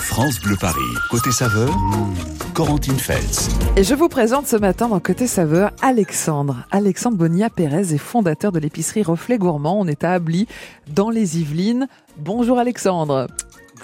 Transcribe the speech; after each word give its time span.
France 0.00 0.40
Bleu 0.40 0.56
Paris, 0.58 0.80
côté 1.10 1.30
saveur, 1.30 1.68
Corentine 2.54 2.98
Feltz. 2.98 3.48
Et 3.76 3.84
je 3.84 3.94
vous 3.94 4.08
présente 4.08 4.46
ce 4.46 4.56
matin 4.56 4.88
dans 4.88 4.98
Côté 4.98 5.26
Saveur 5.26 5.70
Alexandre. 5.82 6.64
Alexandre 6.70 7.16
Bonia 7.16 7.50
Pérez 7.50 7.94
est 7.94 7.98
fondateur 7.98 8.50
de 8.50 8.58
l'épicerie 8.58 9.02
Reflet 9.02 9.38
Gourmand. 9.38 9.78
On 9.78 9.86
est 9.86 10.02
à 10.02 10.14
Ably, 10.14 10.48
dans 10.88 11.10
les 11.10 11.38
Yvelines. 11.38 11.86
Bonjour 12.16 12.58
Alexandre. 12.58 13.28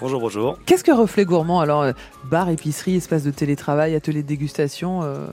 Bonjour, 0.01 0.19
bonjour. 0.19 0.59
Qu'est-ce 0.65 0.83
que 0.83 0.91
Reflet 0.91 1.23
Gourmand 1.23 1.61
Alors, 1.61 1.83
euh, 1.83 1.93
bar, 2.29 2.49
épicerie, 2.49 2.95
espace 2.95 3.23
de 3.23 3.31
télétravail, 3.31 3.95
atelier 3.95 4.23
de 4.23 4.27
dégustation 4.27 5.03
euh, 5.03 5.27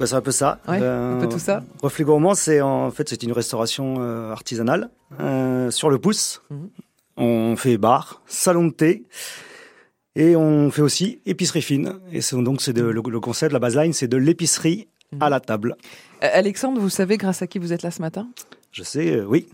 Bah, 0.00 0.06
c'est 0.06 0.14
un 0.14 0.22
peu 0.22 0.32
ça. 0.32 0.58
Ouais, 0.66 0.78
un 0.82 1.18
peu 1.20 1.28
tout 1.28 1.38
ça. 1.38 1.62
Reflet 1.82 2.04
Gourmand, 2.04 2.34
c'est 2.34 2.62
en 2.62 2.90
fait 2.90 3.08
c'est 3.08 3.22
une 3.22 3.32
restauration 3.32 3.96
euh, 3.98 4.32
artisanale 4.32 4.90
euh, 5.20 5.70
sur 5.70 5.90
le 5.90 5.98
pouce. 5.98 6.42
Mhm. 6.50 6.70
On 7.18 7.56
fait 7.56 7.76
bar, 7.76 8.22
salon 8.26 8.68
de 8.68 8.72
thé. 8.72 9.04
Et 10.14 10.36
on 10.36 10.70
fait 10.70 10.82
aussi 10.82 11.20
épicerie 11.26 11.62
fine. 11.62 11.94
Et 12.12 12.20
donc 12.32 12.60
c'est 12.60 12.72
de- 12.72 12.82
le, 12.82 13.02
le 13.04 13.20
concept, 13.20 13.52
la 13.52 13.58
baseline, 13.58 13.92
c'est 13.92 14.08
de 14.08 14.16
l'épicerie 14.16 14.88
à 15.20 15.30
la 15.30 15.40
table. 15.40 15.76
Euh, 16.22 16.28
Alexandre, 16.32 16.80
vous 16.80 16.88
savez 16.90 17.16
grâce 17.16 17.42
à 17.42 17.46
qui 17.46 17.58
vous 17.58 17.72
êtes 17.72 17.82
là 17.82 17.90
ce 17.90 18.00
matin? 18.00 18.28
Je 18.72 18.82
sais, 18.82 19.10
euh, 19.12 19.24
oui, 19.26 19.48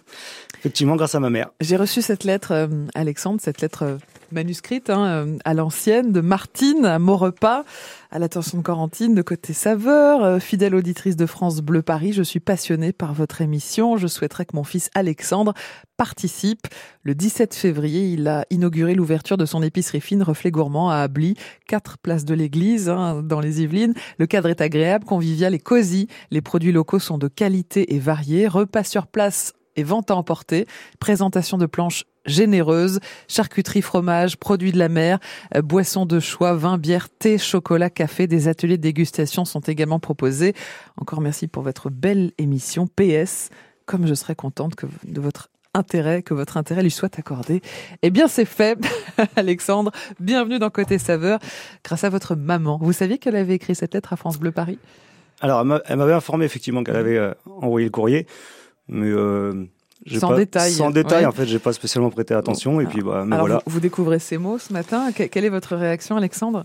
effectivement, 0.58 0.94
grâce 0.94 1.14
à 1.16 1.20
ma 1.20 1.30
mère. 1.30 1.50
J'ai 1.60 1.76
reçu 1.76 2.02
cette 2.02 2.22
lettre, 2.24 2.52
euh, 2.52 2.68
Alexandre, 2.94 3.40
cette 3.42 3.60
lettre 3.60 3.98
manuscrite 4.32 4.90
hein, 4.90 5.04
euh, 5.04 5.36
à 5.44 5.54
l'ancienne 5.54 6.12
de 6.12 6.20
Martine 6.20 6.84
à 6.84 6.98
Maurepas, 6.98 7.64
à 8.10 8.18
l'attention 8.18 8.58
de 8.58 8.62
Corentine, 8.62 9.14
de 9.14 9.22
côté 9.22 9.52
saveur, 9.52 10.22
euh, 10.24 10.38
fidèle 10.38 10.74
auditrice 10.74 11.16
de 11.16 11.26
France 11.26 11.60
Bleu 11.60 11.82
Paris. 11.82 12.12
Je 12.12 12.22
suis 12.22 12.40
passionnée 12.40 12.92
par 12.92 13.14
votre 13.14 13.40
émission. 13.40 13.96
Je 13.96 14.06
souhaiterais 14.06 14.44
que 14.44 14.56
mon 14.56 14.64
fils 14.64 14.90
Alexandre 14.94 15.54
participe. 15.96 16.66
Le 17.02 17.14
17 17.14 17.54
février, 17.54 18.12
il 18.12 18.28
a 18.28 18.44
inauguré 18.50 18.94
l'ouverture 18.94 19.36
de 19.36 19.46
son 19.46 19.62
épicerie 19.62 20.00
fine 20.00 20.22
Reflet 20.22 20.50
Gourmand 20.50 20.90
à 20.90 20.96
Ably, 20.96 21.34
4 21.66 21.98
places 21.98 22.24
de 22.24 22.34
l'église, 22.34 22.88
hein, 22.88 23.22
dans 23.22 23.40
les 23.40 23.62
Yvelines. 23.62 23.94
Le 24.18 24.26
cadre 24.26 24.48
est 24.48 24.60
agréable, 24.60 25.04
convivial 25.04 25.54
et 25.54 25.58
cosy. 25.58 26.08
Les 26.30 26.40
produits 26.40 26.72
locaux 26.72 26.98
sont 26.98 27.18
de 27.18 27.28
qualité 27.28 27.94
et 27.94 27.98
variés. 27.98 28.48
Repas 28.48 28.84
sur 28.84 29.06
place 29.06 29.54
et 29.78 29.84
vente 29.84 30.10
à 30.10 30.16
emporter. 30.16 30.66
Présentation 30.98 31.56
de 31.56 31.66
planches 31.66 32.04
généreuse, 32.28 33.00
charcuterie, 33.26 33.82
fromage, 33.82 34.36
produits 34.36 34.72
de 34.72 34.78
la 34.78 34.88
mer, 34.88 35.18
euh, 35.56 35.62
boissons 35.62 36.06
de 36.06 36.20
choix, 36.20 36.54
vin, 36.54 36.78
bière, 36.78 37.08
thé, 37.08 37.38
chocolat, 37.38 37.90
café. 37.90 38.26
Des 38.26 38.48
ateliers 38.48 38.76
de 38.76 38.82
dégustation 38.82 39.44
sont 39.44 39.60
également 39.60 39.98
proposés. 39.98 40.54
Encore 40.96 41.20
merci 41.20 41.46
pour 41.48 41.62
votre 41.62 41.90
belle 41.90 42.32
émission. 42.38 42.86
PS, 42.86 43.50
comme 43.86 44.06
je 44.06 44.14
serais 44.14 44.34
contente 44.34 44.74
que 44.74 44.86
de 45.04 45.20
votre 45.20 45.48
intérêt, 45.74 46.22
que 46.22 46.34
votre 46.34 46.56
intérêt 46.56 46.82
lui 46.82 46.90
soit 46.90 47.18
accordé. 47.18 47.60
Eh 48.02 48.10
bien, 48.10 48.26
c'est 48.26 48.44
fait. 48.46 48.78
Alexandre, 49.36 49.92
bienvenue 50.18 50.58
dans 50.58 50.70
Côté 50.70 50.98
Saveur, 50.98 51.38
grâce 51.84 52.04
à 52.04 52.08
votre 52.10 52.34
maman. 52.34 52.78
Vous 52.82 52.92
saviez 52.92 53.18
qu'elle 53.18 53.36
avait 53.36 53.54
écrit 53.54 53.74
cette 53.74 53.94
lettre 53.94 54.12
à 54.12 54.16
France 54.16 54.38
Bleu 54.38 54.50
Paris? 54.50 54.78
Alors, 55.40 55.60
elle 55.60 55.66
m'a- 55.66 55.82
elle 55.86 55.98
m'avait 55.98 56.14
informé 56.14 56.44
effectivement 56.46 56.82
qu'elle 56.82 56.96
avait 56.96 57.16
euh, 57.18 57.32
envoyé 57.60 57.86
le 57.86 57.90
courrier, 57.92 58.26
mais 58.88 59.06
euh, 59.06 59.66
Sans 60.06 60.28
pas- 60.28 60.36
détail. 60.36 60.72
Sans 60.72 60.90
détail, 60.90 61.20
Ouais. 61.20 61.26
en 61.26 61.32
fait, 61.32 61.46
j'ai 61.46 61.58
pas 61.58 61.72
spécialement 61.72 62.10
prêté 62.10 62.34
attention. 62.34 62.80
Et 62.80 62.86
puis, 62.86 63.02
bah, 63.02 63.24
mais 63.26 63.34
Alors, 63.36 63.46
voilà. 63.46 63.62
vous, 63.66 63.72
vous 63.74 63.80
découvrez 63.80 64.18
ces 64.18 64.38
mots 64.38 64.58
ce 64.58 64.72
matin. 64.72 65.10
Que- 65.12 65.24
quelle 65.24 65.44
est 65.44 65.48
votre 65.50 65.76
réaction, 65.76 66.16
Alexandre 66.16 66.64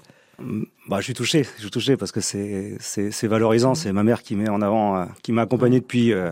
Bah, 0.89 0.98
je 1.00 1.03
suis 1.03 1.14
touché, 1.14 1.44
je 1.58 1.61
suis 1.61 1.70
touché 1.72 1.95
parce 1.98 2.11
que 2.11 2.20
c'est 2.22 2.76
c'est 2.80 3.28
valorisant. 3.28 3.76
C'est 3.76 3.92
ma 3.93 4.04
mère 4.04 4.23
qui 4.23 4.36
met 4.36 4.49
en 4.49 4.61
avant, 4.61 4.98
euh, 4.98 5.05
qui 5.22 5.32
m'a 5.32 5.43
accompagné 5.43 5.80
depuis 5.80 6.11
euh, 6.11 6.30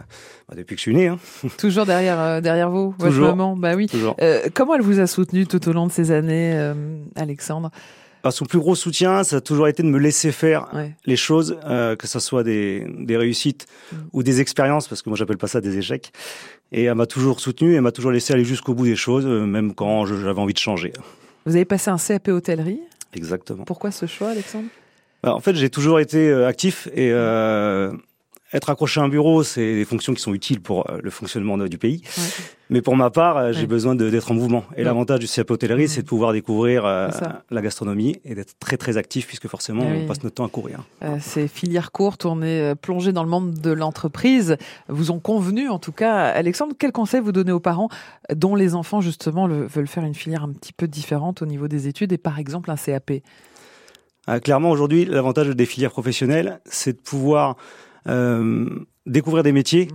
bah, 0.49 0.55
depuis 0.57 0.75
que 0.75 0.79
je 0.79 0.83
suis 0.83 0.95
né. 0.95 1.07
Hein, 1.07 1.17
Toujours 1.57 1.85
derrière, 1.85 2.19
euh, 2.19 2.41
derrière 2.41 2.69
vous, 2.69 2.91
votre 2.97 3.11
Toujours. 3.11 3.27
maman 3.29 3.55
Bah 3.55 3.75
oui. 3.75 3.87
toujours. 3.87 4.15
Euh, 4.21 4.41
comment 4.53 4.75
elle 4.75 4.81
vous 4.81 4.99
a 4.99 5.07
soutenu 5.07 5.45
tout 5.47 5.67
au 5.69 5.73
long 5.73 5.87
de 5.87 5.91
ces 5.91 6.11
années, 6.11 6.73
Alexandre 7.15 7.69
Bah, 8.23 8.31
son 8.31 8.45
plus 8.45 8.59
gros 8.59 8.75
soutien, 8.75 9.23
ça 9.23 9.37
a 9.37 9.41
toujours 9.41 9.67
été 9.67 9.81
de 9.83 9.87
me 9.87 9.99
laisser 9.99 10.31
faire 10.31 10.67
ouais. 10.73 10.95
les 11.05 11.15
choses, 11.15 11.57
euh, 11.65 11.95
que 11.95 12.07
ce 12.07 12.19
soit 12.19 12.43
des 12.43 12.85
des 12.99 13.17
réussites 13.17 13.65
Mm. 13.91 13.95
ou 14.13 14.23
des 14.23 14.41
expériences, 14.41 14.87
parce 14.87 15.01
que 15.01 15.09
moi 15.09 15.17
j'appelle 15.17 15.37
pas 15.37 15.47
ça 15.47 15.61
des 15.61 15.77
échecs. 15.77 16.11
Et 16.71 16.83
elle 16.83 16.95
m'a 16.95 17.05
toujours 17.05 17.39
soutenu, 17.39 17.75
elle 17.75 17.81
m'a 17.81 17.91
toujours 17.91 18.11
laissé 18.11 18.33
aller 18.33 18.45
jusqu'au 18.45 18.73
bout 18.73 18.85
des 18.85 18.95
choses, 18.95 19.25
euh, 19.25 19.45
même 19.45 19.73
quand 19.73 20.05
j'avais 20.05 20.39
envie 20.39 20.53
de 20.53 20.59
changer. 20.59 20.93
Vous 21.45 21.55
avez 21.55 21.65
passé 21.65 21.89
un 21.89 21.97
CAP 21.97 22.29
hôtellerie? 22.29 22.79
Exactement. 23.13 23.65
Pourquoi 23.65 23.91
ce 23.91 24.05
choix, 24.05 24.29
Alexandre? 24.29 24.67
Bah, 25.23 25.35
en 25.35 25.39
fait, 25.39 25.55
j'ai 25.55 25.69
toujours 25.69 25.99
été 25.99 26.29
euh, 26.29 26.47
actif 26.47 26.87
et 26.93 27.11
euh, 27.11 27.91
être 28.53 28.69
accroché 28.69 28.99
à 28.99 29.03
un 29.03 29.09
bureau, 29.09 29.43
c'est 29.43 29.75
des 29.75 29.85
fonctions 29.85 30.13
qui 30.13 30.21
sont 30.21 30.33
utiles 30.33 30.59
pour 30.61 30.89
euh, 30.89 30.99
le 31.01 31.09
fonctionnement 31.09 31.57
du 31.57 31.77
pays. 31.77 32.01
Ouais. 32.17 32.23
Mais 32.69 32.81
pour 32.81 32.95
ma 32.95 33.09
part, 33.09 33.37
euh, 33.37 33.51
j'ai 33.53 33.61
Ouais. 33.61 33.67
besoin 33.67 33.95
d'être 33.95 34.31
en 34.31 34.33
mouvement. 34.33 34.63
Et 34.75 34.79
Ouais. 34.79 34.83
l'avantage 34.83 35.19
du 35.19 35.27
CAP 35.27 35.51
hôtellerie, 35.51 35.83
Mhm. 35.83 35.87
c'est 35.87 36.01
de 36.03 36.07
pouvoir 36.07 36.31
découvrir 36.33 36.85
euh, 36.85 37.09
la 37.49 37.61
gastronomie 37.61 38.19
et 38.25 38.35
d'être 38.35 38.53
très 38.59 38.77
très 38.77 38.97
actif 38.97 39.27
puisque 39.27 39.47
forcément 39.47 39.83
oui. 39.89 40.01
on 40.03 40.07
passe 40.07 40.23
notre 40.23 40.35
temps 40.35 40.45
à 40.45 40.49
courir. 40.49 40.83
Euh, 41.03 41.17
Ces 41.21 41.47
filières 41.47 41.91
courtes, 41.91 42.25
on 42.25 42.41
est 42.41 42.75
plongé 42.75 43.11
dans 43.13 43.23
le 43.23 43.29
monde 43.29 43.53
de 43.53 43.71
l'entreprise. 43.71 44.57
Vous 44.89 45.11
ont 45.11 45.19
convenu, 45.19 45.69
en 45.69 45.79
tout 45.79 45.91
cas, 45.93 46.15
Alexandre. 46.27 46.73
Quel 46.77 46.91
conseil 46.91 47.21
vous 47.21 47.31
donnez 47.31 47.51
aux 47.51 47.59
parents 47.59 47.89
dont 48.33 48.55
les 48.55 48.75
enfants 48.75 49.01
justement 49.01 49.47
le- 49.47 49.65
veulent 49.67 49.87
faire 49.87 50.03
une 50.05 50.15
filière 50.15 50.43
un 50.43 50.51
petit 50.51 50.73
peu 50.73 50.87
différente 50.87 51.41
au 51.41 51.45
niveau 51.45 51.67
des 51.67 51.87
études 51.87 52.11
et 52.13 52.17
par 52.17 52.39
exemple 52.39 52.71
un 52.71 52.75
CAP 52.77 53.21
Ah, 54.27 54.39
clairement, 54.39 54.69
aujourd'hui, 54.69 55.05
l'avantage 55.05 55.49
des 55.49 55.65
filières 55.65 55.91
professionnelles, 55.91 56.59
c'est 56.65 56.93
de 56.93 56.99
pouvoir 57.01 57.57
découvrir 59.05 59.43
des 59.43 59.51
métiers, 59.51 59.87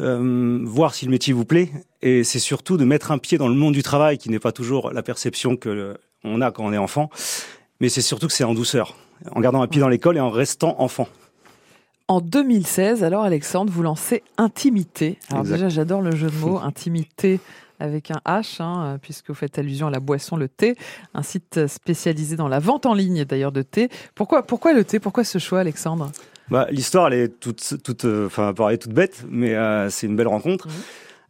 Mm. 0.00 0.04
euh, 0.04 0.60
voir 0.64 0.94
si 0.94 1.04
le 1.04 1.10
métier 1.10 1.32
vous 1.32 1.44
plaît, 1.44 1.70
et 2.00 2.24
c'est 2.24 2.38
surtout 2.38 2.76
de 2.76 2.84
mettre 2.84 3.12
un 3.12 3.18
pied 3.18 3.38
dans 3.38 3.48
le 3.48 3.54
monde 3.54 3.74
du 3.74 3.82
travail, 3.82 4.18
qui 4.18 4.30
n'est 4.30 4.38
pas 4.40 4.52
toujours 4.52 4.90
la 4.92 5.02
perception 5.02 5.56
que 5.56 5.68
le- 5.68 5.96
on 6.24 6.40
a 6.40 6.50
quand 6.50 6.64
on 6.64 6.72
est 6.72 6.78
enfant, 6.78 7.10
mais 7.80 7.88
c'est 7.88 8.00
surtout 8.02 8.26
que 8.26 8.32
c'est 8.32 8.44
en 8.44 8.54
douceur, 8.54 8.96
en 9.32 9.40
gardant 9.40 9.62
un 9.62 9.66
pied 9.68 9.80
dans 9.80 9.88
l'école 9.88 10.16
et 10.16 10.20
en 10.20 10.30
restant 10.30 10.76
enfant. 10.80 11.08
En 12.08 12.20
2016, 12.20 13.04
alors 13.04 13.22
Alexandre, 13.22 13.72
vous 13.72 13.82
lancez 13.82 14.22
Intimité. 14.38 15.18
Alors 15.30 15.42
Exact. 15.42 15.54
déjà, 15.56 15.68
j'adore 15.68 16.00
le 16.02 16.14
jeu 16.16 16.28
de 16.30 16.36
mots, 16.36 16.58
Intimité 16.62 17.38
avec 17.80 18.10
un 18.12 18.20
H, 18.26 18.62
hein, 18.62 18.84
euh, 18.94 18.98
puisque 19.00 19.28
vous 19.28 19.34
faites 19.34 19.58
allusion 19.58 19.86
à 19.88 19.90
la 19.90 19.98
boisson, 20.00 20.36
le 20.36 20.48
thé, 20.48 20.76
un 21.14 21.22
site 21.22 21.66
spécialisé 21.66 22.36
dans 22.36 22.48
la 22.48 22.58
vente 22.60 22.86
en 22.86 22.94
ligne 22.94 23.24
d'ailleurs 23.24 23.50
de 23.52 23.62
thé. 23.62 23.88
Pourquoi, 24.14 24.42
pourquoi 24.44 24.72
le 24.72 24.84
thé? 24.84 25.00
Pourquoi 25.00 25.24
ce 25.24 25.38
choix, 25.38 25.60
Alexandre? 25.60 26.10
Bah, 26.50 26.66
L'histoire, 26.70 27.06
elle 27.08 27.14
est 27.20 27.40
toute, 27.40 27.74
toute, 27.82 28.04
euh, 28.04 28.26
enfin, 28.26 28.52
paraît 28.52 28.78
toute 28.78 28.92
bête, 28.92 29.24
mais 29.30 29.54
euh, 29.54 29.88
c'est 29.90 30.06
une 30.06 30.16
belle 30.16 30.28
rencontre. 30.28 30.68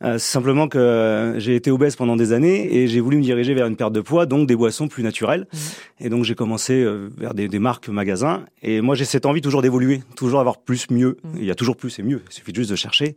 Euh, 0.02 0.18
c'est 0.18 0.32
simplement 0.32 0.66
que 0.66 0.78
euh, 0.78 1.38
j'ai 1.38 1.54
été 1.54 1.70
obèse 1.70 1.94
pendant 1.94 2.16
des 2.16 2.32
années 2.32 2.74
et 2.76 2.88
j'ai 2.88 2.98
voulu 2.98 3.18
me 3.18 3.22
diriger 3.22 3.54
vers 3.54 3.66
une 3.68 3.76
perte 3.76 3.92
de 3.92 4.00
poids, 4.00 4.26
donc 4.26 4.48
des 4.48 4.56
boissons 4.56 4.88
plus 4.88 5.04
naturelles. 5.04 5.46
Mhm. 5.52 5.60
Et 6.00 6.08
donc 6.08 6.24
j'ai 6.24 6.34
commencé 6.34 6.72
euh, 6.82 7.08
vers 7.16 7.34
des, 7.34 7.46
des 7.46 7.60
marques 7.60 7.88
magasins. 7.88 8.44
Et 8.62 8.80
moi 8.80 8.96
j'ai 8.96 9.04
cette 9.04 9.26
envie 9.26 9.42
toujours 9.42 9.62
d'évoluer, 9.62 10.02
toujours 10.16 10.40
avoir 10.40 10.58
plus, 10.58 10.90
mieux. 10.90 11.18
Mhm. 11.22 11.34
Il 11.38 11.44
y 11.44 11.52
a 11.52 11.54
toujours 11.54 11.76
plus 11.76 11.96
et 12.00 12.02
mieux. 12.02 12.20
Il 12.28 12.34
suffit 12.34 12.52
juste 12.52 12.70
de 12.70 12.74
chercher. 12.76 13.14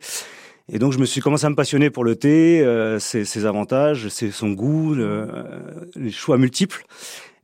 Et 0.72 0.78
donc 0.78 0.94
je 0.94 1.00
me 1.00 1.05
suis 1.05 1.22
commencé 1.22 1.45
à 1.47 1.50
me 1.50 1.55
passionner 1.55 1.89
pour 1.89 2.03
le 2.03 2.16
thé, 2.16 2.61
euh, 2.63 3.00
ses, 3.00 3.25
ses 3.25 3.47
avantages, 3.47 4.07
ses, 4.09 4.29
son 4.29 4.51
goût, 4.51 4.94
le- 4.94 5.05
euh, 5.05 5.44
les 5.95 6.11
choix 6.11 6.38
multiples. 6.38 6.84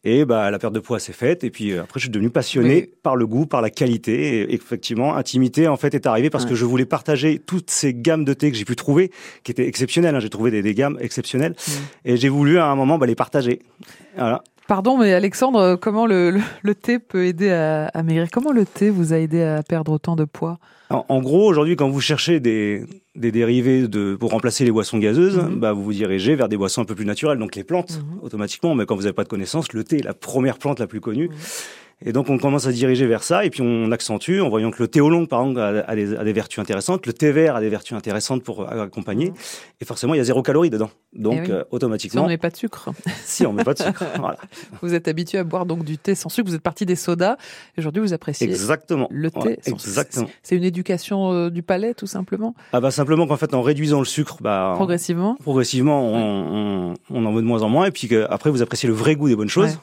Et 0.04 0.26
bah 0.26 0.50
la 0.50 0.58
perte 0.58 0.74
de 0.74 0.80
poids 0.80 1.00
s'est 1.00 1.14
faite. 1.14 1.44
Et 1.44 1.52
puis 1.52 1.72
euh, 1.72 1.82
après 1.84 2.00
je 2.00 2.06
suis 2.06 2.10
devenu 2.12 2.30
passionné 2.32 2.76
Oui. 2.88 2.94
par 3.04 3.16
le 3.16 3.28
goût, 3.28 3.46
par 3.46 3.62
la 3.62 3.70
qualité. 3.70 4.40
Et 4.42 4.54
effectivement, 4.56 5.16
intimité 5.16 5.68
en 5.68 5.78
fait 5.78 5.94
est 5.94 6.08
arrivée 6.08 6.30
parce 6.32 6.46
Ouais. 6.46 6.50
que 6.50 6.56
je 6.56 6.66
voulais 6.66 6.86
partager 6.86 7.38
toutes 7.40 7.70
ces 7.70 7.94
gammes 7.94 8.26
de 8.26 8.34
thé 8.34 8.50
que 8.52 8.58
j'ai 8.58 8.66
pu 8.66 8.76
trouver, 8.76 9.12
qui 9.44 9.52
étaient 9.52 9.68
exceptionnelles. 9.68 10.16
hein. 10.16 10.20
J'ai 10.20 10.30
trouvé 10.30 10.50
des, 10.50 10.64
des 10.64 10.74
gammes 10.74 10.98
exceptionnelles. 11.00 11.56
Mhm. 11.68 11.74
Et 12.06 12.18
j'ai 12.18 12.30
voulu 12.30 12.58
à 12.58 12.66
un 12.66 12.76
moment 12.76 12.98
bah, 12.98 13.06
les 13.06 13.14
partager. 13.16 13.60
Voilà. 14.18 14.44
Pardon, 14.72 14.98
mais 14.98 15.12
Alexandre, 15.12 15.76
comment 15.76 16.06
le, 16.06 16.30
le, 16.32 16.40
le 16.62 16.76
thé 16.76 16.98
peut 16.98 17.26
aider 17.26 17.50
à, 17.52 17.88
à 17.88 18.04
maigrir? 18.04 18.30
Comment 18.32 18.54
le 18.54 18.66
thé 18.66 18.90
vous 18.90 19.12
a 19.12 19.18
aidé 19.18 19.42
à 19.44 19.64
perdre 19.64 19.92
autant 19.92 20.16
de 20.16 20.24
poids? 20.24 20.60
En, 20.90 21.04
en 21.10 21.20
gros, 21.20 21.46
aujourd'hui, 21.46 21.76
quand 21.76 21.90
vous 21.90 22.00
cherchez 22.00 22.40
des, 22.40 22.86
des 23.18 23.34
dérivés 23.34 23.90
de, 23.90 24.16
pour 24.18 24.32
remplacer 24.32 24.64
les 24.64 24.72
boissons 24.72 24.98
gazeuses, 24.98 25.36
Mhm. 25.40 25.60
bah, 25.60 25.74
vous 25.74 25.84
vous 25.84 25.92
dirigez 25.92 26.36
vers 26.36 26.48
des 26.48 26.56
boissons 26.56 26.84
un 26.84 26.86
peu 26.86 26.96
plus 26.96 27.06
naturelles, 27.06 27.38
donc 27.38 27.58
les 27.58 27.66
plantes, 27.66 28.00
Mhm. 28.02 28.20
automatiquement. 28.24 28.74
Mais 28.74 28.86
quand 28.86 28.96
vous 28.96 29.02
n'avez 29.02 29.12
pas 29.14 29.26
de 29.26 29.28
connaissances, 29.28 29.74
le 29.74 29.84
thé 29.84 29.98
est 29.98 30.04
la 30.06 30.14
première 30.14 30.58
plante 30.58 30.80
la 30.80 30.88
plus 30.88 31.02
connue. 31.02 31.28
Mhm. 31.28 31.36
Et 32.06 32.14
donc 32.14 32.30
on 32.30 32.38
commence 32.38 32.68
à 32.68 32.72
diriger 32.72 33.06
vers 33.06 33.24
ça, 33.24 33.46
et 33.46 33.50
puis 33.50 33.62
on 33.62 33.92
accentue 33.92 34.40
en 34.40 34.50
voyant 34.50 34.72
que 34.72 34.82
le 34.82 34.88
thé 34.88 35.02
au 35.02 35.10
long, 35.10 35.26
par 35.26 35.42
exemple, 35.42 35.60
a, 35.60 35.96
des, 35.96 36.16
a, 36.16 36.24
des, 36.24 36.34
vertus 36.34 36.60
intéressantes, 36.60 37.06
le 37.06 37.14
thé 37.14 37.32
vert 37.32 37.56
a 37.56 37.62
des 37.62 37.70
vertus 37.70 37.96
intéressantes 37.96 38.44
pour 38.44 38.70
accompagner, 38.70 39.30
mmh. 39.30 39.36
et 39.82 39.86
forcément 39.86 40.14
il 40.14 40.18
y 40.18 40.22
a 40.22 40.24
zéro 40.24 40.42
calorie 40.42 40.70
dedans. 40.70 40.90
Donc 41.14 41.42
eh 41.46 41.52
euh, 41.52 41.64
automatiquement. 41.72 42.22
Si 42.22 42.26
on 42.26 42.30
met 42.30 42.38
pas 42.38 42.50
de 42.50 42.56
sucre. 42.56 42.90
si 43.24 43.46
on 43.46 43.54
met 43.54 43.64
pas 43.64 43.74
de 43.74 43.84
sucre. 43.84 44.04
voilà. 44.18 44.38
Vous 44.82 44.94
êtes 44.94 45.08
habitué 45.08 45.38
à 45.38 45.44
boire 45.44 45.66
donc 45.66 45.84
du 45.84 45.98
thé 45.98 46.16
sans 46.16 46.30
sucre. 46.30 46.50
Vous 46.50 46.56
êtes 46.56 46.62
parti 46.62 46.86
des 46.86 46.96
sodas. 46.96 47.36
Et 47.76 47.80
aujourd'hui 47.80 48.02
vous 48.02 48.14
appréciez. 48.14 48.48
Exactement. 48.48 49.08
Le 49.12 49.30
thé. 49.30 49.60
sans 49.62 49.74
exactement. 49.74 50.30
C'est 50.42 50.56
une 50.56 50.64
éducation 50.64 51.34
euh, 51.34 51.50
du 51.50 51.64
palais 51.64 51.94
tout 51.94 52.08
simplement? 52.08 52.56
Ah 52.72 52.80
bah 52.80 52.92
simplement 52.92 53.28
qu'en 53.28 53.38
fait 53.38 53.54
en 53.54 53.62
réduisant 53.62 54.00
le 54.00 54.06
sucre, 54.06 54.38
bah 54.42 54.74
progressivement? 54.76 55.36
Progressivement, 55.42 56.02
on, 56.02 56.94
on, 57.10 57.26
en 57.26 57.34
veut 57.34 57.42
de 57.42 57.48
moins 57.48 57.62
en 57.62 57.70
moins, 57.70 57.86
et 57.86 57.92
puis 57.92 58.10
après 58.30 58.50
vous 58.50 58.62
appréciez 58.62 58.88
le 58.88 58.96
vrai 58.96 59.16
goût 59.16 59.28
des 59.28 59.36
bonnes 59.36 59.50
choses. 59.50 59.80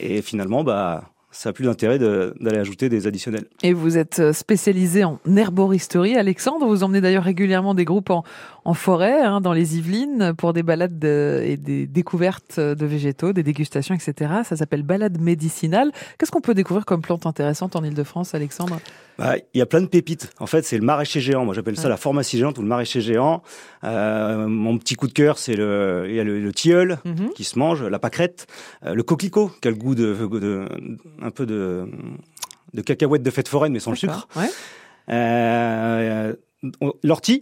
Et 0.00 0.22
finalement, 0.22 0.62
bah 0.62 1.10
ça 1.38 1.50
n'a 1.50 1.52
plus 1.52 1.66
d'intérêt 1.66 2.00
d'aller 2.00 2.58
ajouter 2.58 2.88
des 2.88 3.06
additionnels. 3.06 3.44
Et 3.62 3.72
vous 3.72 3.96
êtes 3.96 4.18
euh, 4.18 4.32
spécialisé 4.32 5.04
en 5.04 5.20
herboristerie, 5.36 6.16
Alexandre. 6.16 6.66
Vous 6.66 6.82
emmenez 6.82 7.00
d'ailleurs 7.00 7.22
régulièrement 7.22 7.74
des 7.74 7.84
groupes 7.84 8.10
en, 8.10 8.24
en 8.68 8.74
forêt, 8.74 9.22
hein, 9.22 9.40
dans 9.40 9.54
les 9.54 9.78
Yvelines, 9.78 10.34
pour 10.36 10.52
des 10.52 10.62
balades 10.62 11.02
et 11.02 11.56
des 11.56 11.86
découvertes 11.86 12.60
de 12.60 12.86
végétaux, 12.86 13.32
des 13.32 13.42
dégustations, 13.42 13.94
etc. 13.94 14.30
Ça 14.44 14.56
s'appelle 14.56 14.82
balade 14.82 15.18
médicinale. 15.22 15.90
Qu'est-ce 16.18 16.30
qu'on 16.30 16.42
peut 16.42 16.52
découvrir 16.52 16.84
comme 16.84 17.00
plante 17.00 17.24
intéressante 17.24 17.76
en 17.76 17.82
Ile-de-France, 17.82 18.34
Alexandre? 18.34 18.78
Bah, 19.18 19.36
Il 19.54 19.58
y 19.58 19.62
a 19.62 19.66
plein 19.66 19.80
de 19.80 19.86
pépites. 19.86 20.34
En 20.38 20.46
fait, 20.46 20.66
c'est 20.66 20.76
le 20.76 20.84
maraîcher 20.84 21.22
géant. 21.22 21.46
Moi, 21.46 21.54
j'appelle 21.54 21.78
ça 21.78 21.88
la 21.88 21.96
pharmacie 21.96 22.36
géante 22.36 22.58
ou 22.58 22.60
le 22.60 22.68
maraîcher 22.68 23.00
géant. 23.00 23.42
Euh, 23.84 24.46
mon 24.46 24.76
petit 24.76 24.96
coup 24.96 25.08
de 25.08 25.14
cœur, 25.14 25.38
c'est 25.38 25.56
le, 25.56 26.06
y 26.10 26.20
a 26.20 26.24
le, 26.24 26.52
tilleul 26.52 26.98
mhm. 27.06 27.30
qui 27.34 27.44
se 27.44 27.58
mange, 27.58 27.82
la 27.82 27.98
pâquerette, 27.98 28.48
euh, 28.84 28.92
le 28.92 29.02
coquelicot 29.02 29.50
qui 29.62 29.68
a 29.68 29.70
le 29.70 29.78
goût 29.78 29.94
de, 29.94 30.14
de 30.38 30.68
un 31.22 31.30
peu 31.30 31.46
de, 31.46 31.88
de 32.74 32.82
cacahuètes 32.82 33.22
de 33.22 33.30
fête 33.30 33.48
foraine, 33.48 33.72
mais 33.72 33.80
sans 33.80 33.92
le 33.92 33.96
sucre. 33.96 34.28
Euh, 35.08 36.34
L'ortie, 37.02 37.40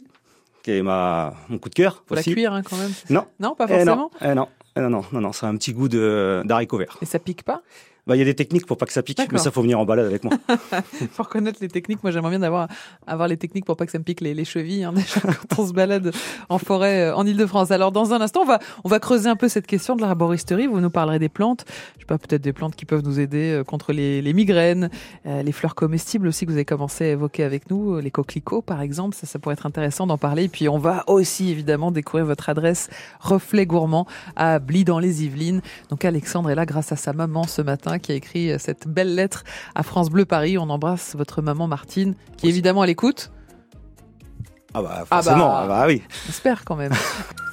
qui 0.67 0.73
est 0.73 0.83
ma, 0.83 1.33
mon 1.49 1.59
coup 1.59 1.69
de 1.69 1.75
cœur. 1.75 2.03
Faut 2.09 2.17
la 2.17 2.25
cuire 2.25 2.53
hein, 2.53 2.63
quand 2.69 2.77
même. 2.77 2.91
Non. 3.09 3.25
Non, 3.39 3.55
pas 3.55 3.69
forcément. 3.69 4.11
Eh 4.21 4.35
non. 4.35 4.49
Eh 4.77 4.81
non, 4.81 4.91
non, 4.91 5.05
non, 5.13 5.21
non, 5.21 5.33
c'est 5.33 5.47
un 5.47 5.57
petit 5.57 5.73
goût 5.73 5.89
de 5.89 6.43
d'haricot 6.45 6.79
vert. 6.79 6.99
Et 7.01 7.07
ça 7.07 7.21
pique 7.21 7.45
pas? 7.45 7.63
Bah, 8.07 8.15
il 8.15 8.21
y 8.21 8.23
a 8.23 8.25
des 8.25 8.37
techniques 8.37 8.67
pour 8.67 8.77
pas 8.77 8.87
que 8.87 8.93
ça 8.93 9.03
pique, 9.03 9.21
mais 9.33 9.39
ça 9.39 9.51
faut 9.51 9.63
venir 9.63 9.81
en 9.81 9.85
balade 9.85 10.07
avec 10.07 10.23
moi. 10.23 10.33
faut 11.11 11.25
reconnaître 11.25 11.59
les 11.61 11.67
techniques. 11.67 12.05
Moi, 12.05 12.13
j'aimerais 12.13 12.31
bien 12.31 12.43
avoir 12.43 12.69
avoir 13.05 13.27
les 13.27 13.37
techniques 13.37 13.65
pour 13.65 13.77
pas 13.77 13.85
que 13.85 13.91
ça 13.91 13.99
me 13.99 14.05
pique 14.05 14.21
les, 14.21 14.33
les 14.33 14.45
chevilles 14.45 14.85
hein, 14.85 14.95
quand 15.49 15.63
on 15.63 15.67
se 15.67 15.73
balade 15.73 16.13
en 16.49 16.59
forêt 16.59 17.09
euh, 17.09 17.17
en 17.17 17.27
Ile-de-France. 17.27 17.73
Alors, 17.73 17.91
dans 17.91 18.15
un 18.15 18.21
instant, 18.21 18.43
on 18.43 18.47
va 18.47 18.61
on 18.85 18.89
va 18.89 19.01
creuser 19.01 19.29
un 19.29 19.35
peu 19.35 19.49
cette 19.49 19.67
question 19.67 19.97
de 19.97 20.03
l'arboristerie. 20.03 20.69
Vous 20.69 20.79
nous 20.79 20.91
parlerez 20.91 21.19
des 21.19 21.29
plantes. 21.29 21.65
Je 21.97 22.01
sais 22.01 22.07
pas, 22.07 22.17
peut-être 22.17 22.43
des 22.43 22.53
plantes 22.53 22.77
qui 22.77 22.85
peuvent 22.85 23.03
nous 23.03 23.19
aider 23.19 23.51
euh, 23.51 23.65
contre 23.65 23.93
les, 23.93 24.23
les 24.23 24.33
migraines, 24.33 24.89
euh, 25.27 25.43
les 25.43 25.53
fleurs 25.53 25.75
comestibles 25.75 26.29
aussi 26.29 26.47
que 26.47 26.53
vous 26.53 26.57
avez 26.57 26.65
commencé 26.65 27.07
à 27.07 27.09
évoquer 27.09 27.43
avec 27.43 27.71
nous, 27.71 27.99
les 27.99 28.13
coquelicots 28.13 28.63
par 28.63 28.83
exemple. 28.83 29.17
Ça, 29.17 29.27
ça 29.27 29.41
pourrait 29.41 29.55
être 29.55 29.67
intéressant 29.67 30.07
d'en 30.07 30.19
parler. 30.19 30.45
Et 30.45 30.49
puis, 30.49 30.69
on 30.69 30.79
va 30.79 31.03
aussi 31.09 31.51
évidemment 31.51 31.91
découvrir 31.91 32.25
votre 32.25 32.49
adresse 32.51 32.89
Reflet 33.19 33.67
Gourmand 33.67 34.07
à 34.37 34.61
Bly 34.61 34.85
dans 34.85 35.01
les 35.01 35.25
Yvelines. 35.25 35.61
Donc, 35.91 36.05
Alexandre 36.05 36.51
est 36.51 36.55
là 36.55 36.67
grâce 36.67 36.93
à 36.93 36.97
sa 36.97 37.13
maman 37.13 37.43
ce 37.49 37.63
matin 37.63 37.96
qui 37.99 38.13
a 38.13 38.15
écrit 38.15 38.59
cette 38.59 38.87
belle 38.89 39.15
lettre 39.15 39.45
à 39.75 39.83
France 39.83 40.11
Bleu 40.11 40.25
Paris. 40.25 40.59
On 40.59 40.71
embrasse 40.71 41.15
votre 41.17 41.43
maman 41.43 41.67
Martine, 41.67 42.15
qui 42.37 42.47
est 42.47 42.51
évidemment 42.51 42.83
à 42.83 42.87
l'écoute. 42.87 43.31
Ah 44.75 44.83
bah 44.83 45.05
forcément, 45.07 45.57
ah 45.57 45.67
bah, 45.67 45.75
ah 45.77 45.81
bah 45.83 45.87
oui. 45.87 46.03
J'espère 46.27 46.65
quand 46.65 46.77
même. 46.77 46.93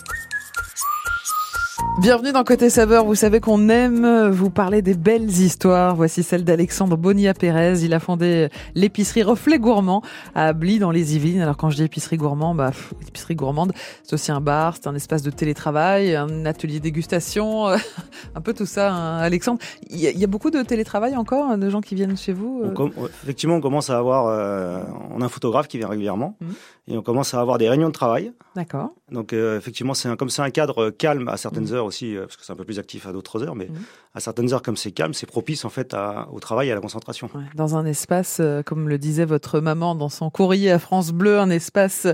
Bienvenue 2.00 2.32
dans 2.32 2.44
Côté 2.44 2.72
Saveur. 2.72 3.06
Vous 3.06 3.14
savez 3.14 3.40
qu'on 3.40 3.70
aime 3.70 4.30
vous 4.30 4.50
parler 4.50 4.82
des 4.82 4.96
belles 4.96 5.30
histoires. 5.30 5.96
Voici 5.96 6.24
celle 6.24 6.44
d'Alexandre 6.44 6.98
Bonilla 6.98 7.36
Pérez. 7.36 7.84
Il 7.84 7.94
a 7.94 8.00
fondé 8.00 8.50
l'épicerie 8.74 9.22
Reflet 9.22 9.60
Gourmand 9.60 10.02
à 10.34 10.54
Bly 10.54 10.80
dans 10.80 10.90
les 10.90 11.16
Yvelines. 11.16 11.42
Alors 11.42 11.56
quand 11.56 11.70
je 11.70 11.76
dis 11.76 11.84
épicerie 11.84 12.18
gourmand, 12.18 12.56
bah, 12.56 12.72
épicerie 13.08 13.36
gourmande, 13.36 13.74
c'est 14.02 14.14
aussi 14.14 14.32
un 14.32 14.42
bar, 14.42 14.76
c'est 14.76 14.88
un 14.88 14.96
espace 14.96 15.22
de 15.22 15.30
télétravail, 15.30 16.16
un 16.16 16.48
atelier 16.48 16.80
dégustation, 16.80 17.68
un 18.36 18.42
peu 18.42 18.54
tout 18.54 18.66
ça. 18.66 18.92
Hein, 18.92 19.20
Alexandre, 19.20 19.60
il 19.92 20.00
y, 20.00 20.24
a 20.24 20.28
beaucoup 20.28 20.50
de 20.50 20.64
télétravail 20.64 21.16
encore, 21.16 21.52
hein, 21.52 21.60
de 21.60 21.70
gens 21.70 21.82
qui 21.82 21.94
viennent 21.94 22.18
chez 22.18 22.34
vous. 22.34 22.64
Euh 22.64 22.90
effectivement, 23.24 23.56
on 23.56 23.62
commence 23.62 23.92
à 23.92 24.00
avoir, 24.00 24.26
euh, 24.28 24.82
on 25.12 25.22
a 25.22 25.26
un 25.26 25.30
photographe 25.30 25.68
qui 25.68 25.78
vient 25.78 25.90
régulièrement. 25.90 26.36
Mmh 26.42 26.48
et 26.88 26.98
on 26.98 27.02
commence 27.02 27.34
à 27.34 27.40
avoir 27.40 27.58
des 27.58 27.70
réunions 27.70 27.88
de 27.88 27.94
travail. 27.94 28.34
D'accord. 28.56 28.90
Donc 29.12 29.32
euh, 29.32 29.58
effectivement, 29.58 29.94
c'est 29.94 30.14
comme 30.18 30.30
c'est 30.30 30.42
un 30.42 30.50
cadre 30.50 30.90
calme 30.90 31.30
à 31.30 31.38
certaines 31.38 31.70
mmh. 31.70 31.74
heures 31.74 31.83
aussi, 31.86 32.16
euh, 32.16 32.22
parce 32.22 32.38
que 32.38 32.46
c'est 32.46 32.54
un 32.54 32.56
peu 32.56 32.64
plus 32.64 32.80
actif 32.80 33.06
à 33.08 33.12
d'autres 33.12 33.44
heures, 33.44 33.56
mais 33.56 33.66
mmh. 33.66 33.76
à 34.16 34.20
certaines 34.20 34.54
heures 34.54 34.62
comme 34.62 34.78
c'est 34.78 34.92
calme, 34.92 35.14
c'est 35.14 35.26
propice 35.26 35.66
en 35.66 35.70
fait 35.70 35.96
au 36.32 36.40
travail 36.40 36.70
et 36.70 36.72
à 36.72 36.76
la 36.76 36.82
concentration. 36.82 37.30
Dans 37.56 37.76
un 37.76 37.86
espace, 37.86 38.38
euh, 38.40 38.64
comme 38.64 38.90
le 38.90 38.98
disait 38.98 39.26
votre 39.26 39.60
maman 39.60 39.96
dans 39.96 40.10
son 40.10 40.30
courrier 40.30 40.72
à 40.72 40.80
France 40.80 41.12
Bleu, 41.12 41.40
un 41.40 41.50
espace 41.50 42.08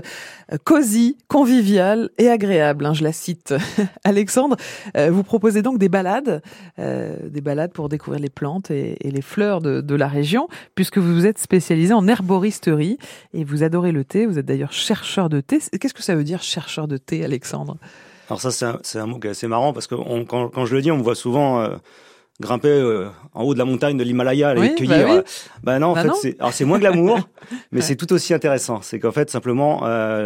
cosy, 0.64 1.16
convivial 1.28 2.10
et 2.18 2.28
agréable. 2.28 2.86
Hein, 2.86 2.94
je 2.94 3.04
la 3.04 3.12
cite. 3.12 3.54
Alexandre, 4.04 4.56
vous 4.94 5.22
proposez 5.22 5.62
donc 5.62 5.78
des 5.78 5.88
balades, 5.88 6.42
des 6.78 7.40
balades 7.40 7.72
pour 7.72 7.88
découvrir 7.88 8.20
les 8.20 8.30
plantes 8.30 8.70
et, 8.70 8.96
les 9.02 9.22
fleurs 9.22 9.60
de, 9.60 9.80
de 9.80 9.94
la 9.94 10.08
région, 10.08 10.48
puisque 10.74 10.98
vous 10.98 11.26
êtes 11.26 11.38
spécialisé 11.38 11.92
en 11.92 12.06
herboristerie 12.06 12.98
et 13.34 13.44
vous 13.44 13.62
adorez 13.62 13.92
le 13.92 14.04
thé. 14.04 14.26
Vous 14.26 14.38
êtes 14.38 14.46
d'ailleurs 14.46 14.72
chercheur 14.72 15.28
de 15.28 15.40
thé. 15.40 15.60
Qu'est-ce 15.80 15.94
que 15.94 16.02
ça 16.02 16.14
veut 16.14 16.24
dire 16.24 16.42
chercheur 16.42 16.88
de 16.88 16.96
thé, 16.96 17.24
Alexandre? 17.24 17.76
Alors 18.30 18.40
ça, 18.40 18.78
c'est 18.82 18.98
un, 18.98 19.06
mot 19.06 19.18
qui 19.18 19.26
est 19.26 19.30
assez 19.30 19.48
marrant 19.48 19.72
parce 19.72 19.88
que 19.88 19.96
quand, 20.24 20.64
je 20.64 20.74
le 20.76 20.82
dis, 20.82 20.92
on 20.92 20.98
me 20.98 21.02
voit 21.02 21.16
souvent 21.16 21.62
euh, 21.62 21.76
grimper 22.38 22.68
euh, 22.68 23.08
en 23.34 23.42
haut 23.42 23.54
de 23.54 23.58
la 23.58 23.64
montagne 23.64 23.96
de 23.96 24.04
l'Himalaya 24.04 24.54
et 24.54 24.74
cueillir. 24.76 25.08
Bah, 25.08 25.14
euh, 25.14 25.22
bah, 25.64 25.78
non, 25.80 25.88
en 25.88 25.94
bah 25.94 26.04
fait, 26.22 26.36
c'est 26.52 26.64
moins 26.64 26.78
glamour, 26.78 27.18
mais 27.72 27.80
c'est 27.80 27.96
tout 27.96 28.12
aussi 28.12 28.32
intéressant. 28.32 28.82
C'est 28.82 29.00
qu'en 29.00 29.10
fait, 29.10 29.30
simplement, 29.30 29.80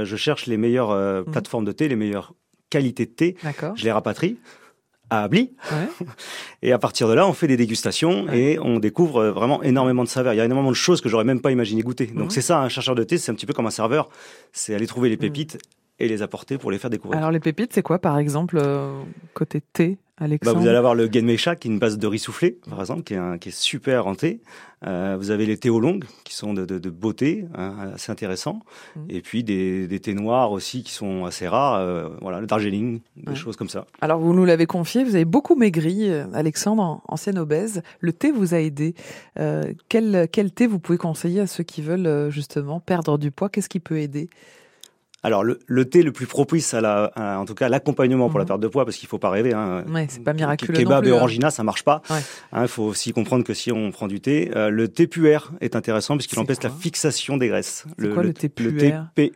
je 0.04 0.16
cherche 0.16 0.44
les 0.44 0.58
meilleures 0.58 0.94
mmh. 0.94 1.30
plateformes 1.32 1.64
de 1.64 1.72
thé, 1.72 1.88
les 1.88 1.96
meilleures 1.96 2.34
qualités 2.68 3.06
de 3.06 3.10
thé. 3.10 3.36
Je 3.74 3.84
les 3.84 3.92
rapatrie 3.92 4.36
à 5.08 5.22
Abli. 5.22 5.54
Et 6.62 6.72
à 6.72 6.78
partir 6.78 7.08
de 7.08 7.14
là, 7.14 7.26
on 7.26 7.32
fait 7.32 7.46
des 7.46 7.56
dégustations 7.56 8.26
et 8.32 8.58
on 8.58 8.78
découvre 8.80 9.26
vraiment 9.26 9.62
énormément 9.62 10.02
de 10.02 10.08
saveurs. 10.08 10.34
Il 10.34 10.36
y 10.36 10.40
a 10.40 10.44
énormément 10.44 10.70
de 10.70 10.76
choses 10.76 11.00
que 11.00 11.08
j'aurais 11.08 11.24
même 11.24 11.40
pas 11.40 11.52
imaginé 11.52 11.82
goûter. 11.82 12.06
Donc 12.06 12.32
c'est 12.32 12.42
ça, 12.42 12.60
un 12.60 12.68
chercheur 12.68 12.94
de 12.94 13.04
thé, 13.04 13.16
c'est 13.16 13.30
un 13.32 13.34
petit 13.34 13.46
peu 13.46 13.52
comme 13.52 13.66
un 13.66 13.70
serveur. 13.70 14.08
C'est 14.52 14.74
aller 14.74 14.86
trouver 14.86 15.08
les 15.08 15.16
pépites 15.16 15.58
et 15.98 16.08
les 16.08 16.22
apporter 16.22 16.58
pour 16.58 16.70
les 16.70 16.78
faire 16.78 16.90
découvrir. 16.90 17.18
Alors 17.18 17.30
les 17.30 17.40
pépites, 17.40 17.72
c'est 17.72 17.82
quoi 17.82 17.98
par 17.98 18.18
exemple 18.18 18.58
euh, 18.60 19.02
côté 19.34 19.60
thé 19.60 19.98
bah, 20.16 20.52
vous 20.52 20.68
allez 20.68 20.76
avoir 20.76 20.94
le 20.94 21.10
Genmeisha, 21.10 21.56
qui 21.56 21.66
est 21.66 21.72
une 21.72 21.80
base 21.80 21.98
de 21.98 22.06
riz 22.06 22.20
soufflé, 22.20 22.58
par 22.70 22.78
exemple, 22.78 23.02
qui 23.02 23.14
est, 23.14 23.18
un, 23.18 23.36
qui 23.36 23.48
est 23.48 23.54
super 23.54 24.06
en 24.06 24.14
thé. 24.14 24.40
Euh, 24.86 25.16
vous 25.18 25.32
avez 25.32 25.44
les 25.44 25.56
thés 25.56 25.70
longues, 25.70 26.04
qui 26.22 26.36
sont 26.36 26.54
de, 26.54 26.64
de, 26.64 26.78
de 26.78 26.88
beauté, 26.88 27.46
hein, 27.56 27.90
assez 27.94 28.12
intéressants. 28.12 28.60
Mmh. 28.94 29.00
Et 29.08 29.20
puis 29.22 29.42
des, 29.42 29.88
des, 29.88 29.98
thés 29.98 30.14
noirs 30.14 30.52
aussi, 30.52 30.84
qui 30.84 30.92
sont 30.92 31.24
assez 31.24 31.48
rares. 31.48 31.80
Euh, 31.80 32.10
voilà, 32.20 32.40
le 32.40 32.46
Darjeeling, 32.46 33.00
des 33.16 33.34
choses 33.34 33.56
comme 33.56 33.68
ça. 33.68 33.86
Alors, 34.00 34.20
vous 34.20 34.34
nous 34.34 34.44
l'avez 34.44 34.66
confié, 34.66 35.02
vous 35.02 35.16
avez 35.16 35.24
beaucoup 35.24 35.56
maigri, 35.56 36.08
Alexandre, 36.32 37.02
ancienne 37.08 37.38
obèse. 37.38 37.82
Le 37.98 38.12
thé 38.12 38.30
vous 38.30 38.54
a 38.54 38.60
aidé. 38.60 38.94
Euh, 39.40 39.72
quel, 39.88 40.28
quel 40.30 40.52
thé 40.52 40.68
vous 40.68 40.78
pouvez 40.78 40.98
conseiller 40.98 41.40
à 41.40 41.48
ceux 41.48 41.64
qui 41.64 41.82
veulent 41.82 42.30
justement 42.30 42.78
perdre 42.78 43.18
du 43.18 43.32
poids? 43.32 43.48
Qu'est-ce 43.48 43.68
qui 43.68 43.80
peut 43.80 43.98
aider? 43.98 44.30
Alors 45.24 45.42
le, 45.42 45.58
le, 45.66 45.84
thé 45.86 46.02
le 46.02 46.12
plus 46.12 46.26
propice 46.26 46.74
à 46.74 46.80
la, 46.80 47.10
en 47.16 47.44
tout 47.46 47.54
cas 47.54 47.68
l'accompagnement 47.68 48.28
pour 48.28 48.38
la 48.38 48.44
mhm. 48.44 48.48
perte 48.48 48.60
de 48.60 48.68
poids, 48.68 48.84
parce 48.84 48.96
qu'il 48.96 49.08
faut 49.08 49.18
pas 49.18 49.30
rêver. 49.30 49.54
Hein, 49.54 49.84
ouais, 49.92 50.06
c'est 50.08 50.22
pas 50.22 50.34
miraculeux. 50.34 50.74
Kebab 50.74 51.04
non 51.04 51.10
et 51.10 51.12
hein. 51.12 51.16
orangina, 51.16 51.50
ça 51.50 51.64
marche 51.64 51.82
pas. 51.82 52.02
Il 52.10 52.14
hein, 52.52 52.66
faut 52.66 52.84
aussi 52.84 53.12
comprendre 53.12 53.42
que 53.42 53.54
si 53.54 53.72
on 53.72 53.90
prend 53.90 54.06
du 54.06 54.20
thé, 54.20 54.50
euh, 54.54 54.68
le 54.68 54.86
thé 54.88 55.06
puer 55.06 55.38
est 55.60 55.74
intéressant 55.74 56.16
puisqu'il 56.16 56.38
empêche 56.38 56.62
la 56.62 56.70
fixation 56.70 57.38
des 57.38 57.48
graisses. 57.48 57.86
Le, 57.96 58.12
quoi, 58.12 58.22
le, 58.22 58.34
thé 58.34 58.48
puer 58.48 58.70
Le 58.70 58.76
thé 59.14 59.32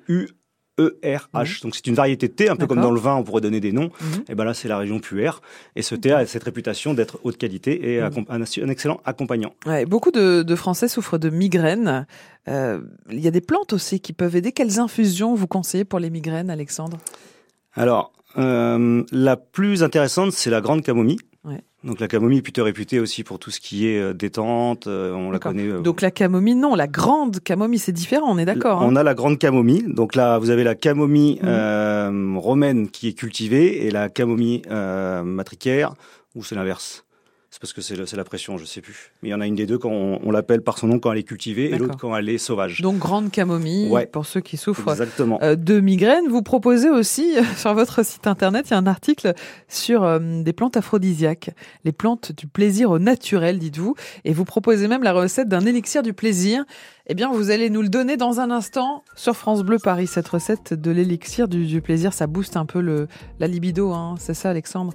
ERH. 0.79 1.63
Donc 1.63 1.75
c'est 1.75 1.87
une 1.87 1.95
variété 1.95 2.29
de 2.29 2.33
thé, 2.33 2.49
un 2.49 2.57
peu 2.57 2.67
comme 2.67 2.81
dans 2.81 2.91
le 2.91 3.01
vin, 3.01 3.17
on 3.17 3.25
pourrait 3.25 3.41
donner 3.41 3.61
des 3.61 3.73
noms. 3.73 3.91
Mhm. 4.01 4.25
Et 4.29 4.35
ben 4.35 4.45
là, 4.45 4.55
c'est 4.55 4.69
la 4.69 4.79
région 4.79 5.01
Puer. 5.01 5.31
Et 5.77 5.83
ce 5.83 5.95
thé 5.95 6.13
a 6.13 6.25
cette 6.27 6.45
réputation 6.45 6.95
d'être 6.95 7.19
haute 7.25 7.37
qualité 7.37 7.95
et 7.95 8.01
mhm. 8.01 8.25
un, 8.29 8.69
excellent 8.69 9.01
accompagnant. 9.05 9.55
Ouais, 9.67 9.87
beaucoup 9.87 10.11
de, 10.11 10.43
de, 10.43 10.57
Français 10.57 10.89
souffrent 10.89 11.19
de 11.19 11.31
migraines. 11.31 12.07
Euh, 12.49 12.81
il 13.11 13.21
y 13.21 13.29
a 13.29 13.31
des 13.31 13.41
plantes 13.41 13.73
aussi 13.73 14.01
qui 14.01 14.13
peuvent 14.13 14.37
aider. 14.37 14.53
Quelles 14.53 14.81
infusions 14.81 15.35
vous 15.35 15.47
conseillez 15.47 15.85
pour 15.85 15.99
les 15.99 16.11
migraines, 16.11 16.51
Alexandre? 16.51 16.99
Alors, 17.75 18.13
euh, 18.37 19.05
la 19.13 19.37
plus 19.37 19.83
intéressante, 19.83 20.33
c'est 20.33 20.51
la 20.51 20.61
grande 20.61 20.83
camomille. 20.83 21.19
Donc 21.85 22.01
la 22.01 22.09
camomille 22.09 22.39
est 22.39 22.43
plutôt 22.43 22.65
réputée 22.65 22.99
aussi 22.99 23.23
pour 23.23 23.39
tout 23.39 23.53
ce 23.53 23.61
qui 23.61 23.87
est 23.87 24.01
euh, 24.01 24.13
détente, 24.13 24.89
euh, 24.89 25.13
on 25.13 25.31
la 25.31 25.39
connaît. 25.39 25.69
Euh, 25.69 25.81
donc 25.81 26.01
la 26.01 26.11
camomille, 26.11 26.57
non, 26.57 26.75
la 26.75 26.89
grande 26.89 27.39
camomille, 27.39 27.79
c'est 27.79 27.93
différent, 27.93 28.27
on 28.29 28.39
est 28.39 28.45
d'accord. 28.45 28.83
On 28.83 28.91
hein. 28.91 28.97
a 28.97 29.05
la 29.05 29.15
grande 29.15 29.39
camomille, 29.39 29.85
donc 29.87 30.17
là 30.17 30.39
vous 30.39 30.51
avez 30.51 30.65
la 30.65 30.75
camomille 30.75 31.41
mmh. 31.41 32.37
romaine 32.37 32.89
qui 32.89 33.09
est 33.09 33.13
cultivée 33.13 33.87
et 33.87 33.93
la 33.93 34.09
camomille 34.09 34.63
matricaire, 34.69 35.95
ou 36.35 36.43
c'est 36.43 36.57
l'inverse? 36.57 37.05
C'est 37.51 37.61
parce 37.63 37.73
que 37.73 37.81
c'est 37.81 38.15
la 38.15 38.25
pression, 38.25 38.59
je 38.59 38.67
sais 38.67 38.83
plus. 38.83 39.11
Mais 39.23 39.31
il 39.31 39.33
y 39.33 39.35
en 39.35 39.41
a 39.41 39.47
une 39.47 39.55
des 39.55 39.65
deux 39.65 39.79
quand 39.79 39.91
on, 39.91 40.21
on 40.23 40.31
l'appelle 40.31 40.61
par 40.61 40.77
son 40.77 40.87
nom 40.87 40.99
quand 40.99 41.13
elle 41.13 41.19
est 41.19 41.23
cultivée 41.23 41.71
et 41.71 41.79
l'autre 41.79 41.97
quand 41.99 42.15
elle 42.15 42.29
est 42.29 42.37
sauvage. 42.37 42.83
Donc 42.83 42.99
grande 42.99 43.31
camomille 43.31 43.89
Ouais. 43.91 44.05
pour 44.05 44.27
ceux 44.27 44.41
qui 44.41 44.59
souffrent 44.59 44.91
Exactement. 44.91 45.39
euh, 45.43 45.57
de 45.57 45.81
migraine. 45.81 46.29
Vous 46.29 46.43
proposez 46.43 46.91
aussi 46.91 47.35
sur 47.57 47.73
votre 47.73 48.05
site 48.05 48.27
internet, 48.27 48.67
il 48.69 48.73
y 48.73 48.75
a 48.75 48.79
un 48.79 48.87
article 48.87 49.33
sur 49.67 50.05
euh, 50.05 50.19
des 50.43 50.53
plantes 50.53 50.77
aphrodisiaques, 50.77 51.51
les 51.85 51.93
plantes 51.93 52.33
du 52.33 52.47
plaisir 52.47 52.91
au 52.91 52.99
naturel, 52.99 53.59
dites-vous, 53.59 53.95
et 54.27 54.35
vous 54.35 54.45
proposez 54.45 54.87
même 54.87 55.03
la 55.03 55.15
recette 55.15 55.49
d'un 55.49 55.65
élixir 55.65 56.03
du 56.03 56.13
plaisir. 56.13 56.65
Eh 57.11 57.15
bien, 57.15 57.33
vous 57.33 57.51
allez 57.51 57.71
nous 57.71 57.81
le 57.81 57.89
donner 57.89 58.19
dans 58.19 58.39
un 58.39 58.51
instant 58.51 59.03
sur 59.17 59.35
France 59.35 59.63
Bleu 59.63 59.79
Paris. 59.79 60.07
Cette 60.07 60.29
recette 60.29 60.75
de 60.75 60.91
l'élixir 60.91 61.49
du, 61.49 61.65
du 61.65 61.81
plaisir, 61.81 62.13
ça 62.13 62.27
booste 62.27 62.55
un 62.59 62.67
peu 62.67 62.83
le, 62.83 63.09
la 63.41 63.47
libido, 63.47 63.93
hein. 63.93 64.17
c'est 64.19 64.35
ça, 64.35 64.51
Alexandre? 64.51 64.93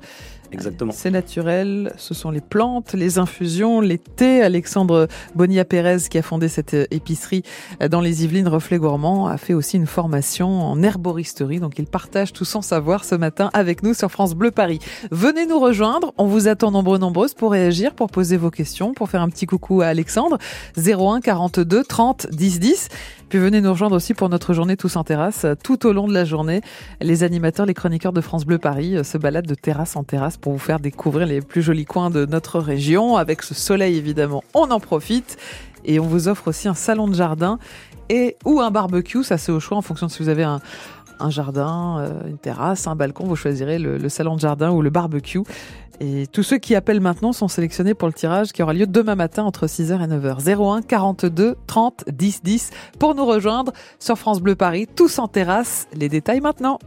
Exactement. 0.51 0.91
C'est 0.95 1.09
naturel, 1.09 1.91
ce 1.97 2.13
sont 2.13 2.29
les 2.29 2.39
plantes, 2.39 2.93
les 2.93 3.17
infusions, 3.17 3.81
les 3.81 3.97
thés. 3.97 4.43
Alexandre 4.43 5.07
Bonilla 5.33 5.65
Pérez, 5.65 5.97
qui 6.07 6.19
a 6.19 6.21
fondé 6.21 6.47
cette 6.47 6.75
euh, 6.75 6.85
épicerie 6.91 7.41
euh, 7.81 7.87
dans 7.87 8.01
les 8.01 8.23
Yvelines 8.23 8.47
Reflet 8.47 8.77
Gourmand, 8.77 9.25
a 9.25 9.37
fait 9.37 9.55
aussi 9.55 9.77
une 9.77 9.87
formation 9.87 10.61
en 10.61 10.83
herboristerie. 10.83 11.59
Donc 11.59 11.79
il 11.79 11.87
partage 11.87 12.33
tout 12.33 12.45
son 12.45 12.61
savoir 12.61 13.03
ce 13.03 13.15
matin 13.15 13.49
avec 13.53 13.81
nous 13.81 13.95
sur 13.95 14.11
France 14.11 14.35
Bleu 14.35 14.51
Paris. 14.51 14.77
Venez 15.09 15.47
nous 15.47 15.59
rejoindre, 15.59 16.13
on 16.19 16.27
vous 16.27 16.47
attend 16.47 16.69
nombreux, 16.69 16.99
nombreuses 16.99 17.33
pour 17.33 17.53
réagir, 17.53 17.95
pour 17.95 18.11
poser 18.11 18.37
vos 18.37 18.51
questions, 18.51 18.93
pour 18.93 19.09
faire 19.09 19.23
un 19.23 19.29
petit 19.29 19.47
coucou 19.47 19.81
à 19.81 19.87
Alexandre. 19.87 20.37
01 20.77 21.21
42 21.21 21.83
30 21.83 22.02
10 22.11 22.59
10. 22.59 22.89
Puis 23.29 23.39
venez 23.39 23.61
nous 23.61 23.71
rejoindre 23.71 23.95
aussi 23.95 24.13
pour 24.13 24.29
notre 24.29 24.53
journée 24.53 24.77
tous 24.77 24.95
en 24.95 25.03
terrasse. 25.03 25.45
Tout 25.63 25.87
au 25.87 25.93
long 25.93 26.07
de 26.07 26.13
la 26.13 26.25
journée, 26.25 26.61
les 27.01 27.23
animateurs, 27.23 27.65
les 27.65 27.73
chroniqueurs 27.73 28.13
de 28.13 28.21
France 28.21 28.45
Bleu 28.45 28.57
Paris 28.57 28.97
euh, 28.97 29.03
se 29.03 29.17
baladent 29.17 29.47
de 29.47 29.55
terrasse 29.55 29.95
en 29.95 30.03
terrasse 30.03 30.37
pour 30.37 30.51
vous 30.53 30.59
faire 30.59 30.79
découvrir 30.79 31.25
les 31.25 31.41
plus 31.41 31.61
jolis 31.61 31.85
coins 31.85 32.09
de 32.09 32.25
notre 32.25 32.59
région. 32.59 33.15
Avec 33.17 33.41
ce 33.41 33.53
soleil, 33.53 33.97
évidemment, 33.97 34.43
on 34.53 34.69
en 34.71 34.79
profite. 34.79 35.37
Et 35.85 35.99
on 35.99 36.05
vous 36.05 36.27
offre 36.27 36.47
aussi 36.47 36.67
un 36.67 36.73
salon 36.73 37.07
de 37.07 37.15
jardin 37.15 37.59
et 38.09 38.35
ou 38.45 38.61
un 38.61 38.71
barbecue. 38.71 39.23
Ça, 39.23 39.37
c'est 39.37 39.51
au 39.51 39.59
choix 39.59 39.77
en 39.77 39.81
fonction 39.81 40.07
de 40.07 40.11
si 40.11 40.21
vous 40.21 40.29
avez 40.29 40.43
un, 40.43 40.61
un 41.19 41.29
jardin, 41.29 41.99
euh, 41.99 42.27
une 42.27 42.37
terrasse, 42.37 42.87
un 42.87 42.95
balcon. 42.95 43.25
Vous 43.25 43.35
choisirez 43.35 43.79
le, 43.79 43.97
le 43.97 44.09
salon 44.09 44.35
de 44.35 44.41
jardin 44.41 44.71
ou 44.71 44.81
le 44.81 44.89
barbecue. 44.89 45.41
Et 46.03 46.27
tous 46.27 46.43
ceux 46.43 46.57
qui 46.57 46.75
appellent 46.75 46.99
maintenant 46.99 47.31
sont 47.31 47.47
sélectionnés 47.47 47.93
pour 47.93 48.09
le 48.09 48.13
tirage 48.13 48.51
qui 48.51 48.61
aura 48.61 48.73
lieu 48.73 48.85
demain 48.85 49.15
matin 49.15 49.43
entre 49.43 49.67
6h 49.67 50.03
et 50.03 50.07
9h. 50.07 50.77
01 50.77 50.81
42 50.81 51.55
30 51.65 52.03
10 52.11 52.43
10 52.43 52.71
pour 52.99 53.15
nous 53.15 53.25
rejoindre 53.25 53.71
sur 53.99 54.17
France 54.17 54.41
Bleu 54.41 54.55
Paris, 54.55 54.85
tous 54.93 55.17
en 55.19 55.29
terrasse. 55.29 55.87
Les 55.93 56.09
détails 56.09 56.41
maintenant. 56.41 56.77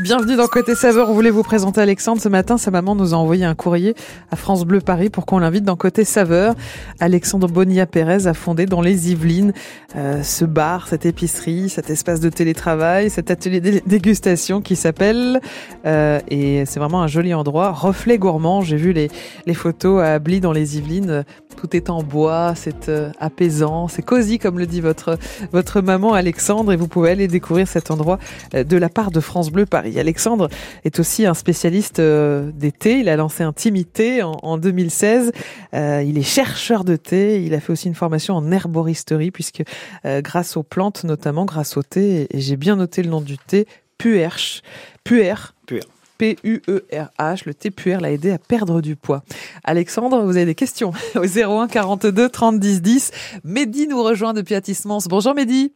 Bienvenue 0.00 0.36
dans 0.36 0.48
Côté 0.48 0.74
Saveur. 0.74 1.08
On 1.08 1.14
voulait 1.14 1.30
vous 1.30 1.44
présenter 1.44 1.80
Alexandre 1.80 2.20
ce 2.20 2.28
matin. 2.28 2.58
Sa 2.58 2.70
maman 2.70 2.96
nous 2.96 3.14
a 3.14 3.16
envoyé 3.16 3.44
un 3.44 3.54
courrier 3.54 3.94
à 4.30 4.36
France 4.36 4.64
Bleu 4.64 4.80
Paris 4.80 5.08
pour 5.08 5.24
qu'on 5.24 5.38
l'invite 5.38 5.62
dans 5.62 5.76
Côté 5.76 6.04
Saveur. 6.04 6.54
Alexandre 7.00 7.48
Bonilla 7.48 7.86
Pérez 7.86 8.26
a 8.26 8.34
fondé 8.34 8.66
dans 8.66 8.80
les 8.80 9.12
Yvelines 9.12 9.52
euh, 9.96 10.22
ce 10.22 10.44
bar, 10.44 10.88
cette 10.88 11.06
épicerie, 11.06 11.68
cet 11.68 11.90
espace 11.90 12.18
de 12.20 12.28
télétravail, 12.28 13.08
cet 13.08 13.30
atelier 13.30 13.60
de 13.60 13.80
dégustation 13.86 14.60
qui 14.60 14.74
s'appelle, 14.74 15.40
euh, 15.86 16.18
et 16.28 16.64
c'est 16.66 16.80
vraiment 16.80 17.02
un 17.02 17.06
joli 17.06 17.32
endroit, 17.32 17.70
Reflet 17.70 18.18
Gourmand. 18.18 18.62
J'ai 18.62 18.76
vu 18.76 18.92
les, 18.92 19.10
les 19.46 19.54
photos 19.54 20.02
à 20.02 20.14
Ably 20.14 20.40
dans 20.40 20.52
les 20.52 20.76
Yvelines. 20.76 21.24
Tout 21.56 21.76
est 21.76 21.90
en 21.90 22.02
bois, 22.02 22.54
c'est 22.54 22.88
euh, 22.88 23.10
apaisant, 23.18 23.88
c'est 23.88 24.02
cosy 24.02 24.38
comme 24.38 24.58
le 24.58 24.66
dit 24.66 24.80
votre, 24.80 25.18
votre 25.52 25.80
maman 25.80 26.12
Alexandre 26.12 26.72
et 26.72 26.76
vous 26.76 26.88
pouvez 26.88 27.10
aller 27.10 27.28
découvrir 27.28 27.68
cet 27.68 27.90
endroit 27.90 28.18
euh, 28.54 28.64
de 28.64 28.76
la 28.76 28.88
part 28.88 29.10
de 29.10 29.20
France 29.20 29.50
Bleu 29.50 29.66
Paris. 29.66 29.98
Alexandre 29.98 30.48
est 30.84 30.98
aussi 30.98 31.26
un 31.26 31.34
spécialiste 31.34 32.00
euh, 32.00 32.50
des 32.52 32.72
thés. 32.72 32.98
Il 33.00 33.08
a 33.08 33.16
lancé 33.16 33.42
un 33.42 33.52
Timité 33.52 34.22
en, 34.22 34.32
en 34.42 34.58
2016. 34.58 35.32
Euh, 35.74 36.02
il 36.06 36.18
est 36.18 36.22
chercheur 36.22 36.84
de 36.84 36.96
thé. 36.96 37.42
Il 37.42 37.54
a 37.54 37.60
fait 37.60 37.72
aussi 37.72 37.88
une 37.88 37.94
formation 37.94 38.34
en 38.34 38.50
herboristerie 38.50 39.30
puisque 39.30 39.62
grâce 40.04 40.56
aux 40.56 40.62
plantes 40.62 41.04
notamment, 41.04 41.44
grâce 41.44 41.76
au 41.76 41.82
thé, 41.82 42.26
et 42.30 42.40
j'ai 42.40 42.56
bien 42.56 42.76
noté 42.76 43.02
le 43.02 43.10
nom 43.10 43.20
du 43.20 43.38
thé, 43.38 43.66
Puerche. 43.98 44.62
Puer. 45.04 45.34
Puer. 45.66 45.80
P-U-E-R-H, 46.18 47.42
le 47.46 47.54
thé 47.54 47.70
puer 47.70 47.96
l'a 48.00 48.10
aidé 48.10 48.30
à 48.30 48.38
perdre 48.38 48.80
du 48.80 48.96
poids. 48.96 49.22
Alexandre, 49.64 50.22
vous 50.22 50.36
avez 50.36 50.46
des 50.46 50.54
questions 50.54 50.92
au 51.16 51.24
01 51.24 51.68
42 51.68 52.28
30 52.28 52.58
10 52.60 52.82
10. 52.82 53.10
Mehdi 53.44 53.86
nous 53.88 54.02
rejoint 54.02 54.32
depuis 54.32 54.54
Atismans. 54.54 55.00
Bonjour 55.08 55.34
Mehdi. 55.34 55.72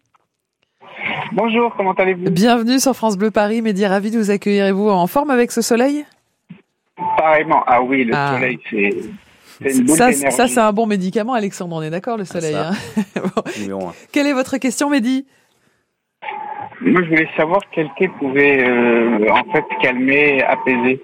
Bonjour, 1.32 1.74
comment 1.76 1.92
allez-vous? 1.92 2.30
Bienvenue 2.30 2.78
sur 2.80 2.94
France 2.94 3.16
Bleu 3.16 3.30
Paris. 3.30 3.62
Mehdi, 3.62 3.84
ravi 3.86 4.10
de 4.10 4.18
vous 4.18 4.30
accueillir. 4.30 4.66
Et 4.66 4.72
vous 4.72 4.88
en 4.88 5.06
forme 5.06 5.30
avec 5.30 5.52
ce 5.52 5.60
soleil? 5.62 6.04
Pareillement. 7.16 7.62
Ah 7.66 7.82
oui, 7.82 8.04
le 8.04 8.14
Ah. 8.14 8.32
soleil, 8.34 8.58
c'est 8.70 8.94
Ça, 9.96 10.12
ça 10.30 10.48
c'est 10.48 10.60
un 10.60 10.72
bon 10.72 10.86
médicament, 10.86 11.34
Alexandre. 11.34 11.76
On 11.76 11.82
est 11.82 11.90
d'accord, 11.90 12.16
le 12.16 12.24
soleil. 12.24 12.52
ça. 12.54 12.70
hein 12.70 13.22
Bon. 13.68 13.92
Quelle 14.12 14.26
est 14.26 14.32
votre 14.32 14.56
question, 14.58 14.88
Mehdi? 14.90 15.26
Moi, 16.80 17.02
je 17.02 17.08
voulais 17.08 17.28
savoir 17.36 17.60
quel 17.72 17.88
thé 17.98 18.08
pouvait 18.18 18.62
euh, 18.64 19.28
en 19.30 19.44
fait 19.52 19.64
calmer, 19.82 20.42
apaiser. 20.44 21.02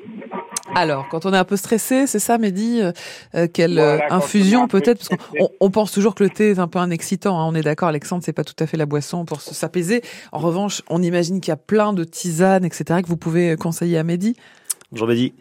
Alors, 0.77 1.09
quand 1.09 1.27
on 1.27 1.33
est 1.35 1.37
un 1.37 1.45
peu 1.45 1.57
stressé, 1.57 2.07
c'est 2.07 2.19
ça, 2.19 2.39
Mehdi 2.39 2.81
euh, 2.81 2.93
euh, 3.35 3.47
Quelle 3.53 3.79
euh, 3.79 3.97
Voilà, 3.97 4.15
infusion 4.15 4.67
peu 4.69 4.81
peut-être 4.81 4.99
Parce 4.99 5.09
qu'on 5.39 5.49
on 5.61 5.71
pense 5.71 5.93
toujours 5.93 6.15
que 6.15 6.25
le 6.25 6.31
thé 6.31 6.51
est 6.53 6.59
un 6.59 6.69
peu 6.69 6.79
un 6.79 6.91
excitant. 6.91 7.39
hein. 7.41 7.47
On 7.49 7.55
est 7.55 7.63
d'accord, 7.63 7.89
Alexandre, 7.89 8.23
c'est 8.25 8.33
pas 8.33 8.45
tout 8.45 8.55
à 8.61 8.67
fait 8.67 8.77
la 8.77 8.87
boisson 8.87 9.25
pour 9.25 9.41
se- 9.41 9.53
s'apaiser. 9.55 10.03
En 10.33 10.39
revanche, 10.39 10.83
on 10.89 11.03
imagine 11.03 11.41
qu'il 11.41 11.51
y 11.51 11.53
a 11.53 11.57
plein 11.57 11.93
de 11.93 12.05
tisanes, 12.05 12.65
etc., 12.65 13.01
que 13.03 13.09
vous 13.09 13.17
pouvez 13.17 13.57
conseiller 13.57 13.99
à 13.99 14.05
Mehdi. 14.05 14.37
Ai 14.97 15.15
dit. 15.15 15.35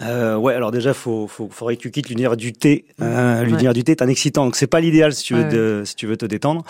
Euh, 0.00 0.36
ouais, 0.36 0.54
alors 0.54 0.70
déjà, 0.72 0.94
faut, 0.94 1.28
faut, 1.28 1.48
faudrait 1.50 1.76
que 1.76 1.82
tu 1.82 1.90
quittes 1.90 2.08
l'univers 2.08 2.36
du 2.36 2.52
thé. 2.52 2.86
Euh, 3.00 3.44
l'univers 3.44 3.72
du 3.74 3.84
thé 3.84 3.92
est 3.92 4.02
un 4.02 4.08
excitant, 4.08 4.44
donc 4.46 4.56
c'est 4.56 4.66
pas 4.66 4.80
l'idéal 4.80 5.12
si 5.12 5.22
tu 5.24 5.34
veux, 5.34 5.42
Ouais, 5.44 5.48
de- 5.48 5.82
si 5.84 5.94
tu 5.94 6.06
veux 6.06 6.16
te 6.16 6.26
détendre. 6.26 6.64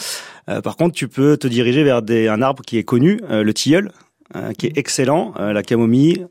Euh, 0.51 0.61
par 0.61 0.77
contre, 0.77 0.95
tu 0.95 1.09
peux 1.09 1.37
te 1.37 1.47
diriger 1.47 1.83
vers 1.85 2.03
des, 2.03 2.29
un 2.29 2.43
arbre 2.43 2.63
qui 2.63 2.77
est 2.79 2.85
connu, 2.85 3.21
euh, 3.31 3.43
le 3.43 3.55
tilleul, 3.55 3.91
euh, 4.37 4.53
qui 4.53 4.67
est 4.67 4.77
excellent, 4.77 5.33
euh, 5.39 5.53
la 5.53 5.63
camomille. 5.63 6.27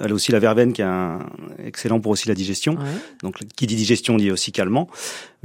Elle 0.00 0.12
a 0.12 0.14
aussi 0.14 0.32
la 0.32 0.38
verveine 0.38 0.72
qui 0.72 0.80
est 0.80 0.86
un- 0.86 1.18
excellent 1.62 2.00
pour 2.00 2.10
aussi 2.12 2.28
la 2.28 2.34
digestion. 2.34 2.76
Donc, 3.22 3.38
qui 3.56 3.66
dit 3.66 3.76
digestion 3.76 4.16
dit 4.16 4.30
aussi 4.30 4.50
calmant. 4.52 4.88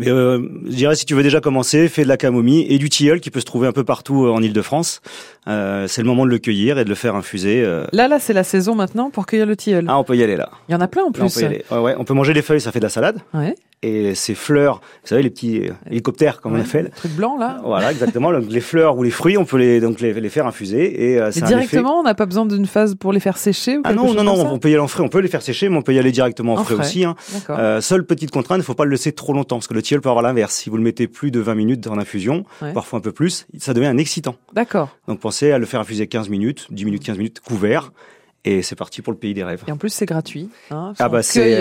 Mais 0.01 0.09
euh, 0.11 0.39
je 0.65 0.75
dirais, 0.75 0.95
si 0.95 1.05
tu 1.05 1.13
veux 1.13 1.23
déjà 1.23 1.39
commencer, 1.41 1.87
fais 1.87 2.03
de 2.03 2.07
la 2.07 2.17
camomille 2.17 2.65
et 2.69 2.77
du 2.77 2.89
tilleul 2.89 3.19
qui 3.21 3.29
peut 3.31 3.39
se 3.39 3.45
trouver 3.45 3.67
un 3.67 3.71
peu 3.71 3.83
partout 3.83 4.25
euh, 4.25 4.31
en 4.31 4.41
Ile-de-France. 4.41 5.01
Euh, 5.47 5.87
c'est 5.87 6.01
le 6.01 6.07
moment 6.07 6.25
de 6.25 6.29
le 6.31 6.37
cueillir 6.37 6.77
et 6.77 6.83
de 6.83 6.89
le 6.89 6.95
faire 6.95 7.15
infuser. 7.15 7.63
euh. 7.65 7.85
Là, 7.93 8.07
là, 8.07 8.19
c'est 8.19 8.33
la 8.33 8.43
saison 8.43 8.75
maintenant 8.75 9.09
pour 9.09 9.25
cueillir 9.25 9.45
le 9.47 9.55
tilleul. 9.55 9.85
Ah, 9.87 9.97
on 9.97 10.03
peut 10.03 10.15
y 10.15 10.23
aller 10.23 10.35
là. 10.35 10.49
Il 10.69 10.71
y 10.73 10.75
en 10.75 10.81
a 10.81 10.87
plein 10.87 11.03
en 11.03 11.05
Là, 11.05 11.11
on 11.21 11.27
plus. 11.27 11.33
peut 11.35 11.41
y 11.41 11.45
aller. 11.45 11.63
Ouais, 11.71 11.95
on 11.97 12.03
peut 12.03 12.13
manger 12.13 12.33
les 12.33 12.41
feuilles, 12.41 12.61
ça 12.61 12.71
fait 12.71 12.79
de 12.79 12.85
la 12.85 12.89
salade. 12.89 13.19
Ouais. 13.33 13.55
Et 13.83 14.13
ces 14.13 14.35
fleurs, 14.35 14.75
vous 15.01 15.07
savez, 15.07 15.23
les 15.23 15.31
petits 15.31 15.63
hélicoptères, 15.89 16.39
comme 16.39 16.51
on 16.51 16.55
Ouais. 16.57 16.61
appelle. 16.61 16.85
Le 16.85 16.91
truc 16.91 17.13
blanc, 17.13 17.35
là. 17.39 17.59
Voilà, 17.65 17.91
exactement. 17.91 18.31
Donc, 18.31 18.43
les 18.47 18.61
fleurs 18.61 18.95
ou 18.95 19.01
les 19.01 19.09
fruits, 19.09 19.37
on 19.39 19.45
peut 19.45 19.57
les, 19.57 19.79
donc 19.79 20.01
les, 20.01 20.13
les 20.13 20.29
faire 20.29 20.45
infuser. 20.45 20.83
Et 21.13 21.15
effet- 21.15 21.41
directement, 21.41 21.99
on 21.99 22.03
n'a 22.03 22.13
pas 22.13 22.27
besoin 22.27 22.45
d'une 22.45 22.67
phase 22.67 22.93
pour 22.93 23.11
les 23.11 23.19
faire 23.19 23.37
sécher 23.39 23.79
ou 23.79 23.81
Ah 23.83 23.93
non, 23.95 24.13
non, 24.13 24.23
non, 24.23 24.33
on 24.51 24.59
peut 24.59 24.69
y 24.69 24.73
aller 24.73 24.79
en 24.83 24.87
frais. 24.87 25.01
On 25.01 25.07
peut 25.09 25.17
les 25.19 25.27
faire 25.29 25.41
sécher, 25.41 25.67
mais 25.67 25.77
on 25.77 25.81
peut 25.81 25.95
y 25.95 25.99
aller 25.99 26.11
directement 26.11 26.53
en, 26.53 26.59
En 26.59 26.63
frais, 26.63 26.75
frais. 26.75 26.85
aussi. 26.85 27.05
Hein. 27.05 27.15
Seule 27.81 28.05
petite 28.05 28.29
contrainte, 28.29 28.59
il 28.59 28.63
faut 28.63 28.75
pas 28.75 28.85
le 28.85 28.91
laisser 28.91 29.13
trop 29.13 29.33
longtemps, 29.33 29.55
parce 29.57 29.67
que 29.67 29.73
le 29.73 29.81
tilleul 29.91 30.01
peut 30.01 30.09
avoir 30.09 30.23
l'inverse. 30.23 30.53
Si 30.55 30.69
vous 30.69 30.77
le 30.77 30.83
mettez 30.83 31.07
plus 31.07 31.31
de 31.31 31.39
20 31.39 31.55
minutes 31.55 31.87
en 31.87 31.97
infusion, 31.97 32.45
Ouais. 32.61 32.71
parfois 32.73 32.99
un 32.99 33.01
peu 33.01 33.11
plus, 33.11 33.45
ça 33.59 33.73
devient 33.73 33.87
un 33.87 33.97
excitant. 33.97 34.35
D'accord. 34.53 34.97
Donc 35.07 35.19
pensez 35.19 35.51
à 35.51 35.57
le 35.57 35.65
faire 35.65 35.79
infuser 35.81 36.07
15 36.07 36.29
minutes, 36.29 36.67
10 36.71 36.85
minutes, 36.85 37.03
15 37.03 37.17
minutes, 37.17 37.39
couvert. 37.41 37.91
Et 38.43 38.63
c'est 38.63 38.75
parti 38.75 39.03
pour 39.03 39.13
le 39.13 39.19
pays 39.19 39.35
des 39.35 39.43
rêves. 39.43 39.63
Et 39.67 39.71
en 39.71 39.77
plus, 39.77 39.89
c'est 39.91 40.07
gratuit. 40.07 40.49
Hein, 40.71 40.93
Ah 40.97 41.09
bah 41.09 41.21
c'est, 41.21 41.41
cueille, 41.41 41.53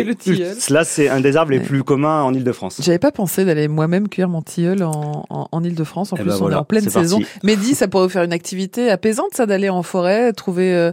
euh, 0.00 0.04
le 0.04 0.14
tilleul. 0.14 0.56
Là, 0.70 0.82
c'est 0.84 1.10
un 1.10 1.20
des 1.20 1.36
arbres 1.36 1.50
les 1.52 1.60
plus 1.60 1.84
communs 1.84 2.22
en 2.22 2.32
Ile-de-France. 2.32 2.80
J'avais 2.82 2.98
pas 2.98 3.12
pensé 3.12 3.44
d'aller 3.44 3.68
moi-même 3.68 4.08
cueillir 4.08 4.30
mon 4.30 4.40
tilleul 4.40 4.82
en, 4.84 5.26
en, 5.28 5.48
en 5.52 5.62
Ile-de-France. 5.64 6.14
En 6.14 6.16
Eh 6.16 6.20
plus, 6.22 6.30
ben 6.30 6.38
on 6.40 6.50
est 6.50 6.54
en 6.54 6.64
pleine 6.64 6.88
saison. 6.88 7.18
parti. 7.20 7.32
Mehdi, 7.42 7.74
ça 7.74 7.88
pourrait 7.88 8.04
vous 8.04 8.08
faire 8.10 8.22
une 8.22 8.32
activité 8.32 8.88
apaisante, 8.90 9.34
ça, 9.34 9.44
d'aller 9.44 9.68
en 9.68 9.82
forêt, 9.82 10.32
trouver, 10.32 10.74
euh, 10.74 10.92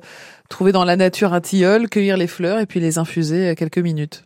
trouver 0.50 0.74
dans 0.74 0.84
la 0.84 0.98
nature 0.98 1.32
un 1.34 1.40
tilleul, 1.40 1.88
cueillir 1.88 2.18
les 2.18 2.28
fleurs 2.28 2.60
et 2.60 2.66
puis 2.66 2.82
les 2.82 2.98
infuser 2.98 3.48
à 3.48 3.56
quelques 3.56 3.78
minutes. 3.78 4.26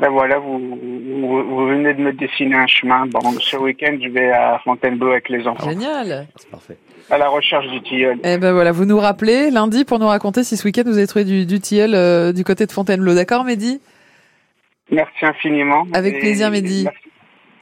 Ben 0.00 0.10
voilà, 0.10 0.38
vous, 0.38 0.58
vous, 0.58 1.44
vous 1.44 1.66
venez 1.66 1.94
de 1.94 2.00
me 2.02 2.12
dessiner 2.12 2.56
un 2.56 2.66
chemin. 2.66 3.06
Bon, 3.06 3.20
ce 3.40 3.56
week-end, 3.56 3.96
je 4.02 4.08
vais 4.10 4.30
à 4.30 4.60
Fontainebleau 4.64 5.10
avec 5.12 5.28
les 5.30 5.46
enfants, 5.46 5.70
Génial. 5.70 6.26
C'est 6.36 6.50
parfait. 6.50 6.76
à 7.10 7.16
la 7.18 7.28
recherche 7.28 7.66
du 7.68 7.80
tilleul. 7.82 8.18
Eh 8.22 8.36
ben 8.36 8.52
voilà, 8.52 8.72
vous 8.72 8.84
nous 8.84 8.98
rappelez 8.98 9.50
lundi 9.50 9.84
pour 9.84 9.98
nous 9.98 10.06
raconter 10.08 10.44
si 10.44 10.56
ce 10.58 10.64
week-end 10.66 10.82
vous 10.84 10.98
avez 10.98 11.06
trouvé 11.06 11.24
du, 11.24 11.46
du 11.46 11.60
tilleul 11.60 11.94
euh, 11.94 12.32
du 12.32 12.44
côté 12.44 12.66
de 12.66 12.72
Fontainebleau. 12.72 13.14
D'accord, 13.14 13.44
Mehdi? 13.44 13.80
Merci 14.90 15.24
infiniment. 15.24 15.84
Avec 15.94 16.16
Et 16.16 16.18
plaisir, 16.20 16.50
Mehdi. 16.50 16.84
Merci, 16.84 16.98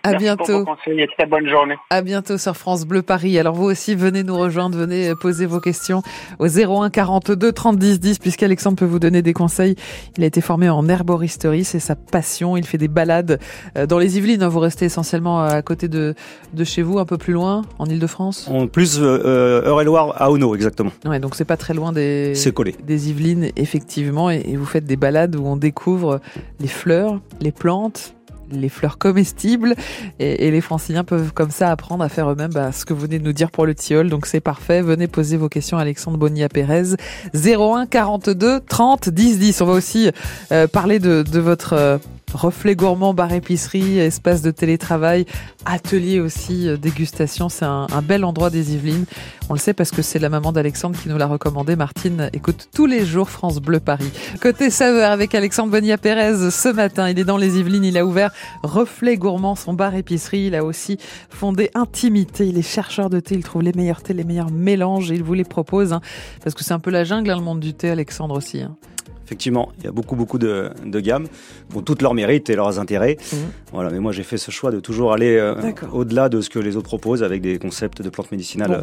À 0.05 0.11
Merci 0.11 0.25
bientôt. 0.25 0.45
Pour 0.45 0.59
vos 0.59 0.65
conseils 0.77 1.01
et 1.01 1.09
très 1.17 1.27
bonne 1.27 1.49
journée. 1.49 1.75
À 1.89 2.03
bientôt 2.03 2.37
sur 2.37 2.55
France 2.57 2.85
Bleu 2.85 3.01
Paris. 3.01 3.39
Alors 3.39 3.55
vous 3.55 3.65
aussi, 3.65 3.95
venez 3.95 4.23
nous 4.23 4.37
rejoindre, 4.37 4.77
venez 4.77 5.15
poser 5.19 5.47
vos 5.47 5.61
questions 5.61 6.03
au 6.39 6.47
01 6.47 6.91
42 6.91 7.53
30 7.53 7.79
10 7.79 8.01
10 8.01 8.19
puisqu'Alexandre 8.19 8.77
peut 8.77 8.85
vous 8.85 8.99
donner 8.99 9.23
des 9.23 9.33
conseils. 9.33 9.77
Il 10.19 10.23
a 10.23 10.27
été 10.27 10.43
formé 10.43 10.69
en 10.69 10.87
herboristerie, 10.89 11.65
c'est 11.65 11.79
sa 11.81 11.97
passion. 11.97 12.57
Il 12.59 12.67
fait 12.67 12.77
des 12.77 12.89
balades 12.89 13.41
euh, 13.79 13.87
dans 13.87 13.99
les 13.99 14.19
Yvelines. 14.19 14.45
Vous 14.45 14.61
restez 14.61 14.85
essentiellement 14.85 15.43
à 15.43 15.63
côté 15.63 15.89
de, 15.89 16.15
de 16.53 16.65
chez 16.65 16.83
vous, 16.83 16.99
un 16.99 17.07
peu 17.07 17.17
plus 17.17 17.33
loin, 17.33 17.63
en 17.79 17.87
Ile-de-France? 17.87 18.47
En 18.53 18.67
plus, 18.67 18.99
euh, 19.01 19.63
Eure-et-Loire 19.67 20.21
à 20.21 20.31
Auneau, 20.31 20.55
exactement. 20.55 20.91
Ouais, 21.07 21.19
donc 21.19 21.35
c'est 21.35 21.47
pas 21.47 21.57
très 21.57 21.73
loin 21.73 21.93
des, 21.93 22.35
C'est 22.35 22.53
collé. 22.53 22.75
des 22.85 23.09
Yvelines, 23.09 23.49
effectivement. 23.57 24.31
Et, 24.31 24.43
et 24.49 24.57
vous 24.57 24.67
faites 24.67 24.85
des 24.85 24.97
balades 24.97 25.35
où 25.35 25.47
on 25.47 25.57
découvre 25.57 26.21
les 26.61 26.69
fleurs, 26.69 27.21
les 27.41 27.53
plantes, 27.53 28.15
les 28.59 28.69
fleurs 28.69 28.99
comestibles 28.99 29.75
et, 30.19 30.51
les 30.51 30.61
franciliens 30.61 31.05
peuvent 31.05 31.33
comme 31.33 31.51
ça 31.51 31.71
apprendre 31.71 32.05
à 32.05 32.09
faire 32.09 32.31
eux-mêmes 32.31 32.53
bah, 32.53 32.73
ce 32.73 32.85
que 32.85 32.93
vous 32.93 33.01
venez 33.01 33.19
de 33.19 33.25
nous 33.25 33.33
dire 33.33 33.51
pour 33.51 33.67
le 33.67 33.75
tilleul. 33.75 34.09
Donc 34.09 34.27
c'est 34.27 34.41
parfait. 34.41 34.83
Venez 34.83 35.09
poser 35.09 35.37
vos 35.37 35.49
questions 35.49 35.79
à 35.79 35.83
Alexandre 35.83 36.17
Bonilla 36.17 36.49
Pérez 36.49 36.95
01 37.35 37.87
42 37.87 38.61
30 38.61 39.09
10 39.09 39.39
10. 39.39 39.61
On 39.61 39.67
va 39.67 39.73
aussi 39.73 40.11
euh, 40.53 40.67
parler 40.67 40.99
de, 40.99 41.23
de 41.23 41.41
votre 41.41 41.73
euh, 41.73 41.99
reflet 42.35 42.77
gourmand 42.77 43.15
bar 43.15 43.33
épicerie, 43.33 43.99
espace 43.99 44.43
de 44.43 44.51
télétravail, 44.51 45.25
atelier 45.65 46.21
aussi, 46.21 46.69
euh, 46.69 46.77
dégustation. 46.77 47.49
C'est 47.49 47.65
un, 47.65 47.87
bel 48.03 48.25
endroit 48.25 48.51
des 48.51 48.75
Yvelines. 48.75 49.07
On 49.49 49.55
le 49.55 49.59
sait 49.59 49.73
parce 49.75 49.91
que 49.91 50.03
c'est 50.03 50.19
la 50.19 50.29
maman 50.29 50.53
d'Alexandre 50.53 50.99
qui 51.01 51.09
nous 51.09 51.17
l'a 51.17 51.27
recommandé. 51.27 51.77
Martine 51.77 52.29
écoute 52.33 52.69
tous 52.75 52.87
les 52.87 53.07
jours 53.07 53.31
France 53.31 53.61
Bleu 53.61 53.81
Paris. 53.81 54.11
Côté 54.41 54.71
saveur 54.71 55.11
avec 55.11 55.35
Alexandre 55.35 55.71
Bonilla 55.71 55.97
Pérez 55.97 56.51
ce 56.51 56.69
matin. 56.69 57.09
Il 57.09 57.19
est 57.19 57.25
dans 57.25 57.37
les 57.39 57.59
Yvelines. 57.59 57.85
Il 57.85 57.97
a 57.97 58.05
ouvert 58.05 58.31
Reflet 58.63 59.17
Gourmand, 59.17 59.55
son 59.55 59.73
bar 59.73 59.95
épicerie. 59.95 60.47
Il 60.47 60.55
a 60.55 60.65
aussi 60.65 60.99
fondé 61.31 61.71
Intimité. 61.75 62.47
Il 62.47 62.59
est 62.59 62.63
chercheur 62.63 63.11
de 63.11 63.21
thé. 63.21 63.37
Il 63.37 63.45
trouve 63.45 63.63
les 63.63 63.73
meilleurs 63.73 64.03
thés, 64.03 64.13
les 64.13 64.25
meilleurs 64.25 64.51
mélanges 64.51 65.11
il 65.11 65.23
vous 65.23 65.35
les 65.35 65.45
propose. 65.45 65.93
hein. 65.93 66.01
parce 66.43 66.55
que 66.55 66.65
c'est 66.65 66.75
un 66.75 66.79
peu 66.79 66.91
la 66.91 67.05
jungle, 67.05 67.31
hein, 67.31 67.37
le 67.37 67.43
monde 67.43 67.61
du 67.61 67.75
thé, 67.75 67.91
Alexandre 67.91 68.37
aussi. 68.37 68.61
hein. 68.63 68.77
Effectivement, 69.25 69.71
il 69.79 69.85
y 69.85 69.87
a 69.87 69.93
beaucoup, 69.93 70.17
beaucoup 70.17 70.39
de, 70.39 70.71
de 70.85 71.01
gammes 71.01 71.27
qui 71.71 71.77
ont 71.77 71.83
toutes 71.83 72.03
leurs 72.03 72.15
mérites 72.15 72.51
et 72.51 72.57
leurs 72.57 72.79
intérêts. 72.79 73.17
Mhm. 73.33 73.39
Voilà, 73.73 73.91
mais 73.91 73.99
moi, 74.01 74.13
j'ai 74.13 74.23
fait 74.23 74.37
ce 74.37 74.51
choix 74.51 74.71
de 74.71 74.81
toujours 74.81 75.13
aller 75.13 75.37
euh, 75.37 75.55
au-delà 75.93 76.29
de 76.29 76.41
ce 76.41 76.51
que 76.51 76.59
les 76.59 76.77
autres 76.77 76.89
proposent 76.89 77.23
avec 77.23 77.41
des 77.41 77.59
concepts 77.59 78.03
de 78.03 78.11
plantes 78.11 78.31
médicinales 78.33 78.69
Bon. 78.71 78.75
euh, 78.77 78.83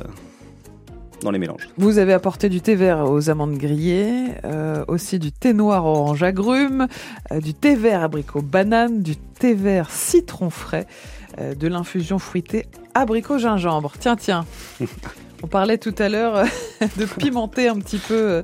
dans 1.21 1.29
les 1.31 1.37
mélanges. 1.39 1.69
Vous 1.77 1.99
avez 1.99 2.13
apporté 2.13 2.49
du 2.49 2.61
thé 2.61 2.73
vert 2.73 3.09
aux 3.09 3.29
amandes 3.29 3.55
grillées, 3.57 4.29
euh, 4.43 4.83
aussi 4.87 5.19
du 5.19 5.31
thé 5.31 5.53
noir 5.53 5.85
orange 5.85 6.23
agrumes, 6.23 6.87
euh, 7.31 7.39
du 7.39 7.53
thé 7.53 7.75
vert 7.75 8.01
abricot 8.03 8.41
banane, 8.41 9.03
du 9.03 9.15
thé 9.15 9.53
vert 9.53 9.91
citron 9.91 10.49
frais, 10.49 10.87
euh, 11.39 11.53
de 11.53 11.67
l'infusion 11.67 12.17
fruitée 12.17 12.65
abricot 12.95 13.37
gingembre. 13.37 13.93
Tiens, 13.99 14.15
tiens. 14.15 14.45
On 15.43 15.47
parlait 15.47 15.77
tout 15.77 15.93
à 15.99 16.09
l'heure 16.09 16.43
de 16.97 17.05
pimenter 17.05 17.67
un 17.67 17.79
petit 17.79 17.97
peu 17.99 18.43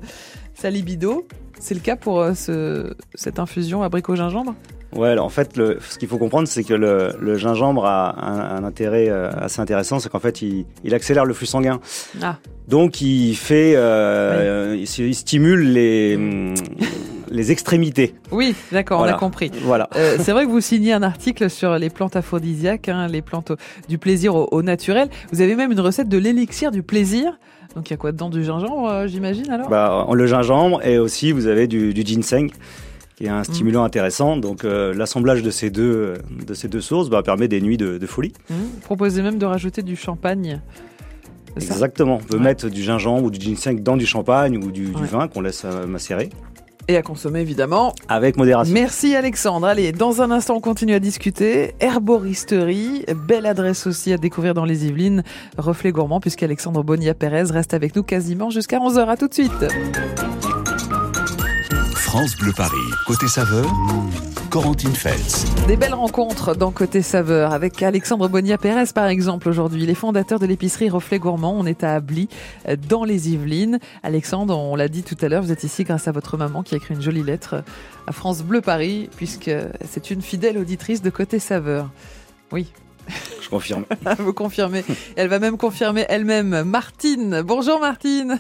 sa 0.56 0.70
libido. 0.70 1.28
C'est 1.60 1.74
le 1.74 1.80
cas 1.82 1.96
pour 1.96 2.20
euh, 2.22 2.34
ce, 2.34 2.94
cette 3.16 3.40
infusion 3.40 3.84
abricot 3.84 4.16
gingembre? 4.16 4.56
Ouais, 4.96 5.18
en 5.18 5.28
fait, 5.30 5.58
le, 5.58 5.80
ce 5.88 5.98
qu'il 5.98 6.08
faut 6.08 6.18
comprendre, 6.18 6.48
c'est 6.48 6.64
que 6.64 6.74
le, 6.74 7.10
le 7.20 7.38
gingembre 7.38 7.86
a 7.86 8.16
un, 8.26 8.58
un 8.58 8.64
intérêt 8.64 9.10
euh, 9.10 9.30
assez 9.38 9.60
intéressant, 9.60 10.00
c'est 10.00 10.08
qu'en 10.10 10.20
fait, 10.20 10.42
il, 10.42 10.66
il 10.86 10.94
accélère 10.94 11.26
le 11.26 11.34
flux 11.34 11.46
sanguin. 11.46 11.80
Ah. 12.22 12.38
Donc, 12.70 13.02
il 13.02 13.36
fait, 13.36 13.74
euh, 13.76 14.78
il, 14.78 15.06
il 15.06 15.16
stimule 15.16 15.74
les, 15.74 16.16
hum, 16.16 16.54
les 17.30 17.52
extrémités. 17.52 18.16
Oui, 18.32 18.56
d'accord, 18.72 19.02
on 19.02 19.04
a 19.04 19.14
compris. 19.14 19.52
Voilà. 19.64 19.90
Euh, 19.98 20.16
c'est 20.22 20.32
vrai 20.32 20.46
que 20.46 20.52
vous 20.52 20.62
signez 20.62 20.94
un 20.94 21.04
article 21.04 21.50
sur 21.50 21.78
les 21.78 21.90
plantes 21.90 22.16
aphrodisiaques, 22.16 22.88
hein, 22.88 23.08
les 23.08 23.22
plantes 23.22 23.52
au- 23.52 23.58
du 23.90 23.98
plaisir 23.98 24.36
au, 24.36 24.48
au 24.52 24.62
naturel. 24.64 25.10
Vous 25.34 25.42
avez 25.42 25.56
même 25.56 25.72
une 25.74 25.82
recette 25.82 26.08
de 26.08 26.18
l'élixir 26.18 26.72
du 26.72 26.82
plaisir. 26.82 27.38
Donc 27.78 27.90
il 27.90 27.92
y 27.92 27.94
a 27.94 27.98
quoi 27.98 28.12
dedans 28.12 28.30
Du 28.30 28.44
gingembre, 28.44 28.90
euh, 28.90 29.08
j'imagine 29.08 29.50
alors? 29.52 29.70
Bah, 29.70 30.06
le 30.12 30.26
gingembre 30.28 30.84
et 30.86 30.98
aussi 30.98 31.32
vous 31.32 31.46
avez 31.48 31.68
du, 31.68 31.94
du 31.94 32.02
ginseng 32.04 32.50
qui 33.16 33.26
est 33.26 33.30
un 33.30 33.44
stimulant 33.44 33.84
intéressant. 33.84 34.36
Donc 34.36 34.66
euh, 34.66 34.94
l'assemblage 34.94 35.44
de 35.44 35.50
ces 35.52 35.70
deux 35.70 36.16
de 36.46 36.54
ces 36.56 36.68
deux 36.68 36.82
sources 36.82 37.10
bah, 37.10 37.22
permet 37.24 37.48
des 37.48 37.62
nuits 37.62 37.78
de, 37.78 37.98
de 38.00 38.06
folie. 38.08 38.34
Mmh. 38.50 38.54
Proposez 38.82 39.22
même 39.22 39.38
de 39.38 39.46
rajouter 39.46 39.84
du 39.84 39.96
champagne. 39.96 40.60
Exactement. 41.56 42.20
On 42.22 42.26
peut 42.26 42.38
Ouais. 42.38 42.44
mettre 42.44 42.68
du 42.70 42.82
gingembre 42.84 43.24
ou 43.26 43.30
du 43.32 43.40
ginseng 43.40 43.80
dans 43.82 43.98
du 43.98 44.06
champagne 44.06 44.58
ou 44.58 44.72
du, 44.72 44.88
du 44.90 45.06
vin 45.06 45.28
qu'on 45.28 45.42
laisse 45.42 45.64
euh, 45.66 45.86
macérer 45.88 46.30
Et 46.88 46.96
à 46.96 47.02
consommer 47.02 47.42
évidemment. 47.42 47.94
avec 48.08 48.38
modération. 48.38 48.74
Merci 48.74 49.16
Alexandre. 49.16 49.68
Allez, 49.68 49.92
dans 49.92 50.22
un 50.22 50.32
instant, 50.32 50.56
on 50.56 50.62
continue 50.62 50.94
à 50.94 51.00
discuter. 51.00 51.76
Herboristerie, 51.80 53.06
belle 53.28 53.46
adresse 53.46 53.88
aussi 53.88 54.14
à 54.14 54.18
découvrir 54.18 54.54
dans 54.54 54.66
les 54.66 54.86
Yvelines. 54.86 55.24
Reflet 55.58 55.92
gourmand, 55.92 56.20
puisqu'Alexandre 56.20 56.84
Bonilla 56.84 57.14
Pérez 57.14 57.44
reste 57.44 57.74
avec 57.74 57.96
nous 57.96 58.04
quasiment 58.04 58.50
jusqu'à 58.50 58.80
11h. 58.80 59.08
À 59.08 59.18
tout 59.18 59.28
de 59.28 59.34
suite. 59.34 59.66
France 61.96 62.36
Bleu 62.38 62.54
Paris. 62.56 62.78
Côté 63.06 63.28
saveur, 63.28 63.66
Corentine 64.50 64.94
Feltz. 64.94 65.46
Des 65.68 65.76
belles 65.76 65.94
rencontres 65.94 66.56
dans 66.56 66.72
Côté 66.72 67.02
Saveur 67.02 67.54
avec 67.54 67.82
Alexandre 67.84 68.28
Bonilla 68.28 68.58
Pérez 68.58 68.86
par 68.94 69.08
exemple 69.08 69.50
aujourd'hui. 69.50 69.86
Les 69.86 69.96
fondateurs 69.96 70.40
de 70.40 70.46
l'épicerie 70.46 70.90
Reflet 70.90 71.20
Gourmand, 71.20 71.54
on 71.58 71.66
est 71.66 71.84
à 71.84 71.96
Ably 71.96 72.30
dans 72.90 73.04
les 73.04 73.30
Yvelines. 73.30 73.80
Alexandre, 74.04 74.58
on 74.58 74.76
l'a 74.76 74.88
dit 74.88 75.04
tout 75.04 75.18
à 75.22 75.28
l'heure, 75.28 75.42
vous 75.42 75.52
êtes 75.52 75.64
ici 75.64 75.84
grâce 75.84 76.08
à 76.08 76.12
votre 76.12 76.38
maman 76.38 76.64
qui 76.64 76.76
a 76.76 76.78
écrit 76.78 76.94
une 76.94 77.02
jolie 77.02 77.24
lettre 77.24 77.64
à 78.08 78.12
France 78.12 78.44
Bleu 78.44 78.62
Paris 78.62 79.10
puisque 79.18 79.52
c'est 79.90 80.12
une 80.12 80.22
fidèle 80.22 80.58
auditrice 80.58 81.02
de 81.02 81.10
Côté 81.10 81.40
Saveur. 81.40 81.90
Oui, 82.52 82.72
Je 83.42 83.50
confirme. 83.50 83.86
vous 84.20 84.34
confirmez. 84.34 84.84
Elle 85.16 85.28
va 85.28 85.40
même 85.40 85.58
confirmer 85.58 86.06
elle-même. 86.10 86.64
Martine, 86.64 87.42
bonjour 87.46 87.80
Martine. 87.80 88.40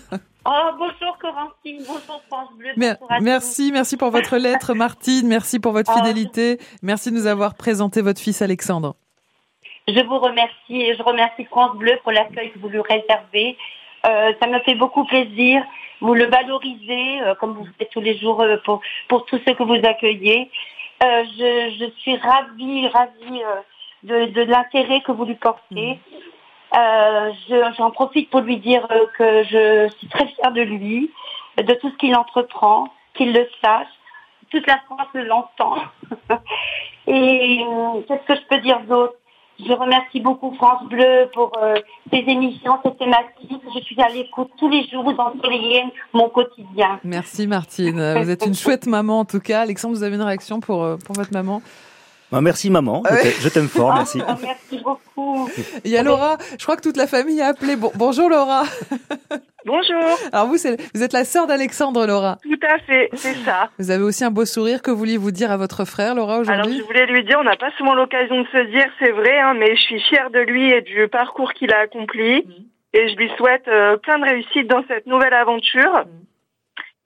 Oh, 0.50 0.70
bonjour 0.80 1.18
Corentine, 1.20 1.84
bonjour 1.86 2.22
France 2.30 2.50
Bleu. 2.58 2.70
Bonjour 2.78 3.08
merci, 3.22 3.72
merci 3.74 3.98
pour 3.98 4.12
votre 4.12 4.38
lettre 4.38 4.74
Martine, 4.74 5.28
merci 5.28 5.60
pour 5.60 5.74
votre 5.74 5.92
Oh. 5.94 5.98
fidélité, 5.98 6.58
merci 6.82 7.12
de 7.12 7.16
nous 7.16 7.28
avoir 7.28 7.56
présenté 7.56 8.02
votre 8.02 8.22
fils 8.22 8.42
Alexandre. 8.42 8.96
Je 9.90 10.00
vous 10.06 10.20
remercie 10.20 10.82
et 10.82 10.96
je 10.96 11.04
remercie 11.04 11.44
France 11.46 11.76
Bleu 11.76 12.00
pour 12.02 12.14
l'accueil 12.14 12.52
que 12.52 12.60
vous 12.60 12.70
lui 12.70 12.80
réservez. 12.80 13.58
Euh, 14.06 14.32
ça 14.42 14.48
me 14.48 14.60
fait 14.60 14.76
beaucoup 14.76 15.04
plaisir. 15.06 15.64
Vous 16.00 16.14
le 16.14 16.26
valorisez 16.26 17.22
euh, 17.22 17.36
comme 17.36 17.54
vous 17.54 17.68
faites 17.78 17.90
tous 17.90 18.02
les 18.02 18.18
jours 18.18 18.40
euh, 18.42 18.56
pour, 18.64 18.80
pour 19.10 19.26
tous 19.26 19.42
ceux 19.46 19.54
que 19.54 19.64
vous 19.64 19.82
accueillez. 19.86 20.50
Je, 21.02 21.76
je 21.80 21.92
suis 22.02 22.16
ravie, 22.18 22.88
ravie 22.88 23.42
de, 24.04 24.26
de 24.32 24.42
l'intérêt 24.44 25.02
que 25.02 25.12
vous 25.12 25.26
lui 25.26 25.36
portez. 25.36 26.00
Euh, 26.76 27.32
je- 27.50 27.74
J'en 27.78 27.92
profite 27.92 28.30
pour 28.30 28.42
lui 28.42 28.58
dire 28.58 28.86
euh, 28.92 29.06
que 29.18 29.44
je 29.44 29.90
suis 29.98 30.08
très 30.08 30.28
fière 30.28 30.52
de 30.52 30.62
lui, 30.62 31.12
de 31.58 31.74
tout 31.76 31.90
ce 31.90 31.96
qu'il 31.98 32.16
entreprend, 32.16 32.88
qu'il 33.14 33.34
le 33.34 33.48
sache. 33.64 33.88
Toute 34.52 34.66
la 34.68 34.78
France 34.86 35.08
l'entend. 35.14 35.76
Et 37.08 37.62
euh, 37.62 38.02
qu'est-ce 38.08 38.26
que 38.28 38.36
je 38.36 38.46
peux 38.50 38.62
dire 38.62 38.80
d'autre? 38.88 39.14
Je 39.66 39.74
remercie 39.74 40.20
beaucoup 40.20 40.54
France 40.56 40.84
Bleu 40.88 41.30
pour 41.34 41.52
euh, 41.58 41.76
ces 42.12 42.20
émissions, 42.20 42.78
ces 42.86 42.94
thématiques. 42.96 43.64
Je 43.76 43.80
suis 43.82 44.00
à 44.00 44.08
l'écoute 44.10 44.52
tous 44.60 44.70
les 44.70 44.88
jours, 44.88 45.04
vous 45.04 45.16
ensoleillez 45.18 45.84
mon 46.14 46.30
quotidien. 46.30 47.00
Merci 47.04 47.48
Martine, 47.48 47.96
vous 48.22 48.30
êtes 48.30 48.46
une 48.46 48.54
chouette 48.54 48.86
maman 48.86 49.22
en 49.22 49.26
tout 49.26 49.40
cas. 49.40 49.62
Alexandre, 49.62 49.96
vous 49.96 50.04
avez 50.04 50.16
une 50.16 50.22
réaction 50.22 50.60
pour, 50.60 50.84
euh, 50.84 50.98
pour 50.98 51.16
votre 51.16 51.34
maman? 51.34 51.62
Bah, 52.32 52.42
merci 52.42 52.70
maman. 52.70 53.04
Je 53.10 53.42
Je 53.42 53.50
t'aime 53.50 53.68
fort. 53.70 53.94
Merci. 53.96 54.22
Ah, 54.28 54.36
merci 54.42 54.80
beaucoup. 54.84 55.50
Il 55.86 55.92
y 55.92 55.98
a 55.98 56.04
Laura, 56.04 56.38
je 56.60 56.64
crois 56.64 56.76
que 56.76 56.82
toute 56.82 56.98
la 56.98 57.08
famille 57.08 57.42
a 57.42 57.48
appelé. 57.48 57.76
Bon, 57.76 57.92
bonjour 57.96 58.30
Laura. 58.30 58.64
Bonjour, 59.66 60.02
Alors 60.32 60.48
vous, 60.48 60.58
c'est- 60.58 60.78
vous 60.96 61.04
êtes 61.04 61.12
la 61.12 61.26
sœur 61.26 61.46
d'Alexandre 61.46 62.06
Laura. 62.06 62.38
tout 62.42 62.60
à 62.66 62.80
fait, 62.80 63.10
c'est 63.16 63.34
ça. 63.44 63.70
Vous 63.78 63.92
avez 63.92 64.04
aussi 64.04 64.24
un 64.24 64.32
beau 64.32 64.46
sourire. 64.46 64.82
Que 64.82 64.92
vouliez-vous 64.92 65.32
dire 65.32 65.52
à 65.52 65.58
votre 65.58 65.84
frère 65.84 66.16
Laura 66.16 66.36
Alors 66.36 66.42
aujourd'hui 66.48 66.78
je 66.78 66.84
voulais 66.84 67.06
lui 67.06 67.24
dire, 67.26 67.38
on 67.40 67.44
n'a 67.44 67.58
pas 67.58 67.72
souvent 67.78 67.94
l'occasion 67.94 68.42
de 68.44 68.48
se 68.48 68.66
dire, 68.72 68.86
c'est 69.00 69.12
vrai, 69.12 69.38
hein, 69.40 69.56
mais 69.56 69.76
je 69.76 69.82
suis 69.82 70.00
fière 70.02 70.30
de 70.30 70.40
lui 70.40 70.72
et 70.72 70.82
du 70.82 71.08
parcours 71.10 71.52
qu'il 71.54 71.74
a 71.74 71.80
accompli. 71.80 72.46
Et 72.94 73.10
je 73.10 73.16
lui 73.18 73.30
souhaite 73.38 73.68
euh, 73.68 73.98
plein 73.98 74.20
de 74.20 74.24
réussite 74.26 74.68
dans 74.68 74.84
cette 74.88 75.06
nouvelle 75.06 75.34
aventure. 75.34 76.06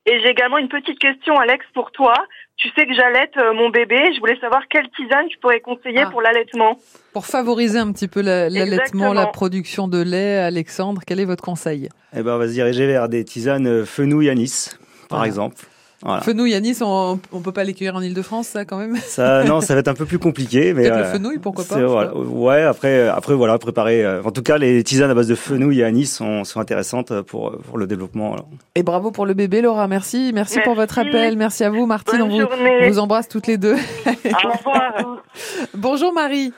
Et 0.05 0.19
j'ai 0.19 0.29
également 0.29 0.57
une 0.57 0.69
petite 0.69 0.99
question, 0.99 1.35
Alex, 1.37 1.65
pour 1.73 1.91
toi. 1.91 2.13
Tu 2.61 2.69
sais 2.77 2.85
que 2.85 2.93
j'allaite 2.93 3.31
euh, 3.37 3.53
mon 3.53 3.69
bébé. 3.69 3.97
Je 4.13 4.19
voulais 4.19 4.39
savoir 4.39 4.61
quelle 4.69 4.87
tisane 4.95 5.27
tu 5.29 5.37
pourrais 5.39 5.61
conseiller 5.61 6.03
Ah. 6.05 6.09
pour 6.11 6.21
l'allaitement. 6.21 6.77
Pour 7.11 7.25
favoriser 7.25 7.79
un 7.79 7.91
petit 7.91 8.07
peu 8.07 8.21
la- 8.21 8.49
l'allaitement, 8.49 9.13
la 9.13 9.25
production 9.25 9.87
de 9.87 9.99
lait, 10.01 10.37
Alexandre, 10.37 11.01
quel 11.07 11.19
est 11.19 11.25
votre 11.25 11.43
conseil? 11.43 11.89
Eh 12.15 12.21
ben, 12.21 12.35
on 12.35 12.37
va 12.37 12.47
se 12.47 12.53
diriger 12.53 12.85
vers 12.85 13.09
des 13.09 13.25
tisanes 13.25 13.65
euh, 13.67 13.83
fenouil 13.85 14.29
anis, 14.29 14.77
par 15.09 15.17
Voilà. 15.19 15.25
exemple. 15.27 15.55
Voilà. 16.03 16.21
Fenouil, 16.21 16.51
Yanis, 16.51 16.77
on, 16.81 17.19
on 17.31 17.39
peut 17.41 17.51
pas 17.51 17.63
les 17.63 17.73
cueillir 17.73 17.95
en 17.95 18.01
Ile-de-France, 18.01 18.47
ça 18.47 18.65
quand 18.65 18.77
même 18.77 18.95
Ça, 18.97 19.43
non, 19.45 19.61
ça 19.61 19.75
va 19.75 19.81
être 19.81 19.87
un 19.87 19.93
peu 19.93 20.05
plus 20.05 20.17
compliqué, 20.17 20.73
mais 20.73 20.89
le 20.89 20.95
euh, 20.95 21.13
fenouil, 21.13 21.37
pourquoi 21.37 21.63
pas 21.63 21.79
voilà. 21.85 22.15
Ouais, 22.15 22.63
après, 22.63 23.07
après 23.07 23.35
voilà, 23.35 23.57
préparer. 23.59 24.03
euh, 24.03 24.23
en 24.23 24.31
tout 24.31 24.41
cas, 24.41 24.57
les 24.57 24.83
tisanes 24.83 25.11
à 25.11 25.13
base 25.13 25.27
de 25.27 25.35
fenouil 25.35 25.81
et 25.81 25.83
anis 25.83 26.11
sont, 26.11 26.43
sont 26.43 26.59
intéressantes 26.59 27.21
pour 27.21 27.55
pour 27.61 27.77
le 27.77 27.85
développement. 27.87 28.33
alors. 28.33 28.47
Et 28.75 28.83
bravo 28.83 29.11
pour 29.11 29.25
le 29.25 29.33
bébé, 29.33 29.61
Laura. 29.61 29.87
Merci, 29.87 30.31
merci, 30.33 30.59
pour 30.63 30.73
votre 30.75 30.97
appel. 30.97 31.37
Merci 31.37 31.63
à 31.63 31.69
vous, 31.69 31.85
Martine. 31.85 32.19
Bonne 32.19 32.31
on 32.31 32.45
vous, 32.45 32.47
on 32.81 32.87
vous 32.89 32.99
embrasse 32.99 33.27
toutes 33.27 33.47
les 33.47 33.57
deux. 33.57 33.75
Au 33.75 34.49
revoir. 34.57 35.23
Bonjour 35.75 36.13
Marie. 36.13 36.51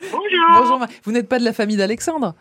Bonjour. 0.00 0.20
Bonjour. 0.60 0.78
Marie. 0.78 0.92
Vous 1.04 1.12
n'êtes 1.12 1.28
pas 1.28 1.38
de 1.38 1.44
la 1.44 1.52
famille 1.52 1.76
d'Alexandre? 1.76 2.34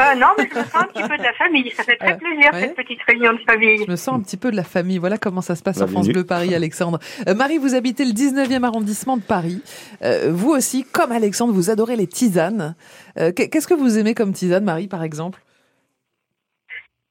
Euh, 0.00 0.14
non, 0.16 0.26
mais 0.36 0.48
je 0.52 0.58
me 0.58 0.64
sens 0.64 0.74
un 0.74 0.84
petit 0.86 1.02
peu 1.08 1.16
de 1.16 1.22
la 1.22 1.32
famille. 1.34 1.70
Ça 1.70 1.84
fait 1.84 1.96
très 1.96 2.14
Euh, 2.14 2.16
plaisir, 2.16 2.50
ouais. 2.52 2.60
cette 2.62 2.74
petite 2.74 3.00
réunion 3.06 3.32
de 3.32 3.38
famille. 3.48 3.84
Je 3.84 3.90
me 3.90 3.94
sens 3.94 4.16
un 4.16 4.22
petit 4.22 4.36
peu 4.36 4.50
de 4.50 4.56
la 4.56 4.64
famille. 4.64 4.98
Voilà 4.98 5.18
comment 5.18 5.40
ça 5.40 5.54
se 5.54 5.62
passe 5.62 5.76
sur 5.76 5.86
Bah, 5.86 5.92
France. 5.92 6.08
Bleu 6.08 6.24
Paris, 6.24 6.52
Alexandre. 6.52 6.98
Euh, 7.28 7.34
Marie, 7.34 7.58
vous 7.58 7.76
habitez 7.76 8.04
le 8.04 8.10
19e 8.12 8.64
arrondissement 8.64 9.16
de 9.16 9.22
Paris. 9.22 9.62
Euh, 10.02 10.30
vous 10.32 10.50
aussi, 10.50 10.82
comme 10.84 11.12
Alexandre, 11.12 11.52
vous 11.54 11.70
adorez 11.70 11.94
les 11.94 12.08
tisanes. 12.08 12.74
Euh, 13.18 13.30
qu'est- 13.30 13.48
Qu'est-ce 13.48 13.68
que 13.68 13.74
vous 13.74 13.96
aimez 13.98 14.14
comme 14.14 14.32
tisane, 14.32 14.64
Marie, 14.64 14.88
par 14.88 15.04
exemple? 15.04 15.40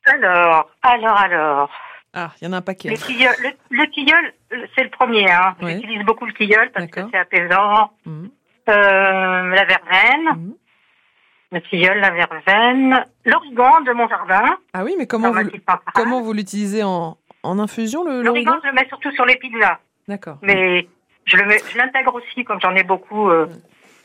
Alors, 0.06 0.70
alors, 0.82 1.18
alors. 1.18 1.70
Ah, 2.14 2.32
il 2.42 2.46
y 2.46 2.48
en 2.50 2.54
a 2.54 2.58
un 2.58 2.62
paquet. 2.62 2.90
Le 2.90 2.98
tilleul, 2.98 3.34
le, 3.42 3.50
le 3.78 3.90
tilleul, 3.92 4.34
c'est 4.76 4.84
le 4.84 4.90
premier. 4.90 5.32
Hein. 5.32 5.56
Ouais. 5.62 5.76
J'utilise 5.76 6.04
beaucoup 6.06 6.26
le 6.26 6.34
tilleul 6.34 6.70
parce 6.74 6.88
que 6.88 7.00
c'est 7.12 7.18
apaisant. 7.18 7.92
Mhm. 8.06 8.30
Euh, 8.70 8.74
la 8.74 9.66
verveine, 9.66 10.26
Mhm. 10.36 10.54
Le 11.54 11.62
tilleul, 11.62 12.00
la 12.00 12.10
verveine, 12.12 13.06
l'origan 13.26 13.82
de 13.82 13.92
mon 13.94 14.08
jardin. 14.10 14.58
Ah 14.74 14.84
oui, 14.84 14.96
mais 14.98 15.06
comment 15.08 15.32
vous, 15.32 15.50
comment 15.94 16.22
vous 16.22 16.34
l'utilisez 16.34 16.84
en, 16.84 17.18
en 17.44 17.60
infusion, 17.60 18.04
le 18.04 18.22
L'origan, 18.24 18.58
je 18.64 18.68
le 18.70 18.74
mets 18.74 18.88
surtout 18.88 19.12
sur 19.12 19.26
les 19.26 19.36
pizzas. 19.38 19.80
D'accord. 20.08 20.38
Mais 20.42 20.88
je 21.26 21.38
le 21.38 21.46
mets, 21.46 21.60
je 21.72 21.78
l'intègre 21.78 22.16
aussi 22.16 22.44
comme 22.44 22.60
j'en 22.60 22.76
ai 22.76 22.84
beaucoup 22.84 23.30
euh, 23.30 23.46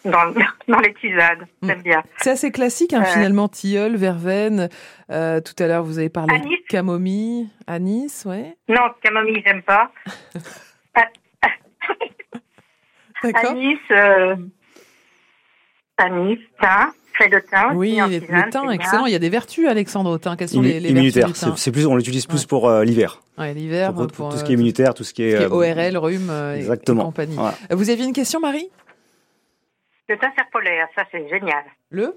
dans, 0.05 0.33
dans 0.69 0.79
les 0.81 0.93
tisanes. 0.95 1.47
J'aime 1.63 1.83
bien. 1.83 2.03
C'est 2.19 2.31
assez 2.31 2.53
classique, 2.53 2.93
hein, 2.93 3.03
Euh. 3.03 3.13
finalement, 3.13 3.49
tilleul, 3.49 3.97
verveine. 3.97 4.69
Euh, 5.11 5.41
tout 5.41 5.55
à 5.63 5.67
l'heure, 5.67 5.83
vous 5.85 5.99
avez 5.99 6.11
parlé 6.11 6.35
Anis. 6.35 6.59
de 6.59 6.67
camomille, 6.69 7.49
anis, 7.67 8.25
ouais. 8.27 8.57
Non, 8.69 8.91
camomille, 9.03 9.43
j'aime 9.45 9.63
pas. 9.63 9.91
D'accord. 13.23 13.51
Anis, 13.51 13.79
anis, 15.97 16.39
thym, 16.61 16.93
feuille 17.19 17.31
de 17.31 17.41
thym. 17.41 17.77
Oui, 17.77 17.99
les- 18.09 18.21
tisane, 18.21 18.45
le 18.47 18.51
thym, 18.51 18.71
excellent. 18.71 19.07
Il 19.07 19.13
y 19.13 19.17
a 19.17 19.19
des 19.19 19.29
vertus, 19.29 19.67
Alexandre, 19.69 20.11
au 20.11 20.19
thym. 20.19 20.37
Quelles 20.37 20.49
sont 20.49 20.63
les, 20.63 20.81
les 20.81 20.91
immunitaire. 20.91 21.27
vertus 21.27 21.43
du 21.45 21.51
thym 21.51 21.57
C'est 21.57 21.73
plus, 21.73 21.87
on 21.87 21.97
l'utilise 21.97 22.27
plus 22.27 22.41
Ouais. 22.43 22.47
pour 22.49 22.69
euh, 22.69 22.85
l'hiver. 22.85 23.21
Ouais, 23.37 23.53
l'hiver, 23.55 23.93
Pour, 23.93 24.07
pour, 24.09 24.29
tout 24.31 24.37
ce 24.37 24.43
euh, 24.43 24.47
qui 24.47 24.53
est 24.53 24.55
immunitaire, 24.55 24.95
tout 24.95 25.05
ce 25.05 25.13
qui 25.13 25.23
est, 25.25 25.33
tout 25.37 25.43
ce 25.43 25.49
qui 25.49 25.69
est 25.69 25.77
euh, 25.77 25.91
ORL, 25.91 25.97
rhume 25.99 26.31
euh, 26.31 26.55
et- 26.55 26.57
et, 26.57 26.61
Exactement. 26.61 27.05
compagnie. 27.05 27.35
Voilà. 27.37 27.55
Vous 27.71 27.91
aviez 27.91 28.05
une 28.07 28.13
question, 28.13 28.41
Marie? 28.41 28.69
Le 30.09 30.17
thym 30.17 30.31
serpolaire, 30.37 30.89
ça 30.95 31.05
c'est 31.11 31.29
génial. 31.29 31.65
Le? 31.91 32.17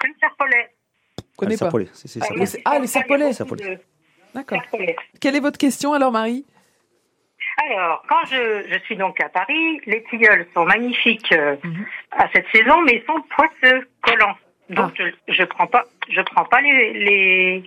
Thym 0.00 0.10
serpolaire. 0.20 0.68
Je 1.18 1.22
connais 1.36 1.52
Ah, 1.52 1.54
le 1.54 1.58
pas. 1.58 1.64
serpolet, 1.66 1.88
c'est 1.92 2.18
Ah, 2.20 2.24
ça. 2.26 2.34
le- 2.34 2.60
ah, 2.64 2.78
le 2.78 2.86
serpolet. 2.86 3.32
Serpolaire. 3.32 3.78
D'accord. 4.34 4.60
Quelle 5.20 5.36
est 5.36 5.40
votre 5.40 5.58
question 5.58 5.92
alors, 5.92 6.12
Marie? 6.12 6.44
Alors, 7.66 8.02
quand 8.08 8.24
je, 8.30 8.64
je 8.72 8.78
suis 8.84 8.96
donc 8.96 9.20
à 9.20 9.28
Paris, 9.28 9.80
les 9.86 10.04
tilleuls 10.04 10.46
sont 10.54 10.64
magnifiques 10.64 11.32
euh, 11.32 11.56
Mhm. 11.64 11.84
à 12.12 12.28
cette 12.32 12.46
saison, 12.54 12.80
mais 12.82 12.94
ils 13.02 13.04
sont 13.06 13.20
poisseux, 13.34 13.88
collants. 14.02 14.36
Donc 14.70 14.92
Ah. 15.00 15.04
je, 15.28 15.34
je 15.34 15.44
prends 15.44 15.66
pas, 15.66 15.84
je 16.10 16.20
prends 16.20 16.44
pas 16.44 16.60
les 16.60 16.92
les, 16.92 17.62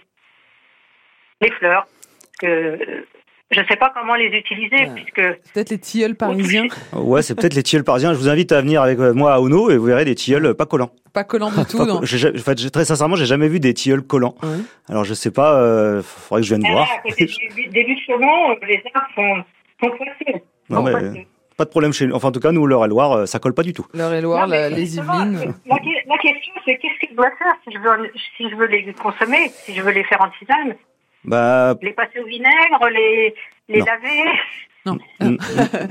les 1.41 1.51
fleurs. 1.51 1.87
Que 2.39 2.47
euh, 2.47 3.05
je 3.51 3.59
sais 3.67 3.75
pas 3.75 3.91
comment 3.93 4.15
les 4.15 4.27
utiliser 4.27 4.75
Ouais. 4.77 4.91
puisque 4.95 5.51
Peut-être 5.53 5.71
les 5.71 5.77
tilleuls 5.79 6.15
parisiens, 6.15 6.67
Ouais, 6.93 7.21
c'est 7.21 7.35
peut-être 7.35 7.53
les 7.55 7.63
tilleuls 7.63 7.83
parisiens. 7.83 8.13
Je 8.13 8.17
vous 8.19 8.29
invite 8.29 8.51
à 8.53 8.61
venir 8.61 8.81
avec 8.81 8.97
euh, 8.99 9.13
moi 9.13 9.33
à 9.33 9.39
Ono 9.41 9.69
et 9.69 9.77
vous 9.77 9.85
verrez 9.85 10.05
des 10.05 10.15
tilleuls 10.15 10.53
pas 10.55 10.65
collants. 10.65 10.91
pas 11.13 11.23
collants 11.25 11.49
du 11.51 11.65
tout. 11.69 11.77
Pas 11.77 11.85
non. 11.85 11.97
en 11.97 12.05
fait, 12.05 12.69
très 12.71 12.85
sincèrement, 12.85 13.15
j'ai 13.17 13.25
jamais 13.25 13.49
vu 13.49 13.59
des 13.59 13.73
tilleuls 13.73 14.03
collants. 14.03 14.35
Ouais. 14.41 14.49
Alors 14.89 15.03
je 15.03 15.13
sais 15.13 15.31
pas, 15.31 15.59
euh, 15.59 16.01
faudrait 16.01 16.41
que 16.41 16.47
je 16.47 16.55
vienne 16.55 16.71
voir. 16.71 16.87
Ah, 16.89 16.95
à 16.99 17.01
côté 17.09 17.25
du, 17.25 17.67
des 17.67 17.83
Luchemont, 17.83 18.55
les 18.67 18.81
arbres 18.93 19.07
sont, 19.15 19.43
Non, 20.69 20.83
mais-. 20.83 21.27
Pas 21.57 21.65
de 21.65 21.69
problème 21.69 21.93
chez 21.93 22.07
nous. 22.07 22.15
Enfin, 22.15 22.29
en 22.29 22.31
tout 22.31 22.39
cas, 22.39 22.51
nous, 22.51 22.65
l'Eure-et-Loire, 22.65 23.11
euh, 23.11 23.25
ça 23.25 23.37
colle 23.39 23.53
pas 23.53 23.61
du 23.63 23.73
tout. 23.73 23.85
L'Eure-et-Loire, 23.93 24.47
les 24.47 24.97
Yvelines. 24.97 25.53
La, 25.67 25.75
que- 25.77 26.07
la 26.09 26.17
question, 26.17 26.53
c'est 26.65 26.77
qu'est-ce 26.77 26.99
que 27.05 27.11
je 27.11 27.15
dois 27.15 27.29
faire 27.37 27.53
si 27.67 27.73
je 27.73 27.79
veux, 27.79 28.11
si 28.37 28.49
je 28.49 28.55
veux 28.55 28.65
les 28.67 28.91
consommer, 28.93 29.49
si 29.49 29.75
je 29.75 29.81
veux 29.81 29.91
les 29.91 30.03
faire 30.05 30.21
en 30.21 30.29
tisane? 30.39 30.75
Bah, 31.23 31.75
Les 31.81 31.93
passer 31.93 32.19
au 32.19 32.25
vinaigre, 32.25 32.89
les, 32.91 33.35
les 33.69 33.79
Non. 33.79 33.85
laver? 33.85 34.31
Non. 34.85 34.97
n- 35.19 35.37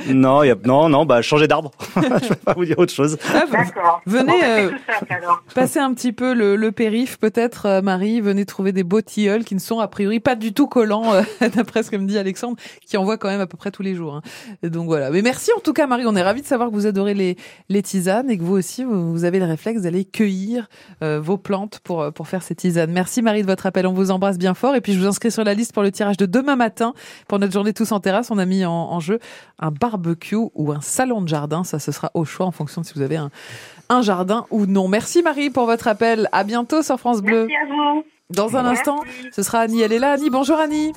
non, 0.08 0.42
y 0.42 0.50
a, 0.50 0.56
non, 0.64 0.88
non, 0.88 1.06
bah, 1.06 1.22
changer 1.22 1.46
d'arbre. 1.46 1.70
je 1.96 2.28
vais 2.28 2.34
pas 2.34 2.54
vous 2.54 2.64
dire 2.64 2.78
autre 2.78 2.92
chose. 2.92 3.16
Ah, 3.32 3.44
D'accord. 3.50 4.00
Venez, 4.04 4.40
bah, 4.40 4.46
euh, 4.46 4.70
tout 4.70 4.76
simple, 4.92 5.12
alors. 5.12 5.42
Passez 5.54 5.78
un 5.78 5.94
petit 5.94 6.12
peu 6.12 6.34
le, 6.34 6.56
le 6.56 6.72
périph, 6.72 7.16
peut-être, 7.18 7.66
euh, 7.66 7.82
Marie. 7.82 8.20
Venez 8.20 8.44
trouver 8.44 8.72
des 8.72 8.82
beaux 8.82 9.00
tilleuls 9.00 9.44
qui 9.44 9.54
ne 9.54 9.60
sont 9.60 9.78
a 9.78 9.86
priori 9.86 10.18
pas 10.18 10.34
du 10.34 10.52
tout 10.52 10.66
collants, 10.66 11.14
euh, 11.14 11.22
d'après 11.54 11.84
ce 11.84 11.90
que 11.92 11.96
me 11.96 12.06
dit 12.06 12.18
Alexandre, 12.18 12.56
qui 12.84 12.96
en 12.96 13.04
voit 13.04 13.16
quand 13.16 13.28
même 13.28 13.40
à 13.40 13.46
peu 13.46 13.56
près 13.56 13.70
tous 13.70 13.82
les 13.82 13.94
jours. 13.94 14.16
hein. 14.16 14.22
Et 14.64 14.70
donc 14.70 14.86
voilà. 14.86 15.10
Mais 15.10 15.22
merci 15.22 15.50
en 15.56 15.60
tout 15.60 15.72
cas, 15.72 15.86
Marie. 15.86 16.04
On 16.06 16.16
est 16.16 16.22
ravis 16.22 16.42
de 16.42 16.46
savoir 16.46 16.68
que 16.70 16.74
vous 16.74 16.86
adorez 16.86 17.14
les, 17.14 17.36
les 17.68 17.82
tisanes 17.82 18.28
et 18.28 18.36
que 18.38 18.42
vous 18.42 18.56
aussi, 18.56 18.82
vous, 18.82 19.12
vous 19.12 19.24
avez 19.24 19.38
le 19.38 19.44
réflexe 19.44 19.82
d'aller 19.82 20.04
cueillir 20.04 20.68
euh, 21.04 21.20
vos 21.20 21.36
plantes 21.38 21.78
pour, 21.84 22.12
pour 22.12 22.26
faire 22.26 22.42
ces 22.42 22.56
tisanes. 22.56 22.90
Merci 22.90 23.22
Marie 23.22 23.42
de 23.42 23.46
votre 23.46 23.66
appel. 23.66 23.86
On 23.86 23.92
vous 23.92 24.10
embrasse 24.10 24.36
bien 24.38 24.54
fort. 24.54 24.74
Et 24.74 24.80
puis 24.80 24.94
je 24.94 24.98
vous 24.98 25.06
inscris 25.06 25.30
sur 25.30 25.44
la 25.44 25.54
liste 25.54 25.72
pour 25.72 25.84
le 25.84 25.92
tirage 25.92 26.16
de 26.16 26.26
demain 26.26 26.56
matin 26.56 26.92
pour 27.28 27.38
notre 27.38 27.52
journée 27.52 27.72
tous 27.72 27.92
en 27.92 28.00
terrasse. 28.00 28.30
On 28.32 28.38
a 28.38 28.46
mis 28.46 28.64
en, 28.64 28.79
en 28.88 29.00
jeu 29.00 29.18
un 29.58 29.70
barbecue 29.70 30.36
ou 30.54 30.72
un 30.72 30.80
salon 30.80 31.22
de 31.22 31.28
jardin. 31.28 31.64
Ça, 31.64 31.78
ce 31.78 31.92
sera 31.92 32.10
au 32.14 32.24
choix 32.24 32.46
en 32.46 32.52
fonction 32.52 32.80
de 32.80 32.86
si 32.86 32.94
vous 32.94 33.02
avez 33.02 33.16
un, 33.16 33.30
un 33.88 34.02
jardin 34.02 34.46
ou 34.50 34.66
non. 34.66 34.88
Merci 34.88 35.22
Marie 35.22 35.50
pour 35.50 35.66
votre 35.66 35.88
appel. 35.88 36.28
À 36.32 36.44
bientôt 36.44 36.82
sur 36.82 36.98
France 36.98 37.22
Bleu. 37.22 37.46
Merci 37.46 37.54
à 37.54 37.74
vous. 37.94 38.04
Dans 38.30 38.56
un 38.56 38.62
Merci. 38.62 38.80
instant, 38.80 39.00
ce 39.32 39.42
sera 39.42 39.58
Annie. 39.60 39.82
Elle 39.82 39.92
est 39.92 39.98
là. 39.98 40.12
Annie, 40.12 40.30
bonjour 40.30 40.58
Annie. 40.58 40.92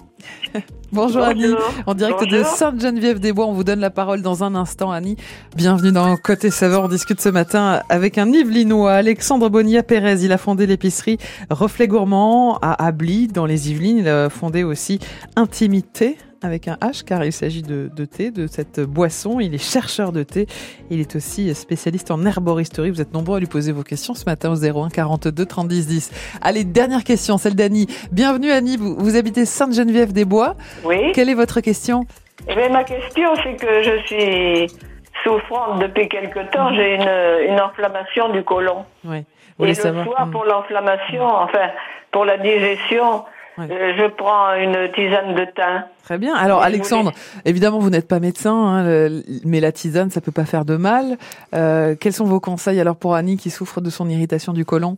bonjour, 0.92 1.24
Annie. 1.24 1.56
En 1.88 1.96
direct 1.96 2.24
de. 2.30 2.44
Sainte-Geneviève-des-Bois, 2.44 3.48
on 3.48 3.54
vous 3.54 3.64
donne 3.64 3.80
la 3.80 3.90
parole 3.90 4.22
dans 4.22 4.44
un 4.44 4.54
instant, 4.54 4.92
Annie. 4.92 5.18
Bienvenue 5.56 5.92
dans 5.92 6.16
Côté 6.16 6.52
Saveur. 6.52 6.84
On 6.84 6.88
discute 6.88 7.20
ce 7.20 7.30
matin 7.30 7.82
avec 7.90 8.20
un 8.20 8.32
Yvelinois, 8.32 8.94
Alexandre 8.94 9.50
Bonilla 9.50 9.82
Pérez. 9.82 10.24
Il 10.24 10.32
a 10.32 10.38
fondé 10.38 10.68
l'épicerie 10.68 11.18
Reflet 11.50 11.88
Gourmand 11.88 12.60
à 12.62 12.86
Ably, 12.86 13.28
dans 13.28 13.48
les 13.48 13.72
Yvelines. 13.72 13.98
Il 13.98 14.08
a 14.08 14.30
fondé 14.30 14.64
aussi 14.64 15.00
Intimité 15.36 16.18
avec 16.44 16.68
un 16.68 16.76
H, 16.76 17.04
car 17.04 17.24
il 17.26 17.32
s'agit 17.32 17.62
de, 17.62 17.90
de 17.96 18.06
thé, 18.06 18.32
de 18.32 18.48
cette 18.48 18.80
boisson. 18.82 19.40
Il 19.40 19.54
est 19.56 19.58
chercheur 19.64 20.12
de 20.12 20.24
thé. 20.24 20.48
Il 20.90 21.00
est 21.00 21.16
aussi 21.16 21.54
spécialiste 21.56 22.12
en 22.12 22.26
herboristerie. 22.26 22.90
Vous 22.90 23.02
êtes 23.02 23.14
nombreux 23.14 23.38
à 23.38 23.40
lui 23.40 23.48
poser 23.48 23.72
vos 23.72 23.84
questions 23.84 24.14
ce 24.14 24.26
matin 24.26 24.52
au 24.52 24.56
01 24.56 24.90
42 24.90 25.46
30 25.46 25.68
10 25.68 25.88
10. 25.88 26.12
Allez, 26.42 26.64
dernière 26.64 27.04
question, 27.04 27.38
celle 27.38 27.56
d'Annie. 27.56 27.88
Bienvenue 28.12 28.52
Annie, 28.52 28.78
vous, 28.78 28.96
vous 28.98 29.16
habitez 29.16 29.46
Sainte-Geneviève-des-Bois. 29.46 30.56
Oui. 30.84 31.12
Quelle 31.14 31.30
est 31.30 31.34
votre 31.36 31.62
question? 31.62 32.06
Eh 32.48 32.56
bien, 32.56 32.70
ma 32.70 32.84
question, 32.84 33.30
c'est 33.44 33.56
que 33.56 33.84
je 33.84 33.98
suis 34.06 34.78
souffrante 35.24 35.80
depuis 35.82 36.10
quelque 36.10 36.40
temps. 36.52 36.74
J'ai 36.74 36.96
une, 36.96 37.52
une 37.54 37.60
inflammation 37.60 38.30
du 38.30 38.44
côlon. 38.44 38.86
Oui. 39.06 39.24
Vous 39.60 39.66
Et 39.66 39.70
le 39.70 39.74
savoir 39.76 40.06
soir, 40.06 40.28
Hmm. 40.28 40.32
pour 40.32 40.46
l'inflammation, 40.46 41.24
enfin, 41.26 41.70
pour 42.12 42.26
la 42.26 42.38
digestion, 42.38 43.24
Ouais. 43.58 43.68
euh, 43.70 43.94
je 43.98 44.08
prends 44.16 44.54
une 44.56 44.92
tisane 44.94 45.36
de 45.36 45.46
thym. 45.56 45.84
Très 46.04 46.18
bien. 46.18 46.34
Alors, 46.36 46.62
Alexandre, 46.64 47.12
évidemment, 47.46 47.80
vous 47.80 47.90
n'êtes 47.92 48.08
pas 48.08 48.20
médecin, 48.20 48.54
hein, 48.54 48.84
le- 48.84 49.24
mais 49.46 49.60
la 49.60 49.72
tisane, 49.72 50.10
ça 50.10 50.22
peut 50.22 50.32
pas 50.32 50.46
faire 50.46 50.66
de 50.66 50.76
mal. 50.76 51.18
Euh, 51.54 51.96
quels 52.00 52.14
sont 52.14 52.26
vos 52.26 52.40
conseils 52.40 52.80
alors 52.80 52.96
pour 52.96 53.14
Annie 53.16 53.38
qui 53.38 53.50
souffre 53.52 53.80
de 53.80 53.90
son 53.90 54.10
irritation 54.10 54.54
du 54.54 54.66
côlon? 54.66 54.98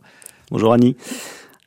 Bonjour 0.50 0.72
Annie. 0.72 0.96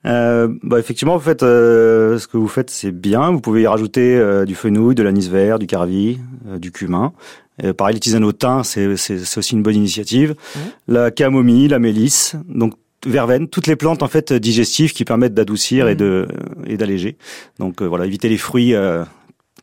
Euh, 0.05 0.47
bah 0.63 0.79
effectivement, 0.79 1.15
vous 1.17 1.23
faites 1.23 1.43
euh, 1.43 2.17
ce 2.17 2.27
que 2.27 2.37
vous 2.37 2.47
faites, 2.47 2.69
c'est 2.69 2.91
bien. 2.91 3.31
Vous 3.31 3.41
pouvez 3.41 3.63
y 3.63 3.67
rajouter 3.67 4.15
euh, 4.17 4.45
du 4.45 4.55
fenouil, 4.55 4.95
de 4.95 5.03
l'anis 5.03 5.29
vert, 5.29 5.59
du 5.59 5.67
carvi, 5.67 6.19
euh, 6.47 6.57
du 6.57 6.71
cumin. 6.71 7.11
Euh, 7.63 7.73
pareil, 7.73 7.95
les 7.95 7.99
tisanes 7.99 8.23
au 8.23 8.31
thym, 8.31 8.63
c'est 8.63 8.95
c'est- 8.95 9.19
c'est 9.25 9.37
aussi 9.37 9.55
une 9.55 9.61
bonne 9.63 9.75
initiative. 9.75 10.35
La 10.87 11.11
camomille, 11.11 11.67
la 11.67 11.79
mélisse, 11.79 12.37
donc 12.47 12.73
verveine, 13.05 13.47
toutes 13.47 13.67
les 13.67 13.75
plantes 13.75 14.03
en 14.03 14.07
fait 14.07 14.33
digestives 14.33 14.93
qui 14.93 15.05
permettent 15.05 15.33
d'adoucir 15.33 15.87
et 15.87 15.91
Mhm. 15.93 15.97
de 15.97 16.27
et 16.67 16.77
d'alléger. 16.77 17.17
Donc 17.59 17.81
euh, 17.81 17.85
voilà, 17.85 18.05
éviter 18.05 18.27
les 18.29 18.37
fruits 18.37 18.73
euh, 18.73 19.03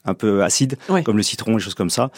un 0.09 0.15
peu 0.15 0.43
acides 0.45 0.77
Ouais. 0.89 1.03
comme 1.03 1.17
le 1.17 1.23
citron, 1.25 1.57
les 1.57 1.63
choses 1.63 1.75
comme 1.75 1.91
ça. 1.91 2.11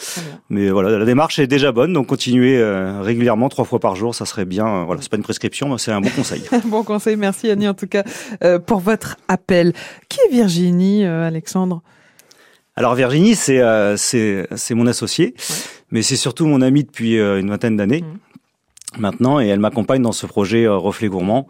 Mais 0.49 0.69
voilà, 0.69 0.97
la 0.97 1.05
démarche 1.05 1.39
est 1.39 1.47
déjà 1.47 1.71
bonne, 1.71 1.91
donc 1.91 2.05
continuez 2.07 2.57
euh, 2.57 3.01
régulièrement 3.01 3.49
trois 3.49 3.65
fois 3.65 3.79
par 3.79 3.95
jour, 3.95 4.13
ça 4.13 4.25
serait 4.25 4.45
bien. 4.45 4.67
Euh, 4.67 4.83
Voilà, 4.85 5.01
c'est 5.01 5.09
pas 5.09 5.17
une 5.17 5.23
prescription, 5.23 5.69
mais 5.69 5.77
c'est 5.79 5.91
un 5.91 5.99
bon 6.01 6.09
conseil. 6.15 6.43
bon 6.65 6.83
conseil, 6.83 7.15
merci 7.15 7.49
Annie 7.49 7.67
en 7.67 7.73
tout 7.73 7.87
cas 7.87 8.03
euh, 8.43 8.59
pour 8.59 8.79
votre 8.79 9.17
appel. 9.27 9.73
Qui 10.07 10.19
est 10.27 10.31
Virginie, 10.31 11.03
euh, 11.03 11.25
Alexandre? 11.27 11.81
Alors 12.75 12.95
Virginie, 12.95 13.35
c'est 13.35 13.59
euh, 13.59 13.97
c'est 13.97 14.47
c'est 14.55 14.73
mon 14.75 14.87
associé, 14.87 15.33
mais 15.91 16.01
c'est 16.01 16.15
surtout 16.15 16.45
mon 16.45 16.61
amie 16.61 16.83
depuis 16.85 17.15
une 17.17 17.49
vingtaine 17.49 17.75
d'années 17.75 18.03
maintenant, 18.97 19.39
et 19.39 19.47
elle 19.47 19.59
m'accompagne 19.59 20.01
dans 20.01 20.11
ce 20.11 20.25
projet 20.25 20.65
euh, 20.65 20.75
Reflet 20.77 21.07
Gourmand 21.07 21.47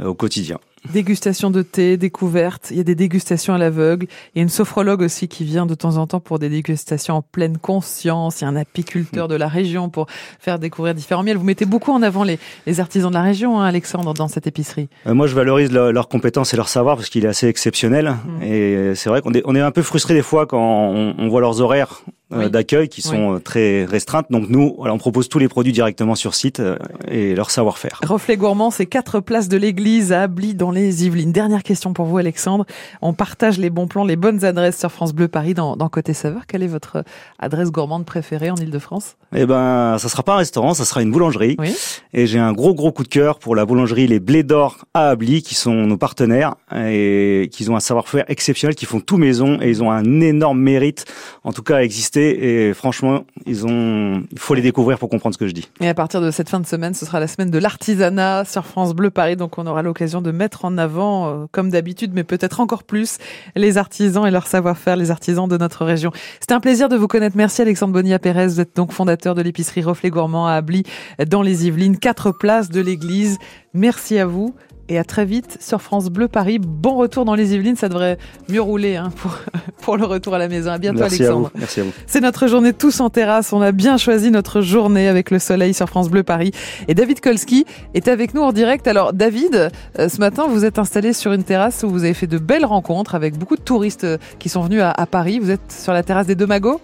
euh, 0.00 0.06
au 0.06 0.14
quotidien. 0.14 0.58
Dégustation 0.92 1.50
de 1.50 1.62
thé, 1.62 1.96
découverte. 1.96 2.68
Il 2.70 2.76
y 2.76 2.80
a 2.80 2.84
des 2.84 2.94
dégustations 2.94 3.52
à 3.52 3.58
l'aveugle. 3.58 4.06
Il 4.34 4.38
y 4.38 4.40
a 4.40 4.42
une 4.42 4.48
sophrologue 4.48 5.02
aussi 5.02 5.26
qui 5.26 5.42
vient 5.44 5.66
de 5.66 5.74
temps 5.74 5.96
en 5.96 6.06
temps 6.06 6.20
pour 6.20 6.38
des 6.38 6.48
dégustations 6.48 7.16
en 7.16 7.22
pleine 7.22 7.58
conscience. 7.58 8.40
Il 8.40 8.44
y 8.44 8.46
a 8.46 8.50
un 8.50 8.56
apiculteur 8.56 9.26
de 9.26 9.34
la 9.34 9.48
région 9.48 9.90
pour 9.90 10.06
faire 10.38 10.60
découvrir 10.60 10.94
différents 10.94 11.24
miels. 11.24 11.36
Vous 11.36 11.44
mettez 11.44 11.66
beaucoup 11.66 11.90
en 11.90 12.00
avant 12.00 12.22
les, 12.22 12.38
les 12.66 12.78
artisans 12.78 13.10
de 13.10 13.14
la 13.14 13.22
région, 13.22 13.60
hein, 13.60 13.64
Alexandre, 13.64 14.14
dans 14.14 14.28
cette 14.28 14.46
épicerie. 14.46 14.88
Euh, 15.08 15.14
moi, 15.14 15.26
je 15.26 15.34
valorise 15.34 15.72
leur- 15.72 15.92
leurs 15.92 16.08
compétences 16.08 16.54
et 16.54 16.56
leur 16.56 16.68
savoir 16.68 16.96
parce 16.96 17.08
qu'il 17.10 17.24
est 17.24 17.28
assez 17.28 17.48
exceptionnel. 17.48 18.14
Mm. 18.38 18.42
Et 18.44 18.94
c'est 18.94 19.10
vrai 19.10 19.20
qu'on 19.20 19.32
est, 19.32 19.42
on 19.46 19.56
est 19.56 19.60
un 19.60 19.72
peu 19.72 19.82
frustré 19.82 20.14
des 20.14 20.22
fois 20.22 20.46
quand 20.46 20.60
on, 20.60 21.16
on 21.18 21.28
voit 21.28 21.40
leurs 21.40 21.60
horaires 21.60 22.02
Oui. 22.30 22.50
d'accueil 22.50 22.88
qui 22.88 23.00
sont 23.00 23.36
euh, 23.36 23.38
très 23.38 23.86
restreintes. 23.86 24.26
Donc 24.30 24.50
nous, 24.50 24.74
on 24.78 24.98
propose 24.98 25.30
tous 25.30 25.38
les 25.38 25.48
produits 25.48 25.72
directement 25.72 26.14
sur 26.14 26.34
site 26.34 26.60
euh, 26.60 26.76
et 27.10 27.34
leur 27.34 27.50
savoir-faire. 27.50 28.00
Reflet 28.04 28.36
gourmand, 28.36 28.70
c'est 28.70 28.84
quatre 28.84 29.20
places 29.20 29.48
de 29.48 29.56
l'église 29.56 30.12
à 30.12 30.22
Ably 30.24 30.54
dans 30.54 30.70
les 30.70 31.06
Yvelines. 31.06 31.32
Dernière 31.32 31.62
question 31.62 31.94
pour 31.94 32.04
vous, 32.04 32.18
Alexandre. 32.18 32.66
On 33.00 33.14
partage 33.14 33.58
les 33.58 33.70
bons 33.70 33.86
plans, 33.86 34.04
les 34.04 34.16
bonnes 34.16 34.44
adresses 34.44 34.78
sur 34.78 34.92
France 34.92 35.14
Bleu 35.14 35.28
Paris 35.28 35.54
dans, 35.54 35.74
dans 35.76 35.88
Côté 35.88 36.12
Saveur. 36.12 36.46
Quelle 36.46 36.62
est 36.62 36.68
votre 36.68 37.02
adresse 37.38 37.70
gourmande 37.70 38.04
préférée 38.04 38.50
en 38.50 38.56
Ile-de-France 38.56 39.16
Eh 39.34 39.46
ben, 39.46 39.96
ça 39.98 40.10
sera 40.10 40.22
pas 40.22 40.34
un 40.34 40.38
restaurant, 40.38 40.74
ça 40.74 40.84
sera 40.84 41.00
une 41.00 41.10
boulangerie. 41.10 41.56
Oui. 41.58 41.74
Et 42.12 42.26
j'ai 42.26 42.38
un 42.38 42.52
gros 42.52 42.74
gros 42.74 42.92
coup 42.92 43.04
de 43.04 43.08
cœur 43.08 43.38
pour 43.38 43.56
la 43.56 43.64
boulangerie 43.64 44.06
Les 44.06 44.20
Blés 44.20 44.42
d'Or 44.42 44.84
à 44.92 45.08
Ably, 45.08 45.42
qui 45.42 45.54
sont 45.54 45.72
nos 45.72 45.96
partenaires 45.96 46.56
et 46.76 47.48
qui 47.52 47.68
ont 47.70 47.76
un 47.76 47.80
savoir-faire 47.80 48.24
exceptionnel, 48.28 48.74
qui 48.74 48.84
font 48.84 49.00
tout 49.00 49.16
maison 49.16 49.58
et 49.62 49.70
ils 49.70 49.82
ont 49.82 49.90
un 49.90 50.20
énorme 50.20 50.60
mérite, 50.60 51.06
en 51.42 51.52
tout 51.52 51.62
cas 51.62 51.76
à 51.76 51.82
exister. 51.82 52.17
Et 52.18 52.74
franchement, 52.74 53.24
ils 53.46 53.66
ont, 53.66 54.22
il 54.32 54.38
faut 54.38 54.54
les 54.54 54.62
découvrir 54.62 54.98
pour 54.98 55.08
comprendre 55.08 55.34
ce 55.34 55.38
que 55.38 55.46
je 55.46 55.52
dis. 55.52 55.68
Et 55.80 55.88
à 55.88 55.94
partir 55.94 56.20
de 56.20 56.30
cette 56.30 56.48
fin 56.48 56.60
de 56.60 56.66
semaine, 56.66 56.94
ce 56.94 57.06
sera 57.06 57.20
la 57.20 57.26
semaine 57.26 57.50
de 57.50 57.58
l'artisanat 57.58 58.44
sur 58.44 58.66
France 58.66 58.94
Bleu 58.94 59.10
Paris. 59.10 59.36
Donc 59.36 59.58
on 59.58 59.66
aura 59.66 59.82
l'occasion 59.82 60.22
de 60.22 60.30
mettre 60.30 60.64
en 60.64 60.78
avant, 60.78 61.28
euh, 61.28 61.46
comme 61.52 61.70
d'habitude, 61.70 62.12
mais 62.14 62.24
peut-être 62.24 62.60
encore 62.60 62.84
plus, 62.84 63.18
les 63.56 63.78
artisans 63.78 64.26
et 64.26 64.30
leur 64.30 64.46
savoir-faire, 64.46 64.96
les 64.96 65.10
artisans 65.10 65.48
de 65.48 65.56
notre 65.56 65.84
région. 65.84 66.10
C'était 66.40 66.54
un 66.54 66.60
plaisir 66.60 66.88
de 66.88 66.96
vous 66.96 67.08
connaître. 67.08 67.36
Merci 67.36 67.62
Alexandre 67.62 67.92
Bonilla 67.92 68.18
Pérez. 68.18 68.46
Vous 68.46 68.60
êtes 68.60 68.76
donc 68.76 68.92
fondateur 68.92 69.34
de 69.34 69.42
l'épicerie 69.42 69.82
Reflet 69.82 70.10
Gourmand 70.10 70.46
à 70.46 70.52
Ably, 70.52 70.84
dans 71.28 71.42
les 71.42 71.66
Yvelines, 71.66 71.98
quatre 71.98 72.32
places 72.32 72.70
de 72.70 72.80
l'église. 72.80 73.38
Merci 73.74 74.18
à 74.18 74.26
vous. 74.26 74.54
Et 74.88 74.98
à 74.98 75.04
très 75.04 75.24
vite 75.26 75.58
sur 75.60 75.82
France 75.82 76.06
Bleu 76.08 76.28
Paris. 76.28 76.58
Bon 76.58 76.96
retour 76.96 77.24
dans 77.24 77.34
les 77.34 77.54
Yvelines, 77.54 77.76
ça 77.76 77.88
devrait 77.88 78.16
mieux 78.48 78.60
rouler 78.62 78.96
hein, 78.96 79.10
pour, 79.16 79.38
pour 79.82 79.96
le 79.98 80.06
retour 80.06 80.34
à 80.34 80.38
la 80.38 80.48
maison. 80.48 80.70
À 80.70 80.78
bientôt 80.78 81.00
Merci 81.00 81.22
à 81.22 81.26
Alexandre. 81.26 81.50
vous. 81.54 81.60
Merci 81.60 81.80
à 81.80 81.82
vous. 81.84 81.92
C'est 82.06 82.20
notre 82.20 82.46
journée 82.46 82.72
tous 82.72 83.00
en 83.00 83.10
terrasse. 83.10 83.52
On 83.52 83.60
a 83.60 83.72
bien 83.72 83.98
choisi 83.98 84.30
notre 84.30 84.60
journée 84.62 85.08
avec 85.08 85.30
le 85.30 85.38
soleil 85.38 85.74
sur 85.74 85.88
France 85.88 86.08
Bleu 86.08 86.22
Paris. 86.22 86.52
Et 86.88 86.94
David 86.94 87.20
Kolski 87.20 87.66
est 87.94 88.08
avec 88.08 88.32
nous 88.34 88.42
en 88.42 88.52
direct. 88.52 88.88
Alors 88.88 89.12
David, 89.12 89.70
euh, 89.98 90.08
ce 90.08 90.18
matin, 90.20 90.46
vous 90.48 90.64
êtes 90.64 90.78
installé 90.78 91.12
sur 91.12 91.32
une 91.32 91.44
terrasse 91.44 91.82
où 91.82 91.90
vous 91.90 92.04
avez 92.04 92.14
fait 92.14 92.26
de 92.26 92.38
belles 92.38 92.64
rencontres 92.64 93.14
avec 93.14 93.36
beaucoup 93.36 93.56
de 93.56 93.62
touristes 93.62 94.04
euh, 94.04 94.16
qui 94.38 94.48
sont 94.48 94.62
venus 94.62 94.80
à, 94.80 94.90
à 94.90 95.06
Paris. 95.06 95.38
Vous 95.38 95.50
êtes 95.50 95.70
sur 95.70 95.92
la 95.92 96.02
terrasse 96.02 96.26
des 96.26 96.34
Deux 96.34 96.46
Magots? 96.46 96.80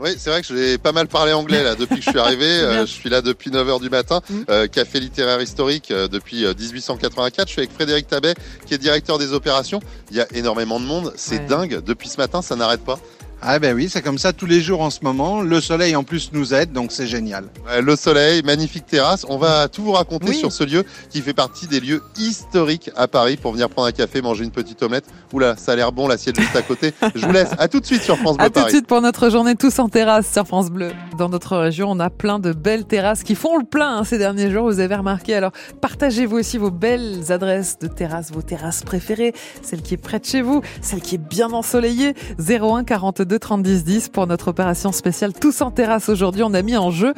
Oui, 0.00 0.10
c'est 0.18 0.30
vrai 0.30 0.42
que 0.42 0.46
j'ai 0.48 0.78
pas 0.78 0.92
mal 0.92 1.08
parlé 1.08 1.32
anglais 1.32 1.62
là 1.64 1.74
depuis 1.74 1.96
que 1.98 2.02
je 2.04 2.10
suis 2.10 2.18
arrivé. 2.18 2.46
Euh, 2.68 2.80
je 2.86 2.92
suis 2.92 3.08
là 3.08 3.22
depuis 3.22 3.50
9h 3.50 3.80
du 3.80 3.88
matin. 3.90 4.20
Mhm. 4.28 4.44
Euh, 4.50 4.66
café 4.66 5.00
littéraire 5.00 5.40
historique 5.40 5.90
euh, 5.90 6.06
depuis 6.08 6.44
euh, 6.44 6.54
1884. 6.58 7.46
Je 7.48 7.52
suis 7.52 7.60
avec 7.60 7.72
Frédéric 7.72 8.06
Tabet 8.08 8.34
qui 8.66 8.74
est 8.74 8.78
directeur 8.78 9.18
des 9.18 9.32
opérations. 9.32 9.80
Il 10.10 10.16
y 10.16 10.20
a 10.20 10.26
énormément 10.34 10.78
de 10.80 10.84
monde. 10.84 11.12
C'est 11.16 11.38
Ouais. 11.40 11.46
dingue. 11.46 11.80
Depuis 11.84 12.08
ce 12.08 12.16
matin, 12.18 12.42
ça 12.42 12.56
n'arrête 12.56 12.84
pas. 12.84 12.98
Ah 13.40 13.60
ben 13.60 13.74
oui, 13.74 13.88
c'est 13.88 14.02
comme 14.02 14.18
ça 14.18 14.32
tous 14.32 14.46
les 14.46 14.60
jours 14.60 14.80
en 14.80 14.90
ce 14.90 14.98
moment. 15.02 15.40
Le 15.42 15.60
soleil 15.60 15.94
en 15.94 16.02
plus 16.02 16.30
nous 16.32 16.54
aide, 16.54 16.72
donc 16.72 16.90
c'est 16.90 17.06
génial. 17.06 17.44
Ouais, 17.66 17.80
le 17.80 17.94
soleil, 17.94 18.42
magnifique 18.42 18.84
terrasse. 18.86 19.24
On 19.28 19.38
va 19.38 19.68
tout 19.68 19.82
vous 19.84 19.92
raconter 19.92 20.30
Oui. 20.30 20.36
sur 20.36 20.50
ce 20.50 20.64
lieu 20.64 20.84
qui 21.08 21.22
fait 21.22 21.34
partie 21.34 21.68
des 21.68 21.78
lieux 21.78 22.02
historiques 22.18 22.90
à 22.96 23.06
Paris 23.06 23.36
pour 23.36 23.52
venir 23.52 23.68
prendre 23.70 23.86
un 23.86 23.92
café, 23.92 24.20
manger 24.22 24.42
une 24.42 24.50
petite 24.50 24.82
omelette. 24.82 25.04
Oula, 25.32 25.56
ça 25.56 25.72
a 25.72 25.76
l'air 25.76 25.92
bon 25.92 26.08
l'assiette 26.08 26.38
juste 26.38 26.56
à 26.56 26.62
côté. 26.62 26.92
Je 27.14 27.24
vous 27.24 27.32
laisse. 27.32 27.50
À 27.58 27.68
tout 27.68 27.78
de 27.78 27.86
suite 27.86 28.02
sur 28.02 28.16
France 28.18 28.36
Bleu 28.38 28.46
À 28.46 28.50
tout 28.50 28.64
de 28.64 28.68
suite 28.70 28.88
pour 28.88 29.00
notre 29.00 29.30
journée 29.30 29.54
tous 29.54 29.78
en 29.78 29.88
terrasse 29.88 30.30
sur 30.32 30.44
France 30.44 30.70
Bleu. 30.70 30.90
Dans 31.16 31.28
notre 31.28 31.56
région, 31.56 31.92
on 31.92 32.00
a 32.00 32.10
plein 32.10 32.40
de 32.40 32.52
belles 32.52 32.86
terrasses 32.86 33.22
qui 33.22 33.36
font 33.36 33.56
le 33.56 33.64
plein 33.64 33.98
hein, 33.98 34.04
ces 34.04 34.18
derniers 34.18 34.50
jours. 34.50 34.64
Vous 34.64 34.80
avez 34.80 34.96
remarqué. 34.96 35.34
Alors, 35.34 35.52
partagez-vous 35.80 36.38
aussi 36.38 36.58
vos 36.58 36.72
belles 36.72 37.30
adresses 37.30 37.78
de 37.78 37.86
terrasse, 37.86 38.32
vos 38.32 38.42
terrasses 38.42 38.82
préférées, 38.82 39.32
celle 39.62 39.82
qui 39.82 39.94
est 39.94 39.98
près 39.98 40.18
de 40.18 40.24
chez 40.24 40.42
vous, 40.42 40.60
celle 40.82 41.00
qui 41.02 41.14
est 41.14 41.18
bien 41.18 41.52
ensoleillée. 41.52 42.14
01 42.40 42.82
42 42.82 43.27
30 43.36 43.62
10 43.62 43.84
10 43.84 44.08
pour 44.08 44.26
notre 44.26 44.48
opération 44.48 44.92
spéciale 44.92 45.32
tous 45.32 45.60
en 45.60 45.70
terrasse. 45.70 46.08
Aujourd'hui, 46.08 46.42
on 46.42 46.54
a 46.54 46.62
mis 46.62 46.76
en 46.76 46.90
jeu 46.90 47.12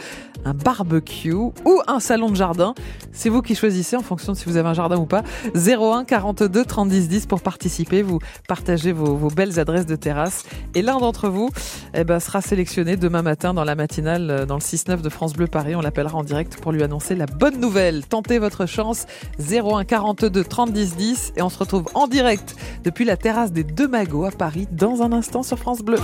un 0.44 0.54
barbecue 0.54 1.32
ou 1.32 1.52
un 1.86 2.00
salon 2.00 2.30
de 2.30 2.36
jardin. 2.36 2.74
C'est 3.12 3.28
vous 3.28 3.42
qui 3.42 3.54
choisissez 3.54 3.96
en 3.96 4.02
fonction 4.02 4.32
de 4.32 4.38
si 4.38 4.46
vous 4.46 4.56
avez 4.56 4.68
un 4.68 4.74
jardin 4.74 4.96
ou 4.96 5.06
pas. 5.06 5.22
01 5.54 6.04
42 6.04 6.64
30 6.64 6.88
10 6.88 7.08
10 7.08 7.26
pour 7.26 7.42
participer. 7.42 8.02
Vous 8.02 8.18
partagez 8.48 8.92
vos, 8.92 9.14
vos 9.14 9.28
belles 9.28 9.60
adresses 9.60 9.86
de 9.86 9.96
terrasse. 9.96 10.44
Et 10.74 10.82
l'un 10.82 10.98
d'entre 10.98 11.28
vous 11.28 11.50
eh 11.94 12.04
ben, 12.04 12.18
sera 12.18 12.40
sélectionné 12.40 12.96
demain 12.96 13.22
matin 13.22 13.54
dans 13.54 13.64
la 13.64 13.74
matinale 13.74 14.30
euh, 14.30 14.46
dans 14.46 14.56
le 14.56 14.60
6-9 14.60 15.02
de 15.02 15.08
France 15.08 15.34
Bleu 15.34 15.46
Paris. 15.46 15.76
On 15.76 15.80
l'appellera 15.80 16.16
en 16.16 16.24
direct 16.24 16.56
pour 16.60 16.72
lui 16.72 16.82
annoncer 16.82 17.14
la 17.14 17.26
bonne 17.26 17.60
nouvelle. 17.60 18.06
Tentez 18.06 18.38
votre 18.38 18.66
chance. 18.66 19.06
01 19.38 19.84
42 19.84 20.44
30 20.44 20.72
10 20.72 20.96
10 20.96 21.32
et 21.36 21.42
on 21.42 21.50
se 21.50 21.58
retrouve 21.58 21.84
en 21.94 22.06
direct 22.06 22.56
depuis 22.84 23.04
la 23.04 23.16
terrasse 23.16 23.52
des 23.52 23.64
Deux 23.64 23.88
Magots 23.88 24.24
à 24.24 24.30
Paris 24.30 24.66
dans 24.72 25.02
un 25.02 25.12
instant 25.12 25.42
sur 25.42 25.58
France 25.58 25.80
Bleu. 25.80 25.99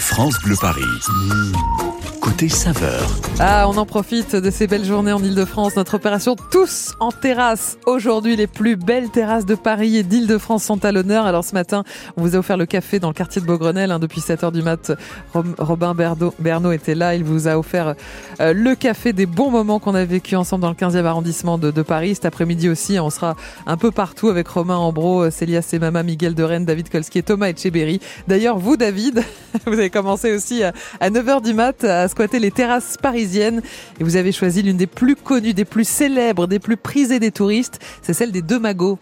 France 0.00 0.38
Bleu 0.42 0.56
Paris. 0.60 1.85
Côté 2.26 2.48
saveur. 2.48 3.08
Ah, 3.38 3.66
on 3.68 3.76
en 3.76 3.86
profite 3.86 4.34
de 4.34 4.50
ces 4.50 4.66
belles 4.66 4.84
journées 4.84 5.12
en 5.12 5.22
Ile-de-France. 5.22 5.76
Notre 5.76 5.94
opération 5.94 6.34
Tous 6.50 6.92
en 6.98 7.12
terrasse. 7.12 7.78
Aujourd'hui, 7.86 8.34
les 8.34 8.48
plus 8.48 8.74
belles 8.74 9.10
terrasses 9.10 9.46
de 9.46 9.54
Paris 9.54 9.96
et 9.96 10.02
d'Île-de-France 10.02 10.64
sont 10.64 10.84
à 10.84 10.90
l'honneur. 10.90 11.24
Alors 11.24 11.44
ce 11.44 11.54
matin, 11.54 11.84
on 12.16 12.22
vous 12.22 12.34
a 12.34 12.38
offert 12.40 12.56
le 12.56 12.66
café 12.66 12.98
dans 12.98 13.06
le 13.08 13.14
quartier 13.14 13.40
de 13.40 13.46
Beaugrenelle. 13.46 13.92
hein, 13.92 14.00
depuis 14.00 14.20
7 14.20 14.42
heures 14.42 14.50
du 14.50 14.62
mat, 14.62 14.90
Robin 15.34 15.94
Bernot 15.94 16.72
était 16.72 16.96
là. 16.96 17.14
Il 17.14 17.22
vous 17.22 17.46
a 17.46 17.56
offert 17.56 17.94
euh, 18.40 18.52
le 18.52 18.74
café 18.74 19.12
des 19.12 19.26
bons 19.26 19.52
moments 19.52 19.78
qu'on 19.78 19.94
a 19.94 20.04
vécu 20.04 20.34
ensemble 20.34 20.62
dans 20.62 20.70
le 20.70 20.74
15e 20.74 21.04
arrondissement 21.04 21.58
de, 21.58 21.70
Paris. 21.82 22.16
Cet 22.16 22.24
après-midi 22.24 22.68
aussi, 22.68 22.98
on 22.98 23.10
sera 23.10 23.36
un 23.66 23.76
peu 23.76 23.92
partout 23.92 24.30
avec 24.30 24.48
Romain 24.48 24.78
Ambro, 24.78 25.22
euh, 25.22 25.30
Célia 25.30 25.62
Semama, 25.62 26.02
Miguel 26.02 26.34
de 26.34 26.42
Rennes, 26.42 26.64
David 26.64 26.88
Kolski 26.88 27.18
et 27.18 27.22
Thomas 27.22 27.50
Etcheberry. 27.50 28.00
D'ailleurs, 28.26 28.58
vous, 28.58 28.76
David, 28.76 29.22
vous 29.66 29.74
avez 29.74 29.90
commencé 29.90 30.34
aussi 30.34 30.64
à, 30.64 30.72
à 30.98 31.10
9h 31.10 31.40
du 31.40 31.54
mat 31.54 31.84
à 31.84 32.08
squatter 32.16 32.38
les 32.38 32.50
terrasses 32.50 32.96
parisiennes 32.96 33.60
et 34.00 34.04
vous 34.04 34.16
avez 34.16 34.32
choisi 34.32 34.62
l'une 34.62 34.78
des 34.78 34.86
plus 34.86 35.16
connues, 35.16 35.52
des 35.52 35.66
plus 35.66 35.86
célèbres, 35.86 36.46
des 36.46 36.58
plus 36.58 36.78
prisées 36.78 37.20
des 37.20 37.30
touristes. 37.30 37.78
C'est 38.00 38.14
celle 38.14 38.32
des 38.32 38.40
Deux 38.40 38.58
Magots. 38.58 38.98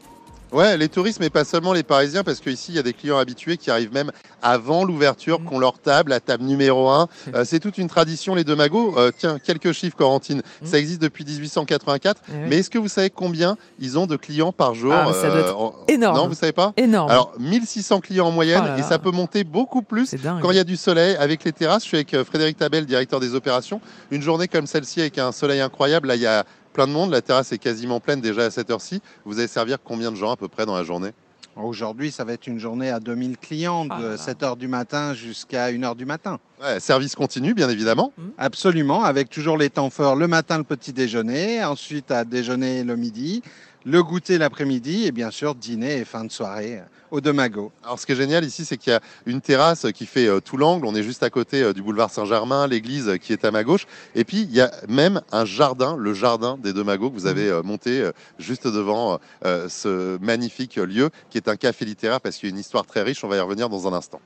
Ouais, 0.55 0.77
les 0.77 0.89
touristes, 0.89 1.19
mais 1.19 1.31
pas 1.31 1.45
seulement 1.45 1.73
les 1.73 1.83
Parisiens, 1.83 2.23
parce 2.23 2.39
qu'ici, 2.39 2.71
il 2.71 2.77
y 2.77 2.79
a 2.79 2.83
des 2.85 2.93
clients 2.93 3.19
habitués 3.19 3.57
qui 3.57 3.73
arrivent 3.73 3.93
même 3.93 4.13
avant 4.41 4.85
l'ouverture, 4.85 5.41
qui 5.41 5.53
ont 5.53 5.59
leur 5.59 5.81
table, 5.81 6.11
la 6.11 6.21
table 6.21 6.45
numéro 6.45 6.89
1. 6.89 7.09
c'est 7.45 7.59
toute 7.59 7.77
une 7.77 7.89
tradition, 7.89 8.37
les 8.37 8.45
deux 8.45 8.55
magots. 8.55 8.95
Euh, 8.97 9.11
tiens, 9.17 9.39
quelques 9.41 9.73
chiffres, 9.73 9.97
Corentine. 9.97 10.43
Mhm. 10.63 10.69
Ça 10.69 10.79
existe 10.79 11.03
depuis 11.03 11.25
1884. 11.25 12.23
Eh. 12.29 12.33
Mais 12.49 12.59
est-ce 12.59 12.71
que 12.71 12.79
vous 12.79 12.87
savez 12.89 13.11
combien 13.11 13.57
ils 13.81 13.99
ont 13.99 14.07
de 14.07 14.15
clients 14.17 14.53
par 14.53 14.75
jour 14.75 14.93
euh, 14.93 15.07
Ah, 15.09 15.13
ça 15.13 15.29
doit 15.29 15.41
être 15.41 15.59
en- 15.59 15.75
énorme. 15.89 16.17
Non, 16.17 16.29
vous 16.29 16.35
savez 16.35 16.53
pas? 16.53 16.73
Énorme. 16.77 17.11
Alors, 17.11 17.33
1600 17.41 17.99
clients 18.01 18.27
en 18.29 18.31
moyenne, 18.31 18.61
Oh 18.63 18.67
là 18.69 18.79
et 18.79 18.83
ça 18.83 19.01
peut 19.01 19.11
monter 19.11 19.43
beaucoup 19.43 19.83
plus 19.83 20.15
quand 20.41 20.51
il 20.53 20.57
y 20.57 20.61
a 20.61 20.65
du 20.65 20.77
soleil 20.77 21.17
avec 21.17 21.43
les 21.43 21.53
terrasses. 21.53 21.83
Je 21.83 21.89
suis 21.89 21.97
avec 21.97 22.15
euh, 22.15 22.25
Frédéric 22.25 22.59
Tabel, 22.59 22.87
directeur 22.87 23.19
des 23.19 23.35
opérations. 23.35 23.81
Une 24.13 24.23
journée 24.23 24.47
comme 24.47 24.69
celle-ci 24.69 25.01
avec 25.01 25.19
un 25.19 25.33
soleil 25.33 25.61
incroyable, 25.61 26.09
là, 26.09 26.15
il 26.15 26.23
y 26.23 26.27
a 26.27 26.45
plein 26.75 26.87
de 26.87 26.93
monde. 26.93 27.11
La 27.11 27.23
terrasse 27.23 27.53
est 27.53 27.59
quasiment 27.59 28.01
pleine 28.01 28.21
déjà 28.21 28.43
à 28.43 28.51
cette 28.51 28.69
heure-ci. 28.71 29.01
Vous 29.25 29.39
allez 29.39 29.49
servir 29.49 29.79
combien 29.83 30.11
de 30.11 30.17
gens 30.17 30.33
à 30.33 30.37
peu 30.37 30.49
près 30.49 30.67
dans 30.67 30.77
la 30.77 30.83
journée? 30.83 31.13
Aujourd'hui, 31.57 32.11
ça 32.11 32.25
va 32.25 32.33
être 32.33 32.49
une 32.49 32.59
journée 32.59 32.91
à 32.91 32.99
2000 32.99 33.39
clients 33.39 33.87
Ah 33.89 33.99
de 33.99 34.03
là 34.03 34.11
là. 34.11 34.17
7h 34.17 34.59
du 34.59 34.67
matin 34.67 35.15
jusqu'à 35.15 35.71
1h 35.71 35.95
du 35.95 36.05
matin. 36.05 36.41
Ouais, 36.61 36.81
service 36.81 37.15
continu, 37.15 37.55
bien 37.55 37.69
évidemment. 37.69 38.13
Absolument, 38.39 39.05
avec 39.05 39.31
toujours 39.31 39.57
les 39.57 39.71
temps 39.71 39.89
forts, 39.89 40.17
le 40.17 40.27
matin 40.27 40.59
le 40.59 40.65
petit 40.65 40.93
déjeuner, 40.93 41.63
ensuite 41.63 42.11
à 42.11 42.25
déjeuner 42.25 42.83
le 42.83 42.97
midi, 42.97 43.41
le 43.85 44.03
goûter 44.03 44.39
l'après-midi 44.39 45.07
et 45.07 45.13
bien 45.13 45.31
sûr 45.31 45.55
dîner 45.55 45.99
et 45.99 46.05
fin 46.05 46.25
de 46.25 46.33
soirée 46.33 46.79
euh, 46.79 46.85
au 47.11 47.21
Demago. 47.21 47.71
Alors, 47.83 47.99
ce 47.99 48.07
qui 48.07 48.13
est 48.13 48.17
génial 48.17 48.45
ici, 48.45 48.65
c'est 48.65 48.77
qu'il 48.77 48.93
y 48.93 48.97
a 48.97 49.01
une 49.27 49.41
terrasse 49.41 49.87
qui 49.95 50.07
fait 50.07 50.27
euh, 50.27 50.41
tout 50.41 50.57
l'angle. 50.57 50.87
On 50.87 50.95
est 50.95 51.03
juste 51.03 51.23
à 51.23 51.31
côté 51.31 51.63
euh, 51.63 51.73
du 51.73 51.83
boulevard 51.83 52.11
Saint-Germain, 52.11 52.67
l'église 52.67 53.19
qui 53.21 53.33
est 53.33 53.45
à 53.45 53.51
ma 53.51 53.63
gauche. 53.63 53.87
Et 54.15 54.25
puis, 54.25 54.43
il 54.43 54.53
y 54.53 54.61
a 54.61 54.73
même 54.89 55.21
un 55.33 55.45
jardin, 55.45 55.97
le 55.97 56.15
jardin 56.15 56.59
des 56.59 56.73
deux 56.73 56.85
magots 56.85 57.11
que 57.11 57.15
vous 57.15 57.27
avez 57.27 57.63
monté 57.63 58.11
juste 58.39 58.67
devant 58.67 59.19
ce 59.43 60.19
magnifique 60.19 60.77
lieu 60.77 61.11
qui 61.31 61.39
est 61.39 61.49
un 61.49 61.57
café 61.57 61.85
littéraire 61.85 62.21
parce 62.21 62.37
qu'il 62.37 62.49
y 62.49 62.53
a 62.53 62.55
une 62.55 62.61
histoire 62.61 62.87
très 62.87 63.03
riche. 63.03 63.23
On 63.25 63.29
va 63.29 63.37
y 63.37 63.41
revenir 63.41 63.69
dans 63.69 63.87
un 63.87 63.93
instant. 63.93 64.21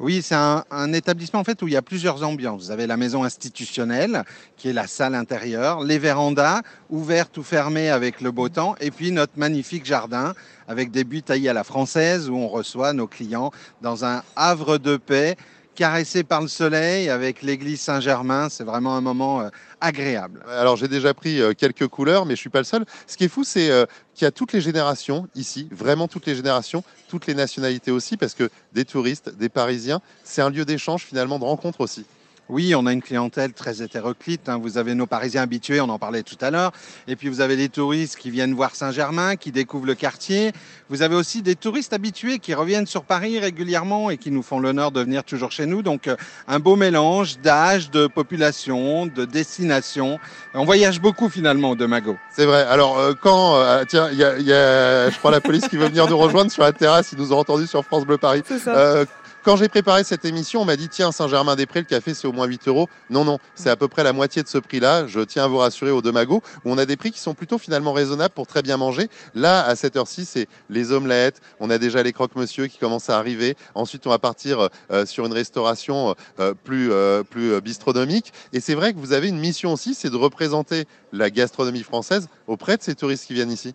Oui, 0.00 0.22
c'est 0.22 0.34
un, 0.34 0.92
établissement 0.92 1.38
en 1.38 1.44
fait 1.44 1.62
où 1.62 1.68
il 1.68 1.74
y 1.74 1.76
a 1.76 1.82
plusieurs 1.82 2.24
ambiances. 2.24 2.64
Vous 2.64 2.70
avez 2.72 2.88
la 2.88 2.96
maison 2.96 3.22
institutionnelle, 3.22 4.24
qui 4.56 4.68
est 4.68 4.72
la 4.72 4.88
salle 4.88 5.14
intérieure, 5.14 5.84
les 5.84 6.00
vérandas, 6.00 6.62
ouvertes 6.90 7.38
ou 7.38 7.44
fermées 7.44 7.90
avec 7.90 8.20
le 8.20 8.32
beau 8.32 8.48
temps, 8.48 8.74
et 8.80 8.90
puis 8.90 9.12
notre 9.12 9.38
magnifique 9.38 9.84
jardin 9.84 10.34
avec 10.66 10.90
des 10.90 11.04
buts 11.04 11.22
taillés 11.22 11.48
à 11.48 11.52
la 11.52 11.62
française 11.62 12.28
où 12.28 12.34
on 12.34 12.48
reçoit 12.48 12.92
nos 12.92 13.06
clients 13.06 13.52
dans 13.82 14.04
un 14.04 14.24
havre 14.34 14.78
de 14.78 14.96
paix, 14.96 15.36
caressé 15.74 16.24
par 16.24 16.40
le 16.40 16.48
soleil 16.48 17.10
avec 17.10 17.42
l'église 17.42 17.80
Saint-Germain. 17.80 18.48
C'est 18.48 18.64
vraiment 18.64 18.96
un 18.96 19.00
moment 19.00 19.40
euh, 19.42 19.48
agréable. 19.80 20.44
Alors, 20.48 20.76
j'ai 20.76 20.88
déjà 20.88 21.12
pris 21.12 21.40
euh, 21.40 21.52
quelques 21.52 21.88
couleurs, 21.88 22.26
mais 22.26 22.36
je 22.36 22.40
suis 22.40 22.50
pas 22.50 22.60
le 22.60 22.64
seul. 22.64 22.84
Ce 23.06 23.16
qui 23.16 23.24
est 23.24 23.28
fou, 23.28 23.44
c'est 23.44 23.70
euh, 23.70 23.84
qu'il 24.14 24.24
y 24.24 24.28
a 24.28 24.30
toutes 24.30 24.52
les 24.52 24.60
générations 24.60 25.28
ici, 25.34 25.68
vraiment 25.70 26.08
toutes 26.08 26.26
les 26.26 26.34
générations, 26.34 26.84
toutes 27.08 27.26
les 27.26 27.34
nationalités 27.34 27.90
aussi, 27.90 28.16
parce 28.16 28.34
que 28.34 28.50
des 28.72 28.84
touristes, 28.84 29.36
des 29.36 29.48
Parisiens, 29.48 30.00
c'est 30.22 30.42
un 30.42 30.50
lieu 30.50 30.64
d'échange 30.64 31.04
finalement, 31.04 31.38
de 31.38 31.44
rencontre 31.44 31.80
aussi. 31.80 32.06
Oui, 32.50 32.74
on 32.74 32.84
a 32.86 32.92
une 32.92 33.00
clientèle 33.00 33.54
très 33.54 33.82
hétéroclite. 33.82 34.48
hein. 34.50 34.58
Vous 34.62 34.76
avez 34.76 34.94
nos 34.94 35.06
Parisiens 35.06 35.42
habitués, 35.42 35.80
on 35.80 35.88
en 35.88 35.98
parlait 35.98 36.22
tout 36.22 36.36
à 36.42 36.50
l'heure. 36.50 36.72
Et 37.08 37.16
puis 37.16 37.28
vous 37.28 37.40
avez 37.40 37.56
les 37.56 37.70
touristes 37.70 38.16
qui 38.16 38.30
viennent 38.30 38.52
voir 38.54 38.74
Saint-Germain, 38.76 39.36
qui 39.36 39.50
découvrent 39.50 39.86
le 39.86 39.94
quartier. 39.94 40.52
Vous 40.90 41.00
avez 41.00 41.14
aussi 41.14 41.40
des 41.40 41.54
touristes 41.56 41.94
habitués 41.94 42.38
qui 42.38 42.52
reviennent 42.52 42.86
sur 42.86 43.04
Paris 43.04 43.38
régulièrement 43.38 44.10
et 44.10 44.18
qui 44.18 44.30
nous 44.30 44.42
font 44.42 44.60
l'honneur 44.60 44.90
de 44.90 45.00
venir 45.00 45.24
toujours 45.24 45.52
chez 45.52 45.64
nous. 45.64 45.80
Donc 45.80 46.06
euh, 46.06 46.16
un 46.46 46.58
beau 46.58 46.76
mélange 46.76 47.38
d'âge, 47.38 47.90
de 47.90 48.06
population, 48.06 49.06
de 49.06 49.24
destination. 49.24 50.18
On 50.52 50.66
voyage 50.66 51.00
beaucoup 51.00 51.30
finalement 51.30 51.70
au 51.70 51.76
Demago. 51.76 52.16
C'est 52.36 52.44
vrai. 52.44 52.62
Alors, 52.64 52.98
euh, 52.98 53.14
quand. 53.18 53.56
euh, 53.56 53.84
tiens, 53.88 54.08
il 54.12 54.18
y 54.18 54.24
a, 54.24 54.36
il 54.38 54.46
y 54.46 54.52
a, 54.52 55.08
je 55.08 55.18
crois, 55.18 55.30
la 55.30 55.40
police 55.40 55.66
qui 55.68 55.76
veut 55.78 55.86
venir 55.88 56.08
nous 56.08 56.18
rejoindre 56.18 56.50
sur 56.50 56.62
la 56.62 56.72
terrasse. 56.72 57.12
Ils 57.12 57.18
nous 57.18 57.32
ont 57.32 57.38
entendus 57.38 57.66
sur 57.66 57.84
France 57.84 58.04
Bleu 58.04 58.18
Paris. 58.18 58.42
C'est 58.46 58.58
ça. 58.58 58.74
Euh, 58.76 59.04
quand 59.44 59.56
j'ai 59.56 59.68
préparé 59.68 60.04
cette 60.04 60.24
émission, 60.24 60.62
on 60.62 60.64
m'a 60.64 60.76
dit 60.76 60.88
tiens, 60.88 61.12
Saint-Germain-des-Prés, 61.12 61.80
le 61.80 61.84
café, 61.84 62.14
c'est 62.14 62.26
au 62.26 62.32
moins 62.32 62.46
8 62.46 62.66
euros. 62.68 62.88
Non, 63.10 63.24
non, 63.24 63.38
c'est 63.54 63.68
à 63.68 63.76
peu 63.76 63.88
près 63.88 64.02
la 64.02 64.14
moitié 64.14 64.42
de 64.42 64.48
ce 64.48 64.56
prix-là. 64.56 65.06
Je 65.06 65.20
tiens 65.20 65.44
à 65.44 65.48
vous 65.48 65.58
rassurer 65.58 65.90
au 65.90 66.00
Demago, 66.00 66.42
où 66.64 66.72
on 66.72 66.78
a 66.78 66.86
des 66.86 66.96
prix 66.96 67.12
qui 67.12 67.20
sont 67.20 67.34
plutôt 67.34 67.58
finalement 67.58 67.92
raisonnables 67.92 68.32
pour 68.32 68.46
très 68.46 68.62
bien 68.62 68.78
manger. 68.78 69.08
Là, 69.34 69.62
à 69.64 69.76
cette 69.76 69.96
heure-ci, 69.96 70.24
c'est 70.24 70.48
les 70.70 70.92
omelettes. 70.92 71.42
On 71.60 71.68
a 71.68 71.76
déjà 71.76 72.02
les 72.02 72.14
croque-monsieur 72.14 72.68
qui 72.68 72.78
commencent 72.78 73.10
à 73.10 73.18
arriver. 73.18 73.54
Ensuite, 73.74 74.06
on 74.06 74.10
va 74.10 74.18
partir 74.18 74.70
euh, 74.90 75.04
sur 75.04 75.26
une 75.26 75.34
restauration 75.34 76.14
euh, 76.40 76.54
plus, 76.54 76.90
euh, 76.90 77.22
plus 77.22 77.52
euh, 77.52 77.60
bistronomique. 77.60 78.32
Et 78.54 78.60
c'est 78.60 78.74
vrai 78.74 78.94
que 78.94 78.98
vous 78.98 79.12
avez 79.12 79.28
une 79.28 79.38
mission 79.38 79.74
aussi, 79.74 79.94
c'est 79.94 80.10
de 80.10 80.16
représenter 80.16 80.86
la 81.12 81.28
gastronomie 81.28 81.82
française 81.82 82.28
auprès 82.46 82.78
de 82.78 82.82
ces 82.82 82.94
touristes 82.94 83.26
qui 83.26 83.34
viennent 83.34 83.52
ici. 83.52 83.74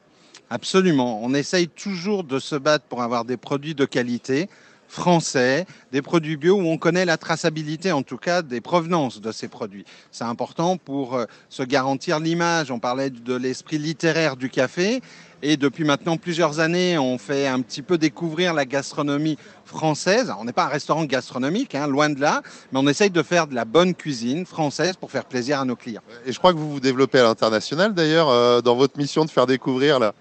Absolument. 0.50 1.24
On 1.24 1.36
essaye 1.36 1.68
toujours 1.68 2.24
de 2.24 2.40
se 2.40 2.56
battre 2.56 2.86
pour 2.86 3.04
avoir 3.04 3.24
des 3.24 3.38
produits 3.38 3.76
de 3.76 3.86
qualité 3.86 4.50
français, 4.90 5.66
des 5.92 6.02
produits 6.02 6.36
bio 6.36 6.56
où 6.56 6.68
on 6.68 6.78
connaît 6.78 7.06
la 7.06 7.18
traçabilité, 7.18 7.92
en 7.92 8.02
tout 8.02 8.18
cas 8.18 8.42
des 8.42 8.60
provenances 8.60 9.22
de 9.22 9.32
ces 9.32 9.48
produits. 9.48 9.86
C'est 10.12 10.24
important 10.24 10.78
pour 10.78 11.16
euh, 11.16 11.26
se 11.48 11.64
garantir 11.64 12.20
l'image. 12.20 12.72
On 12.72 12.80
parlait 12.80 13.12
de 13.12 13.36
l'esprit 13.36 13.78
littéraire 13.78 14.36
du 14.36 14.50
café. 14.50 15.02
Et 15.42 15.56
depuis 15.56 15.86
maintenant 15.86 16.18
plusieurs 16.18 16.60
années, 16.60 16.98
on 16.98 17.18
fait 17.18 17.48
un 17.48 17.62
petit 17.62 17.82
peu 17.82 17.98
découvrir 17.98 18.54
la 18.54 18.66
gastronomie 18.66 19.38
française. 19.64 20.34
On 20.38 20.44
n'est 20.44 20.52
pas 20.52 20.66
un 20.66 20.70
restaurant 20.70 21.06
gastronomique, 21.06 21.76
hein, 21.76 21.88
loin 21.88 22.10
de 22.10 22.20
là, 22.20 22.42
mais 22.72 22.80
on 22.80 22.88
essaye 22.88 23.10
de 23.10 23.24
faire 23.24 23.48
de 23.48 23.56
la 23.56 23.64
bonne 23.64 23.94
cuisine 23.94 24.46
française 24.46 24.98
pour 24.98 25.12
faire 25.12 25.24
plaisir 25.24 25.62
à 25.62 25.66
nos 25.66 25.78
clients. 25.78 26.02
Et 26.26 26.34
je 26.34 26.40
crois 26.40 26.52
que 26.52 26.58
vous 26.58 26.72
vous 26.72 26.80
développez 26.82 27.20
à 27.20 27.24
l'international 27.24 27.94
d'ailleurs, 27.94 28.28
euh, 28.30 28.60
dans 28.62 28.76
votre 28.76 28.98
mission 28.98 29.24
de 29.24 29.30
faire 29.30 29.46
découvrir 29.46 30.00
là. 30.00 30.14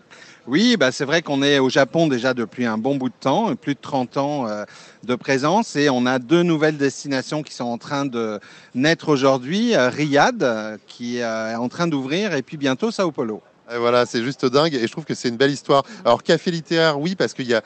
Oui, 0.51 0.79
bah 0.79 0.93
c'est 0.93 1.05
vrai 1.05 1.21
qu'on 1.21 1.43
est 1.43 1.59
au 1.59 1.69
Japon 1.69 2.07
déjà 2.07 2.33
depuis 2.33 2.65
un 2.65 2.79
bon 2.79 2.97
bout 2.97 3.11
de 3.11 3.15
temps, 3.21 3.55
plus 3.55 3.75
de 3.75 3.81
30 3.83 4.17
ans 4.17 4.49
euh, 4.49 4.65
de 5.05 5.15
présence, 5.15 5.77
et 5.77 5.91
on 5.91 6.07
a 6.07 6.19
deux 6.19 6.43
nouvelles 6.43 6.79
destinations 6.79 7.43
qui 7.43 7.53
sont 7.53 7.67
en 7.67 7.77
train 7.77 8.07
de 8.07 8.41
naître 8.75 9.11
aujourd'hui. 9.11 9.75
Euh, 9.75 9.91
Riyad, 9.91 10.43
euh, 10.43 10.79
qui 10.87 11.19
est 11.19 11.55
en 11.55 11.69
train 11.69 11.87
d'ouvrir, 11.87 12.33
et 12.33 12.41
puis 12.41 12.57
bientôt 12.57 12.91
Sao 12.91 13.13
Paulo. 13.13 13.43
Voilà, 13.79 14.07
c'est 14.07 14.23
juste 14.23 14.47
dingue 14.47 14.75
et 14.75 14.87
je 14.87 14.91
trouve 14.91 15.05
que 15.05 15.13
c'est 15.13 15.29
une 15.29 15.37
belle 15.37 15.51
histoire. 15.51 15.83
Alors 16.03 16.23
café 16.23 16.51
littéraire, 16.51 16.99
oui, 16.99 17.15
parce 17.15 17.35
qu'il 17.35 17.47
y 17.47 17.53
a, 17.53 17.63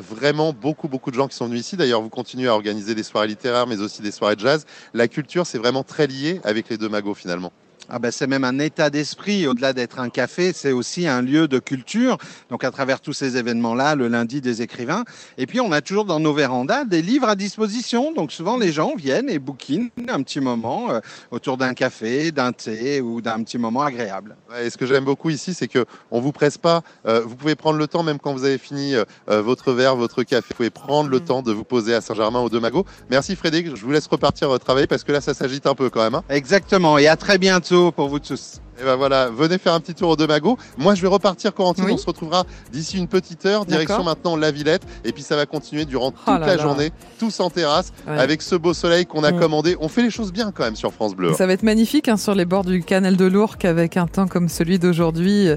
vraiment 0.00 0.52
beaucoup, 0.52 0.86
beaucoup 0.86 1.10
de 1.10 1.16
gens 1.16 1.26
qui 1.26 1.34
sont 1.34 1.46
venus 1.46 1.62
ici. 1.62 1.76
D'ailleurs, 1.76 2.00
vous 2.00 2.10
continuez 2.10 2.46
à 2.46 2.54
organiser 2.54 2.94
des 2.94 3.02
soirées 3.02 3.26
littéraires, 3.26 3.66
mais 3.66 3.80
aussi 3.80 4.02
des 4.02 4.12
soirées 4.12 4.36
jazz. 4.38 4.66
La 4.94 5.08
culture, 5.08 5.46
c'est 5.46 5.58
vraiment 5.58 5.82
très 5.82 6.06
lié 6.06 6.40
avec 6.44 6.68
les 6.68 6.78
deux 6.78 6.88
magots 6.88 7.14
finalement. 7.14 7.50
Ah 7.92 7.98
ben, 7.98 8.10
c'est 8.12 8.26
même 8.28 8.44
un 8.44 8.58
état 8.60 8.88
d'esprit, 8.88 9.46
au-delà 9.48 9.72
d'être 9.72 9.98
un 9.98 10.10
café, 10.10 10.52
c'est 10.54 10.70
aussi 10.70 11.08
un 11.08 11.22
lieu 11.22 11.48
de 11.48 11.58
culture. 11.58 12.18
Donc 12.48 12.62
à 12.62 12.70
travers 12.70 13.00
tous 13.00 13.12
ces 13.12 13.36
événements-là, 13.36 13.96
le 13.96 14.06
lundi 14.06 14.40
des 14.40 14.62
écrivains. 14.62 15.04
Et 15.38 15.46
puis 15.46 15.60
on 15.60 15.72
a 15.72 15.80
toujours 15.80 16.04
dans 16.04 16.20
nos 16.20 16.32
vérandas 16.32 16.84
des 16.84 17.02
livres 17.02 17.28
à 17.28 17.34
disposition. 17.34 18.12
Donc 18.12 18.30
souvent 18.30 18.56
les 18.58 18.70
gens 18.70 18.94
viennent 18.96 19.28
et 19.28 19.40
bouquinent 19.40 19.90
un 20.08 20.22
petit 20.22 20.40
moment 20.40 20.92
euh, 20.92 21.00
autour 21.32 21.56
d'un 21.56 21.74
café, 21.74 22.30
d'un 22.30 22.52
thé 22.52 23.00
ou 23.00 23.20
d'un 23.20 23.42
petit 23.42 23.58
moment 23.58 23.82
agréable. 23.82 24.36
Ouais, 24.50 24.66
et 24.66 24.70
ce 24.70 24.76
que 24.76 24.86
j'aime 24.86 25.04
beaucoup 25.04 25.30
ici, 25.30 25.52
c'est 25.52 25.68
que 25.68 25.84
on 26.12 26.20
vous 26.20 26.32
presse 26.32 26.58
pas. 26.58 26.82
Euh, 27.06 27.22
vous 27.26 27.34
pouvez 27.34 27.56
prendre 27.56 27.78
le 27.78 27.88
temps, 27.88 28.04
même 28.04 28.18
quand 28.20 28.32
vous 28.32 28.44
avez 28.44 28.58
fini 28.58 28.94
euh, 28.94 29.04
votre 29.42 29.72
verre, 29.72 29.96
votre 29.96 30.22
café. 30.22 30.46
Vous 30.50 30.56
pouvez 30.56 30.70
prendre 30.70 31.10
le 31.10 31.18
temps 31.18 31.42
de 31.42 31.52
vous 31.52 31.64
poser 31.64 31.94
à 31.94 32.00
Saint-Germain 32.00 32.38
aux 32.40 32.48
deux 32.48 32.60
magots. 32.60 32.84
Merci 33.10 33.34
Frédéric. 33.34 33.74
Je 33.74 33.84
vous 33.84 33.90
laisse 33.90 34.06
repartir 34.06 34.56
travailler 34.60 34.86
parce 34.86 35.02
que 35.02 35.10
là, 35.10 35.20
ça 35.20 35.34
s'agite 35.34 35.66
un 35.66 35.74
peu 35.74 35.90
quand 35.90 36.02
même. 36.02 36.14
hein. 36.14 36.22
Exactement. 36.28 36.96
Et 36.98 37.08
à 37.08 37.16
très 37.16 37.38
bientôt 37.38 37.79
tous. 38.20 38.60
Et 38.80 38.84
ben 38.84 38.96
voilà, 38.96 39.28
venez 39.28 39.58
faire 39.58 39.74
un 39.74 39.80
petit 39.80 39.94
tour 39.94 40.10
au 40.10 40.16
deux 40.16 40.26
magots. 40.26 40.56
Moi, 40.78 40.94
je 40.94 41.02
vais 41.02 41.08
repartir, 41.08 41.52
Corentine. 41.54 41.84
Oui. 41.84 41.92
On 41.92 41.96
se 41.98 42.06
retrouvera 42.06 42.44
d'ici 42.72 42.96
une 42.98 43.08
petite 43.08 43.44
heure. 43.46 43.66
Direction 43.66 44.02
maintenant 44.04 44.36
la 44.36 44.50
Villette. 44.50 44.82
Et 45.04 45.12
puis 45.12 45.22
ça 45.22 45.36
va 45.36 45.44
continuer 45.46 45.84
durant 45.84 46.10
toute 46.12 46.20
Oh 46.26 46.30
là 46.32 46.38
la 46.40 46.56
là. 46.56 46.62
journée, 46.62 46.90
tous 47.18 47.40
en 47.40 47.50
terrasse, 47.50 47.92
Ouais. 48.06 48.18
avec 48.18 48.40
ce 48.42 48.54
beau 48.54 48.72
soleil 48.74 49.04
qu'on 49.06 49.22
a 49.24 49.32
Mm. 49.32 49.38
commandé. 49.38 49.76
On 49.80 49.88
fait 49.88 50.02
les 50.02 50.10
choses 50.10 50.32
bien 50.32 50.50
quand 50.52 50.64
même 50.64 50.76
sur 50.76 50.92
France 50.92 51.14
Bleu. 51.14 51.34
Ça 51.34 51.46
va 51.46 51.52
être 51.52 51.62
magnifique 51.62 52.08
hein, 52.08 52.16
sur 52.16 52.34
les 52.34 52.44
bords 52.44 52.64
du 52.64 52.82
canal 52.82 53.16
de 53.16 53.24
l'Ourcq 53.26 53.64
avec 53.64 53.96
un 53.96 54.06
temps 54.06 54.26
comme 54.26 54.48
celui 54.48 54.78
d'aujourd'hui. 54.78 55.48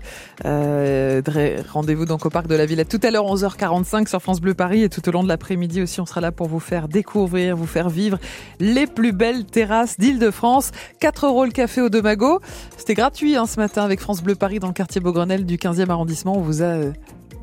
Euh, 0.45 1.21
Rendez-vous 1.71 2.05
donc 2.05 2.25
au 2.25 2.29
parc 2.29 2.47
de 2.47 2.55
la 2.55 2.65
Villette 2.65 2.89
tout 2.89 2.99
à 3.03 3.11
l'heure 3.11 3.25
11h45 3.25 4.07
sur 4.09 4.21
France 4.21 4.41
Bleu 4.41 4.53
Paris 4.53 4.83
et 4.83 4.89
tout 4.89 5.07
au 5.07 5.11
long 5.11 5.23
de 5.23 5.27
l'après-midi 5.27 5.81
aussi 5.81 6.01
on 6.01 6.05
sera 6.05 6.21
là 6.21 6.31
pour 6.31 6.47
vous 6.47 6.59
faire 6.59 6.87
découvrir, 6.87 7.55
vous 7.55 7.65
faire 7.67 7.89
vivre 7.89 8.17
les 8.59 8.87
plus 8.87 9.11
belles 9.13 9.45
terrasses 9.45 9.97
d'Île-de-France. 9.99 10.71
4 10.99 11.27
euros 11.27 11.45
le 11.45 11.51
café 11.51 11.81
au 11.81 11.89
Demago. 11.89 12.39
C'était 12.77 12.93
gratuit 12.95 13.12
hein, 13.21 13.45
ce 13.45 13.59
matin 13.59 13.83
avec 13.83 13.99
France 13.99 14.23
Bleu 14.23 14.35
Paris 14.35 14.59
dans 14.59 14.67
le 14.67 14.73
quartier 14.73 14.99
Beaugrenelle 14.99 15.45
du 15.45 15.57
15e 15.57 15.89
arrondissement. 15.89 16.35
On 16.35 16.41
vous 16.41 16.61
a 16.61 16.65
euh, 16.65 16.91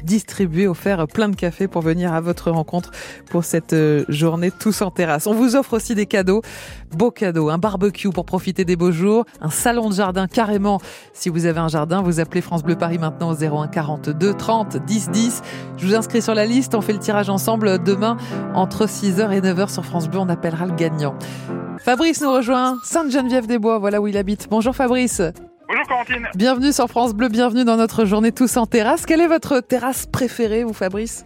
distribué, 0.02 0.66
offert 0.66 1.06
plein 1.06 1.28
de 1.28 1.36
cafés 1.36 1.68
pour 1.68 1.80
venir 1.80 2.12
à 2.12 2.20
votre 2.20 2.50
rencontre 2.50 2.90
pour 3.30 3.44
cette 3.44 3.72
euh, 3.72 4.04
journée 4.08 4.50
tous 4.50 4.82
en 4.82 4.90
terrasse. 4.90 5.26
On 5.26 5.32
vous 5.32 5.56
offre 5.56 5.74
aussi 5.74 5.94
des 5.94 6.06
cadeaux, 6.06 6.42
beaux 6.90 7.12
cadeaux, 7.12 7.50
un 7.50 7.58
barbecue 7.58 8.10
pour 8.10 8.24
profiter 8.24 8.64
des 8.64 8.76
beaux 8.76 8.90
jours, 8.90 9.24
un 9.40 9.48
salon 9.48 9.88
de 9.88 9.94
jardin 9.94 10.26
carrément. 10.26 10.80
Si 11.12 11.28
vous 11.28 11.46
avez 11.46 11.60
un 11.60 11.68
jardin, 11.68 12.02
vous 12.02 12.18
appelez 12.18 12.40
France 12.40 12.64
Bleu 12.64 12.76
Paris 12.76 12.98
maintenant 12.98 13.30
au 13.30 13.36
01 13.36 13.68
42 13.68 14.34
30 14.34 14.76
10 14.76 15.10
10. 15.10 15.42
Je 15.78 15.86
vous 15.86 15.94
inscris 15.94 16.20
sur 16.20 16.34
la 16.34 16.46
liste, 16.46 16.74
on 16.74 16.80
fait 16.80 16.92
le 16.92 16.98
tirage 16.98 17.30
ensemble 17.30 17.82
demain 17.82 18.16
entre 18.54 18.86
6h 18.86 19.30
et 19.30 19.40
9h 19.40 19.72
sur 19.72 19.84
France 19.84 20.08
Bleu, 20.08 20.18
on 20.18 20.28
appellera 20.28 20.66
le 20.66 20.74
gagnant. 20.74 21.14
Fabrice 21.78 22.20
nous 22.20 22.32
rejoint, 22.32 22.76
Sainte-Geneviève-des-Bois, 22.84 23.78
voilà 23.78 24.02
où 24.02 24.08
il 24.08 24.16
habite. 24.18 24.48
Bonjour 24.50 24.76
Fabrice. 24.76 25.22
Bonjour 25.70 25.86
Corentine. 25.86 26.26
Bienvenue 26.34 26.72
sur 26.72 26.88
France 26.88 27.14
Bleu, 27.14 27.28
bienvenue 27.28 27.64
dans 27.64 27.76
notre 27.76 28.04
journée 28.04 28.32
tous 28.32 28.56
en 28.56 28.66
terrasse. 28.66 29.06
Quelle 29.06 29.20
est 29.20 29.28
votre 29.28 29.60
terrasse 29.60 30.04
préférée, 30.04 30.64
vous 30.64 30.72
Fabrice? 30.72 31.24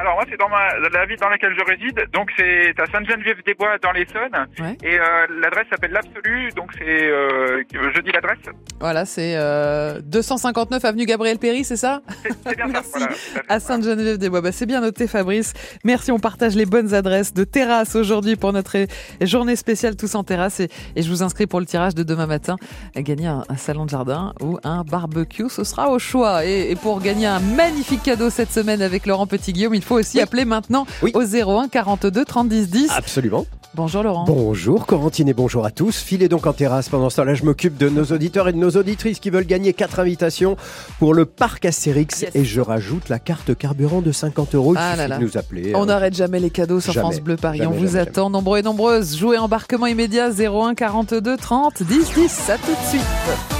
Alors 0.00 0.14
moi 0.14 0.24
c'est 0.30 0.36
dans 0.38 0.48
ma, 0.48 0.78
la 0.96 1.06
ville 1.06 1.18
dans 1.18 1.28
laquelle 1.28 1.54
je 1.58 1.64
réside, 1.64 2.06
donc 2.12 2.30
c'est 2.36 2.70
à 2.80 2.86
Sainte-Geneviève-des-Bois 2.86 3.78
dans 3.82 3.90
l'Essonne, 3.92 4.46
Ouais. 4.60 4.76
et 4.82 4.98
euh, 4.98 5.26
l'adresse 5.42 5.66
s'appelle 5.70 5.90
l'Absolu, 5.90 6.50
donc 6.56 6.70
c'est, 6.78 6.84
euh, 7.10 7.62
je 7.72 8.00
dis 8.02 8.12
l'adresse, 8.12 8.38
Voilà, 8.80 9.04
c'est 9.04 9.34
euh, 9.36 10.00
259 10.02 10.84
avenue 10.84 11.04
Gabriel 11.04 11.38
Péry, 11.38 11.64
c'est 11.64 11.76
ça? 11.76 12.00
C'est 12.46 12.56
bien 12.56 12.66
ça. 12.66 12.72
Merci. 12.72 12.90
Voilà, 12.94 13.08
à 13.48 13.58
Sainte-Geneviève-des-Bois. 13.60 14.40
Bah, 14.40 14.52
c'est 14.52 14.66
bien 14.66 14.80
noté, 14.80 15.08
Fabrice. 15.08 15.52
Merci, 15.84 16.12
on 16.12 16.18
partage 16.20 16.54
les 16.54 16.66
bonnes 16.66 16.94
adresses 16.94 17.34
de 17.34 17.42
terrasse 17.44 17.96
aujourd'hui 17.96 18.36
pour 18.36 18.52
notre 18.52 18.76
journée 19.20 19.56
spéciale 19.56 19.96
Tous 19.96 20.14
en 20.14 20.22
terrasse. 20.22 20.60
Et, 20.60 20.68
et 20.94 21.02
je 21.02 21.08
vous 21.10 21.22
inscris 21.24 21.46
pour 21.46 21.58
le 21.60 21.66
tirage 21.66 21.94
de 21.96 22.02
demain 22.04 22.26
matin 22.26 22.56
à 22.94 23.02
gagner 23.02 23.26
un, 23.26 23.42
un 23.48 23.56
salon 23.56 23.84
de 23.84 23.90
jardin 23.90 24.32
ou 24.40 24.58
un 24.62 24.84
barbecue. 24.84 25.48
Ce 25.48 25.64
sera 25.64 25.90
au 25.90 25.98
choix. 25.98 26.44
Et, 26.44 26.70
et 26.70 26.76
pour 26.76 27.00
gagner 27.00 27.26
un 27.26 27.40
magnifique 27.40 28.02
cadeau 28.04 28.30
cette 28.30 28.52
semaine 28.52 28.80
avec 28.82 29.06
Laurent 29.06 29.26
Petit-Guillaume, 29.26 29.74
il 29.74 29.82
faut 29.88 29.98
aussi 29.98 30.20
appeler 30.20 30.44
maintenant 30.44 30.86
Oui. 31.02 31.12
au 31.14 31.22
01 31.22 31.68
42 31.68 32.24
30 32.24 32.48
10 32.48 32.68
10. 32.70 32.90
Absolument. 32.96 33.46
Bonjour 33.74 34.02
Laurent. 34.02 34.24
Bonjour 34.24 34.86
Corentine 34.86 35.28
et 35.28 35.34
bonjour 35.34 35.64
à 35.64 35.70
tous. 35.70 35.98
Filez 35.98 36.28
donc 36.28 36.46
en 36.46 36.52
terrasse. 36.52 36.88
Pendant 36.88 37.10
ce 37.10 37.16
temps-là, 37.16 37.34
je 37.34 37.44
m'occupe 37.44 37.76
de 37.76 37.88
nos 37.88 38.04
auditeurs 38.06 38.48
et 38.48 38.52
de 38.52 38.56
nos 38.58 38.70
auditrices 38.70 39.20
qui 39.20 39.30
veulent 39.30 39.46
gagner 39.46 39.72
quatre 39.74 40.00
invitations 40.00 40.56
pour 40.98 41.12
le 41.14 41.26
parc 41.26 41.64
Astérix. 41.66 42.22
Yes. 42.22 42.30
Et 42.34 42.44
je 42.44 42.60
rajoute 42.60 43.08
la 43.08 43.18
carte 43.18 43.54
carburant 43.56 44.00
de 44.00 44.10
50 44.10 44.54
euros. 44.54 44.74
Il 44.74 44.78
Ah 44.80 44.96
là 44.96 45.06
là. 45.06 45.18
nous 45.18 45.36
appeler. 45.36 45.72
On 45.74 45.82
Euh, 45.82 45.86
n'arrête 45.86 46.14
jamais 46.14 46.40
les 46.40 46.50
cadeaux 46.50 46.80
sur 46.80 46.92
Jamais. 46.92 47.10
France 47.10 47.20
Bleu 47.20 47.36
Paris. 47.36 47.58
Jamais, 47.58 47.76
On 47.76 47.78
vous 47.78 47.86
jamais, 47.88 47.98
attend 48.00 48.30
nombreux 48.30 48.58
et 48.58 48.62
nombreuses. 48.62 49.16
Jouez 49.16 49.38
embarquement 49.38 49.86
immédiat 49.86 50.30
01 50.30 50.74
42 50.74 51.36
30 51.36 51.82
10 51.82 52.12
10. 52.14 52.50
À 52.50 52.56
tout 52.56 52.70
de 52.72 52.88
suite. 52.88 53.57